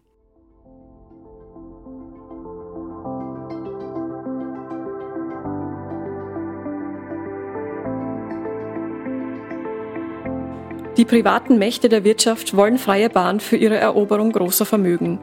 Die 10.97 11.05
privaten 11.05 11.59
Mächte 11.59 11.89
der 11.89 12.05
Wirtschaft 12.05 12.57
wollen 12.57 12.79
freie 12.79 13.11
Bahn 13.11 13.41
für 13.41 13.57
ihre 13.57 13.79
Eroberung 13.79 14.31
großer 14.31 14.65
Vermögen. 14.65 15.19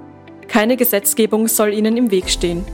Keine 0.49 0.75
Gesetzgebung 0.75 1.47
soll 1.47 1.73
ihnen 1.73 1.95
im 1.95 2.11
Weg 2.11 2.29
stehen. 2.29 2.65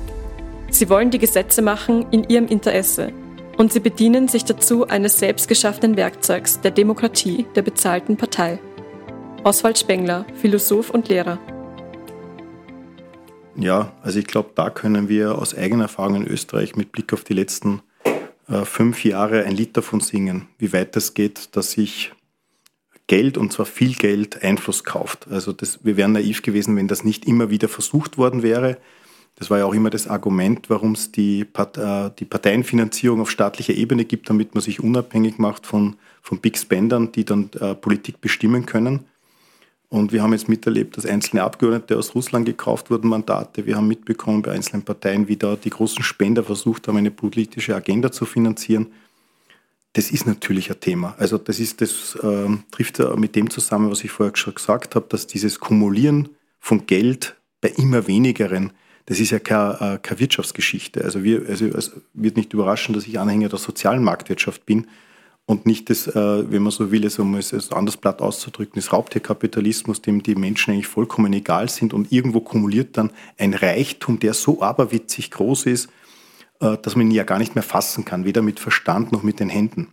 Sie 0.73 0.89
wollen 0.89 1.11
die 1.11 1.19
Gesetze 1.19 1.61
machen 1.61 2.07
in 2.09 2.23
ihrem 2.23 2.47
Interesse. 2.47 3.13
Und 3.59 3.71
sie 3.71 3.79
bedienen 3.79 4.27
sich 4.27 4.43
dazu 4.43 4.87
eines 4.87 5.19
selbstgeschaffenen 5.19 5.95
Werkzeugs 5.95 6.61
der 6.61 6.71
Demokratie 6.71 7.45
der 7.55 7.61
bezahlten 7.61 8.17
Partei. 8.17 8.59
Oswald 9.43 9.77
Spengler, 9.77 10.25
Philosoph 10.33 10.89
und 10.89 11.09
Lehrer. 11.09 11.37
Ja, 13.55 13.91
also 14.01 14.17
ich 14.17 14.25
glaube, 14.25 14.49
da 14.55 14.71
können 14.71 15.09
wir 15.09 15.37
aus 15.37 15.55
eigener 15.55 15.83
Erfahrung 15.83 16.15
in 16.15 16.27
Österreich 16.27 16.75
mit 16.75 16.91
Blick 16.91 17.13
auf 17.13 17.23
die 17.23 17.35
letzten 17.35 17.83
äh, 18.49 18.65
fünf 18.65 19.05
Jahre 19.05 19.43
ein 19.43 19.55
Lied 19.55 19.77
davon 19.77 19.99
singen, 19.99 20.47
wie 20.57 20.73
weit 20.73 20.95
es 20.95 21.13
geht, 21.13 21.55
dass 21.55 21.73
sich 21.73 22.13
Geld 23.05 23.37
und 23.37 23.53
zwar 23.53 23.67
viel 23.67 23.93
Geld 23.93 24.41
Einfluss 24.41 24.83
kauft. 24.83 25.27
Also 25.29 25.53
das, 25.53 25.85
wir 25.85 25.97
wären 25.97 26.13
naiv 26.13 26.41
gewesen, 26.41 26.75
wenn 26.75 26.87
das 26.87 27.03
nicht 27.03 27.25
immer 27.25 27.51
wieder 27.51 27.69
versucht 27.69 28.17
worden 28.17 28.41
wäre. 28.41 28.79
Das 29.35 29.49
war 29.49 29.57
ja 29.57 29.65
auch 29.65 29.73
immer 29.73 29.89
das 29.89 30.07
Argument, 30.07 30.69
warum 30.69 30.93
es 30.93 31.11
die, 31.11 31.43
Part, 31.43 31.77
äh, 31.77 32.11
die 32.19 32.25
Parteienfinanzierung 32.25 33.21
auf 33.21 33.31
staatlicher 33.31 33.73
Ebene 33.73 34.05
gibt, 34.05 34.29
damit 34.29 34.53
man 34.53 34.61
sich 34.61 34.79
unabhängig 34.79 35.37
macht 35.39 35.65
von, 35.65 35.95
von 36.21 36.39
Big 36.39 36.57
Spendern, 36.57 37.11
die 37.11 37.25
dann 37.25 37.49
äh, 37.59 37.73
Politik 37.73 38.21
bestimmen 38.21 38.65
können. 38.65 39.05
Und 39.89 40.11
wir 40.11 40.23
haben 40.23 40.33
jetzt 40.33 40.49
miterlebt, 40.49 40.97
dass 40.97 41.05
einzelne 41.05 41.43
Abgeordnete 41.43 41.97
aus 41.97 42.15
Russland 42.15 42.45
gekauft 42.45 42.89
wurden, 42.89 43.09
Mandate. 43.09 43.65
Wir 43.65 43.75
haben 43.75 43.87
mitbekommen 43.87 44.41
bei 44.41 44.51
einzelnen 44.51 44.83
Parteien, 44.83 45.27
wie 45.27 45.37
da 45.37 45.55
die 45.55 45.69
großen 45.69 46.03
Spender 46.03 46.43
versucht 46.43 46.87
haben, 46.87 46.97
eine 46.97 47.11
politische 47.11 47.75
Agenda 47.75 48.11
zu 48.11 48.25
finanzieren 48.25 48.87
das 49.93 50.09
ist 50.09 50.25
natürlich 50.25 50.71
ein 50.71 50.79
Thema. 50.79 51.15
Also 51.19 51.37
das 51.37 51.59
ist, 51.59 51.81
das 51.81 52.15
äh, 52.15 52.49
trifft 52.71 52.99
mit 53.15 53.35
dem 53.35 53.49
zusammen, 53.49 53.91
was 53.91 54.03
ich 54.03 54.11
vorher 54.11 54.35
schon 54.35 54.55
gesagt 54.55 54.95
habe, 54.95 55.05
dass 55.07 55.27
dieses 55.27 55.59
Kumulieren 55.59 56.29
von 56.59 56.87
Geld 56.87 57.35
bei 57.61 57.69
immer 57.69 58.07
wenigeren, 58.07 58.73
das 59.05 59.19
ist 59.19 59.31
ja 59.31 59.39
keine, 59.39 59.95
äh, 59.95 59.99
keine 60.01 60.19
Wirtschaftsgeschichte. 60.19 61.03
Also, 61.03 61.23
wir, 61.23 61.45
also 61.47 61.65
es 61.65 61.91
wird 62.13 62.37
nicht 62.37 62.53
überraschen, 62.53 62.93
dass 62.93 63.05
ich 63.05 63.19
Anhänger 63.19 63.49
der 63.49 63.59
sozialen 63.59 64.03
Marktwirtschaft 64.03 64.65
bin 64.65 64.87
und 65.45 65.65
nicht 65.65 65.89
das, 65.89 66.07
äh, 66.07 66.51
wenn 66.51 66.63
man 66.63 66.71
so 66.71 66.91
will, 66.91 67.03
also 67.03 67.23
um 67.23 67.35
es 67.35 67.71
anders 67.71 67.97
platt 67.97 68.21
auszudrücken, 68.21 68.75
das 68.75 68.93
Raubtierkapitalismus, 68.93 70.01
dem 70.01 70.23
die 70.23 70.35
Menschen 70.35 70.73
eigentlich 70.73 70.87
vollkommen 70.87 71.33
egal 71.33 71.69
sind 71.69 71.93
und 71.93 72.11
irgendwo 72.11 72.39
kumuliert 72.39 72.97
dann 72.97 73.11
ein 73.37 73.53
Reichtum, 73.53 74.19
der 74.19 74.33
so 74.33 74.61
aberwitzig 74.61 75.31
groß 75.31 75.65
ist, 75.65 75.89
äh, 76.61 76.77
dass 76.81 76.95
man 76.95 77.07
ihn 77.07 77.11
ja 77.11 77.23
gar 77.23 77.39
nicht 77.39 77.55
mehr 77.55 77.63
fassen 77.63 78.05
kann, 78.05 78.23
weder 78.23 78.41
mit 78.41 78.59
Verstand 78.59 79.11
noch 79.11 79.23
mit 79.23 79.41
den 79.41 79.49
Händen. 79.49 79.89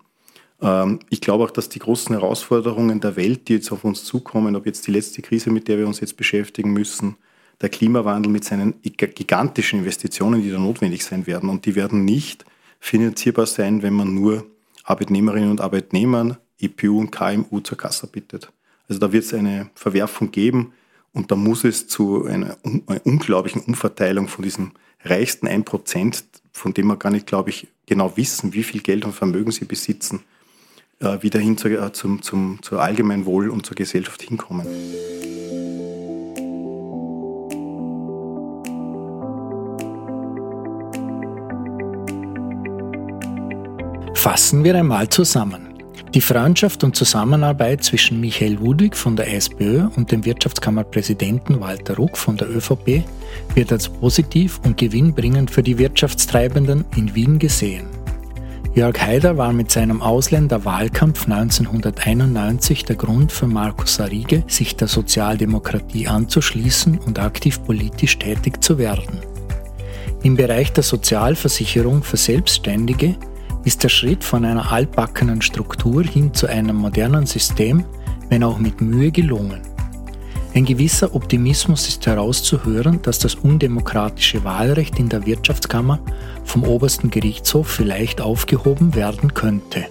Ähm, 0.63 1.01
ich 1.11 1.21
glaube 1.21 1.43
auch, 1.43 1.51
dass 1.51 1.69
die 1.69 1.81
großen 1.81 2.15
Herausforderungen 2.15 3.01
der 3.01 3.17
Welt, 3.17 3.49
die 3.49 3.55
jetzt 3.55 3.73
auf 3.73 3.83
uns 3.83 4.05
zukommen, 4.05 4.55
ob 4.55 4.67
jetzt 4.67 4.87
die 4.87 4.93
letzte 4.93 5.21
Krise, 5.21 5.51
mit 5.51 5.67
der 5.67 5.79
wir 5.79 5.89
uns 5.89 5.99
jetzt 5.99 6.17
beschäftigen 6.17 6.73
müssen, 6.73 7.17
der 7.61 7.69
Klimawandel 7.69 8.33
mit 8.33 8.45
seinen 8.45 8.75
gigantischen 8.83 9.81
Investitionen, 9.81 10.43
die 10.43 10.51
da 10.51 10.59
notwendig 10.59 11.05
sein 11.05 11.27
werden. 11.27 11.49
Und 11.49 11.67
die 11.67 11.75
werden 11.75 12.05
nicht 12.05 12.45
finanzierbar 12.79 13.47
sein, 13.47 13.83
wenn 13.83 13.95
man 13.95 14.15
nur 14.15 14.47
Arbeitnehmerinnen 14.85 15.51
und 15.51 15.61
Arbeitnehmern, 15.61 16.39
EPU 16.59 17.01
und 17.01 17.11
KMU 17.11 17.61
zur 17.61 17.79
Kasse 17.79 18.07
bittet. 18.07 18.51
Also 18.89 18.99
da 18.99 19.13
wird 19.13 19.25
es 19.25 19.35
eine 19.35 19.71
Verwerfung 19.75 20.31
geben 20.31 20.73
und 21.13 21.31
da 21.31 21.37
muss 21.37 21.65
es 21.65 21.87
zu 21.87 22.25
einer, 22.25 22.57
einer 22.65 23.01
unglaublichen 23.05 23.63
Umverteilung 23.63 24.29
von 24.29 24.43
diesem 24.43 24.73
reichsten 25.05 25.47
1% 25.47 26.23
von 26.53 26.75
dem 26.75 26.89
wir 26.89 26.97
gar 26.97 27.11
nicht, 27.11 27.27
glaube 27.27 27.51
ich, 27.51 27.69
genau 27.87 28.17
wissen, 28.17 28.53
wie 28.53 28.63
viel 28.63 28.83
Geld 28.83 29.05
und 29.05 29.13
Vermögen 29.13 29.51
sie 29.51 29.65
besitzen, 29.65 30.23
äh, 31.01 31.23
wieder 31.23 31.41
hin 31.41 31.57
zu, 31.57 31.69
äh, 31.69 31.93
zum, 31.93 32.23
zum, 32.23 32.59
zur 32.63 32.83
Allgemeinwohl 32.83 33.49
und 33.49 33.65
zur 33.65 33.77
Gesellschaft 33.77 34.23
hinkommen. 34.23 34.67
Fassen 44.21 44.65
wir 44.65 44.75
einmal 44.75 45.09
zusammen. 45.09 45.73
Die 46.13 46.21
Freundschaft 46.21 46.85
und 46.85 46.95
Zusammenarbeit 46.95 47.83
zwischen 47.83 48.21
Michael 48.21 48.53
Ludwig 48.53 48.95
von 48.95 49.17
der 49.17 49.35
SPÖ 49.35 49.87
und 49.97 50.13
dem 50.13 50.27
Wirtschaftskammerpräsidenten 50.27 51.59
Walter 51.59 51.97
Ruck 51.97 52.19
von 52.19 52.37
der 52.37 52.51
ÖVP 52.51 53.03
wird 53.55 53.73
als 53.73 53.89
positiv 53.89 54.61
und 54.63 54.77
gewinnbringend 54.77 55.51
für 55.51 55.63
die 55.63 55.79
Wirtschaftstreibenden 55.79 56.85
in 56.97 57.15
Wien 57.15 57.39
gesehen. 57.39 57.87
Jörg 58.75 59.01
Haider 59.01 59.39
war 59.39 59.55
mit 59.55 59.71
seinem 59.71 60.03
Ausländerwahlkampf 60.03 61.25
1991 61.25 62.85
der 62.85 62.97
Grund 62.97 63.33
für 63.33 63.47
Markus 63.47 64.01
Arrige, 64.01 64.45
sich 64.49 64.77
der 64.77 64.89
Sozialdemokratie 64.89 66.09
anzuschließen 66.09 66.99
und 66.99 67.19
aktiv 67.19 67.65
politisch 67.65 68.19
tätig 68.19 68.63
zu 68.63 68.77
werden. 68.77 69.21
Im 70.23 70.37
Bereich 70.37 70.75
der 70.75 70.83
Sozialversicherung 70.83 72.03
für 72.03 72.19
Selbstständige 72.19 73.17
ist 73.65 73.83
der 73.83 73.89
Schritt 73.89 74.25
von 74.25 74.45
einer 74.45 74.73
altbackenen 74.73 75.43
Struktur 75.43 76.03
hin 76.03 76.33
zu 76.33 76.47
einem 76.47 76.77
modernen 76.77 77.27
System, 77.27 77.85
wenn 78.29 78.43
auch 78.43 78.59
mit 78.59 78.81
Mühe 78.81 79.11
gelungen. 79.11 79.61
Ein 80.53 80.65
gewisser 80.65 81.15
Optimismus 81.15 81.87
ist 81.87 82.07
herauszuhören, 82.07 83.01
dass 83.03 83.21
das 83.21 83.37
undemokratische 83.37 84.43
Wahlrecht 84.43 84.99
in 84.99 85.09
der 85.09 85.25
Wirtschaftskammer 85.25 86.01
vom 86.45 86.65
obersten 86.65 87.11
Gerichtshof 87.11 87.69
vielleicht 87.69 88.21
aufgehoben 88.21 88.97
werden 88.97 89.33
könnte. 89.33 89.87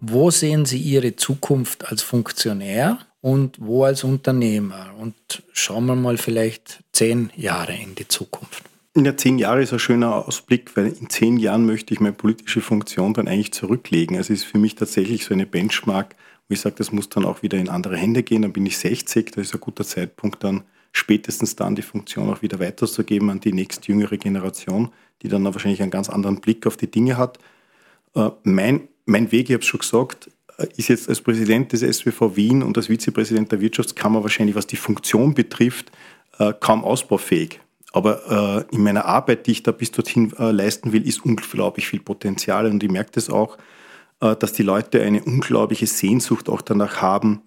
Wo 0.00 0.30
sehen 0.30 0.64
Sie 0.64 0.78
Ihre 0.78 1.16
Zukunft 1.16 1.88
als 1.88 2.02
Funktionär 2.02 2.98
und 3.20 3.56
wo 3.60 3.84
als 3.84 4.04
Unternehmer? 4.04 4.92
Und 4.98 5.14
schauen 5.52 5.86
wir 5.86 5.96
mal 5.96 6.16
vielleicht 6.16 6.84
zehn 6.92 7.30
Jahre 7.36 7.74
in 7.74 7.96
die 7.96 8.08
Zukunft. 8.08 8.69
Ja, 8.96 9.16
zehn 9.16 9.38
Jahre 9.38 9.62
ist 9.62 9.72
ein 9.72 9.78
schöner 9.78 10.26
Ausblick, 10.26 10.76
weil 10.76 10.88
in 10.88 11.08
zehn 11.08 11.36
Jahren 11.36 11.64
möchte 11.64 11.94
ich 11.94 12.00
meine 12.00 12.12
politische 12.12 12.60
Funktion 12.60 13.14
dann 13.14 13.28
eigentlich 13.28 13.52
zurücklegen. 13.52 14.16
Also 14.16 14.32
es 14.32 14.40
ist 14.40 14.46
für 14.46 14.58
mich 14.58 14.74
tatsächlich 14.74 15.24
so 15.24 15.32
eine 15.32 15.46
Benchmark, 15.46 16.16
wo 16.48 16.54
ich 16.54 16.60
sage, 16.60 16.74
das 16.76 16.90
muss 16.90 17.08
dann 17.08 17.24
auch 17.24 17.40
wieder 17.42 17.56
in 17.56 17.68
andere 17.68 17.96
Hände 17.96 18.24
gehen. 18.24 18.42
Dann 18.42 18.52
bin 18.52 18.66
ich 18.66 18.78
60, 18.78 19.30
das 19.30 19.46
ist 19.46 19.54
ein 19.54 19.60
guter 19.60 19.84
Zeitpunkt, 19.84 20.42
dann 20.42 20.64
spätestens 20.90 21.54
dann 21.54 21.76
die 21.76 21.82
Funktion 21.82 22.28
auch 22.30 22.42
wieder 22.42 22.58
weiterzugeben 22.58 23.30
an 23.30 23.38
die 23.38 23.52
nächstjüngere 23.52 24.18
Generation, 24.18 24.90
die 25.22 25.28
dann 25.28 25.44
wahrscheinlich 25.44 25.82
einen 25.82 25.92
ganz 25.92 26.08
anderen 26.08 26.40
Blick 26.40 26.66
auf 26.66 26.76
die 26.76 26.90
Dinge 26.90 27.16
hat. 27.16 27.38
Äh, 28.16 28.30
mein, 28.42 28.88
mein 29.06 29.30
Weg, 29.30 29.50
ich 29.50 29.54
habe 29.54 29.62
es 29.62 29.68
schon 29.68 29.80
gesagt, 29.80 30.30
äh, 30.58 30.66
ist 30.76 30.88
jetzt 30.88 31.08
als 31.08 31.20
Präsident 31.20 31.72
des 31.72 31.82
SWV 31.82 32.34
Wien 32.34 32.64
und 32.64 32.76
als 32.76 32.88
Vizepräsident 32.88 33.52
der 33.52 33.60
Wirtschaftskammer 33.60 34.24
wahrscheinlich, 34.24 34.56
was 34.56 34.66
die 34.66 34.74
Funktion 34.74 35.32
betrifft, 35.32 35.92
äh, 36.40 36.52
kaum 36.58 36.84
ausbaufähig. 36.84 37.60
Aber 37.92 38.66
äh, 38.70 38.74
in 38.74 38.82
meiner 38.82 39.04
Arbeit, 39.04 39.46
die 39.46 39.52
ich 39.52 39.62
da 39.62 39.72
bis 39.72 39.90
dorthin 39.90 40.32
äh, 40.38 40.50
leisten 40.52 40.92
will, 40.92 41.06
ist 41.06 41.24
unglaublich 41.24 41.88
viel 41.88 42.00
Potenzial. 42.00 42.66
Und 42.66 42.82
ich 42.82 42.90
merke 42.90 43.10
das 43.12 43.30
auch, 43.30 43.58
äh, 44.20 44.36
dass 44.36 44.52
die 44.52 44.62
Leute 44.62 45.02
eine 45.02 45.22
unglaubliche 45.24 45.86
Sehnsucht 45.86 46.48
auch 46.48 46.62
danach 46.62 47.02
haben, 47.02 47.42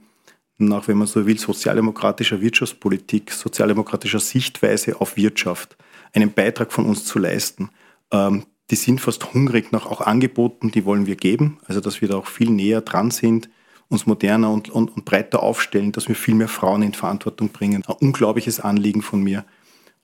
nach, 0.57 0.87
wenn 0.87 0.97
man 0.97 1.07
so 1.07 1.25
will, 1.25 1.37
sozialdemokratischer 1.37 2.41
Wirtschaftspolitik, 2.41 3.31
sozialdemokratischer 3.31 4.19
Sichtweise 4.19 4.99
auf 4.99 5.17
Wirtschaft 5.17 5.77
einen 6.13 6.31
Beitrag 6.31 6.71
von 6.71 6.85
uns 6.85 7.05
zu 7.05 7.19
leisten. 7.19 7.69
Ähm, 8.11 8.45
die 8.69 8.75
sind 8.75 9.01
fast 9.01 9.33
hungrig 9.33 9.71
nach 9.71 9.85
auch 9.85 10.01
Angeboten, 10.01 10.71
die 10.71 10.85
wollen 10.85 11.05
wir 11.05 11.15
geben, 11.15 11.57
also 11.65 11.81
dass 11.81 12.01
wir 12.01 12.07
da 12.07 12.17
auch 12.17 12.27
viel 12.27 12.49
näher 12.49 12.81
dran 12.81 13.11
sind, 13.11 13.49
uns 13.89 14.05
moderner 14.05 14.51
und, 14.51 14.69
und, 14.69 14.95
und 14.95 15.05
breiter 15.05 15.43
aufstellen, 15.43 15.91
dass 15.91 16.07
wir 16.07 16.15
viel 16.15 16.35
mehr 16.35 16.47
Frauen 16.47 16.81
in 16.81 16.93
Verantwortung 16.93 17.49
bringen. 17.49 17.83
Ein 17.85 17.95
unglaubliches 17.99 18.59
Anliegen 18.59 19.01
von 19.01 19.21
mir. 19.21 19.43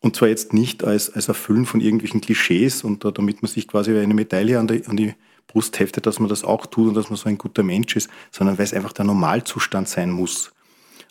Und 0.01 0.15
zwar 0.15 0.29
jetzt 0.29 0.53
nicht 0.53 0.83
als, 0.83 1.09
als 1.13 1.27
Erfüllen 1.27 1.65
von 1.65 1.81
irgendwelchen 1.81 2.21
Klischees 2.21 2.83
und 2.83 3.03
da, 3.03 3.11
damit 3.11 3.41
man 3.41 3.51
sich 3.51 3.67
quasi 3.67 3.97
eine 3.97 4.13
Medaille 4.13 4.57
an 4.57 4.67
die, 4.67 4.85
an 4.85 4.95
die 4.95 5.13
Brust 5.47 5.79
heftet, 5.79 6.05
dass 6.05 6.19
man 6.19 6.29
das 6.29 6.43
auch 6.43 6.65
tut 6.67 6.87
und 6.87 6.93
dass 6.93 7.09
man 7.09 7.17
so 7.17 7.27
ein 7.27 7.37
guter 7.37 7.63
Mensch 7.63 7.95
ist, 7.95 8.09
sondern 8.31 8.57
weil 8.57 8.65
es 8.65 8.73
einfach 8.73 8.93
der 8.93 9.05
Normalzustand 9.05 9.89
sein 9.89 10.11
muss. 10.11 10.51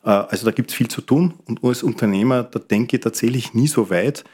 Äh, 0.04 0.10
also 0.10 0.46
da 0.46 0.52
gibt 0.52 0.70
es 0.70 0.76
viel 0.76 0.88
zu 0.88 1.00
tun 1.02 1.34
und 1.46 1.62
als 1.62 1.82
Unternehmer, 1.82 2.44
da 2.44 2.58
denke 2.58 2.96
ich 2.96 3.02
tatsächlich 3.02 3.52
nie 3.52 3.66
so 3.66 3.90
weit, 3.90 4.24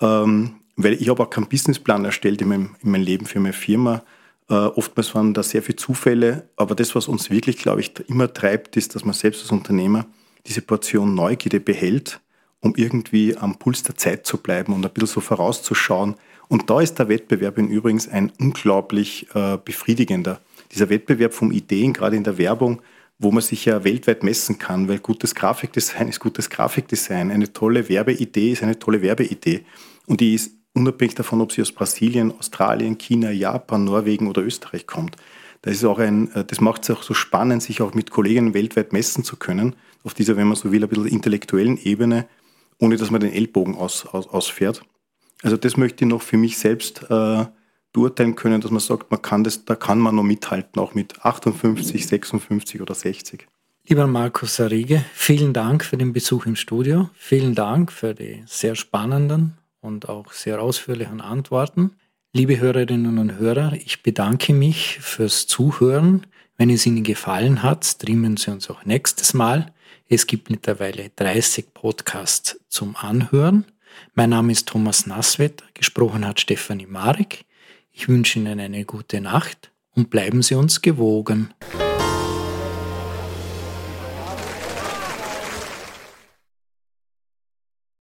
ähm, 0.00 0.56
weil 0.76 0.94
ich 0.94 1.08
habe 1.08 1.22
auch 1.22 1.30
keinen 1.30 1.48
Businessplan 1.48 2.04
erstellt 2.04 2.40
in 2.42 2.48
meinem, 2.48 2.76
in 2.82 2.90
meinem 2.90 3.04
Leben 3.04 3.26
für 3.26 3.38
meine 3.38 3.52
Firma. 3.52 4.02
Äh, 4.48 4.54
oftmals 4.54 5.14
waren 5.14 5.34
da 5.34 5.42
sehr 5.42 5.62
viele 5.62 5.76
Zufälle, 5.76 6.48
aber 6.56 6.74
das, 6.74 6.94
was 6.94 7.06
uns 7.06 7.30
wirklich, 7.30 7.58
glaube 7.58 7.80
ich, 7.80 7.92
immer 8.08 8.32
treibt, 8.32 8.76
ist, 8.76 8.94
dass 8.94 9.04
man 9.04 9.14
selbst 9.14 9.42
als 9.42 9.52
Unternehmer 9.52 10.06
diese 10.46 10.62
Portion 10.62 11.14
Neugierde 11.14 11.60
behält, 11.60 12.20
um 12.60 12.74
irgendwie 12.76 13.36
am 13.36 13.58
Puls 13.58 13.82
der 13.82 13.96
Zeit 13.96 14.26
zu 14.26 14.38
bleiben 14.38 14.72
und 14.72 14.84
ein 14.84 14.92
bisschen 14.92 15.08
so 15.08 15.20
vorauszuschauen. 15.20 16.14
Und 16.48 16.68
da 16.68 16.80
ist 16.80 16.98
der 16.98 17.08
Wettbewerb 17.08 17.58
übrigens 17.58 18.08
ein 18.08 18.32
unglaublich 18.38 19.26
äh, 19.34 19.56
befriedigender. 19.64 20.40
Dieser 20.72 20.88
Wettbewerb 20.90 21.32
von 21.32 21.52
Ideen, 21.52 21.92
gerade 21.92 22.16
in 22.16 22.24
der 22.24 22.38
Werbung, 22.38 22.82
wo 23.18 23.30
man 23.30 23.42
sich 23.42 23.66
ja 23.66 23.84
weltweit 23.84 24.22
messen 24.22 24.58
kann, 24.58 24.88
weil 24.88 24.98
gutes 24.98 25.34
Grafikdesign 25.34 26.08
ist 26.08 26.20
gutes 26.20 26.48
Grafikdesign. 26.48 27.30
Eine 27.30 27.52
tolle 27.52 27.88
Werbeidee 27.88 28.52
ist 28.52 28.62
eine 28.62 28.78
tolle 28.78 29.02
Werbeidee. 29.02 29.64
Und 30.06 30.20
die 30.20 30.34
ist 30.34 30.52
unabhängig 30.74 31.14
davon, 31.14 31.40
ob 31.40 31.52
sie 31.52 31.62
aus 31.62 31.72
Brasilien, 31.72 32.32
Australien, 32.38 32.98
China, 32.98 33.30
Japan, 33.30 33.84
Norwegen 33.84 34.26
oder 34.26 34.42
Österreich 34.42 34.86
kommt. 34.86 35.16
Das, 35.62 35.74
ist 35.74 35.84
auch 35.84 35.98
ein, 35.98 36.32
äh, 36.32 36.44
das 36.44 36.60
macht 36.60 36.82
es 36.82 36.90
auch 36.90 37.02
so 37.02 37.14
spannend, 37.14 37.62
sich 37.62 37.82
auch 37.82 37.94
mit 37.94 38.10
Kollegen 38.10 38.54
weltweit 38.54 38.92
messen 38.92 39.24
zu 39.24 39.36
können, 39.36 39.76
auf 40.02 40.14
dieser, 40.14 40.36
wenn 40.36 40.46
man 40.46 40.56
so 40.56 40.72
will, 40.72 40.82
ein 40.82 40.88
bisschen 40.88 41.06
intellektuellen 41.06 41.78
Ebene, 41.82 42.26
ohne 42.80 42.96
dass 42.96 43.10
man 43.10 43.20
den 43.20 43.32
Ellbogen 43.32 43.76
aus, 43.76 44.06
aus, 44.06 44.26
ausfährt. 44.26 44.82
Also 45.42 45.56
das 45.56 45.76
möchte 45.76 46.04
ich 46.04 46.10
noch 46.10 46.22
für 46.22 46.36
mich 46.36 46.58
selbst 46.58 47.04
äh, 47.08 47.44
beurteilen 47.92 48.36
können, 48.36 48.60
dass 48.60 48.70
man 48.70 48.80
sagt, 48.80 49.10
man 49.10 49.22
kann 49.22 49.44
das, 49.44 49.64
da 49.64 49.74
kann 49.74 49.98
man 49.98 50.16
noch 50.16 50.22
mithalten, 50.22 50.80
auch 50.80 50.94
mit 50.94 51.24
58, 51.24 52.06
56 52.06 52.80
oder 52.80 52.94
60. 52.94 53.46
Lieber 53.86 54.06
Markus 54.06 54.60
Arrige, 54.60 55.04
vielen 55.14 55.52
Dank 55.52 55.84
für 55.84 55.96
den 55.96 56.12
Besuch 56.12 56.46
im 56.46 56.56
Studio. 56.56 57.10
Vielen 57.14 57.54
Dank 57.54 57.90
für 57.90 58.14
die 58.14 58.42
sehr 58.46 58.74
spannenden 58.74 59.54
und 59.80 60.08
auch 60.08 60.32
sehr 60.32 60.62
ausführlichen 60.62 61.20
Antworten. 61.20 61.92
Liebe 62.32 62.60
Hörerinnen 62.60 63.18
und 63.18 63.38
Hörer, 63.38 63.72
ich 63.72 64.02
bedanke 64.02 64.52
mich 64.52 64.98
fürs 65.00 65.46
Zuhören. 65.46 66.26
Wenn 66.56 66.70
es 66.70 66.86
Ihnen 66.86 67.02
gefallen 67.02 67.62
hat, 67.62 67.84
streamen 67.84 68.36
Sie 68.36 68.52
uns 68.52 68.70
auch 68.70 68.84
nächstes 68.84 69.34
Mal. 69.34 69.72
Es 70.12 70.26
gibt 70.26 70.50
mittlerweile 70.50 71.10
30 71.14 71.72
Podcasts 71.72 72.58
zum 72.66 72.96
Anhören. 72.96 73.64
Mein 74.14 74.30
Name 74.30 74.50
ist 74.50 74.66
Thomas 74.66 75.06
Nasswetter, 75.06 75.64
gesprochen 75.72 76.26
hat 76.26 76.40
Stefanie 76.40 76.86
Marek. 76.86 77.44
Ich 77.92 78.08
wünsche 78.08 78.40
Ihnen 78.40 78.58
eine 78.58 78.84
gute 78.84 79.20
Nacht 79.20 79.70
und 79.94 80.10
bleiben 80.10 80.42
Sie 80.42 80.56
uns 80.56 80.82
gewogen. 80.82 81.54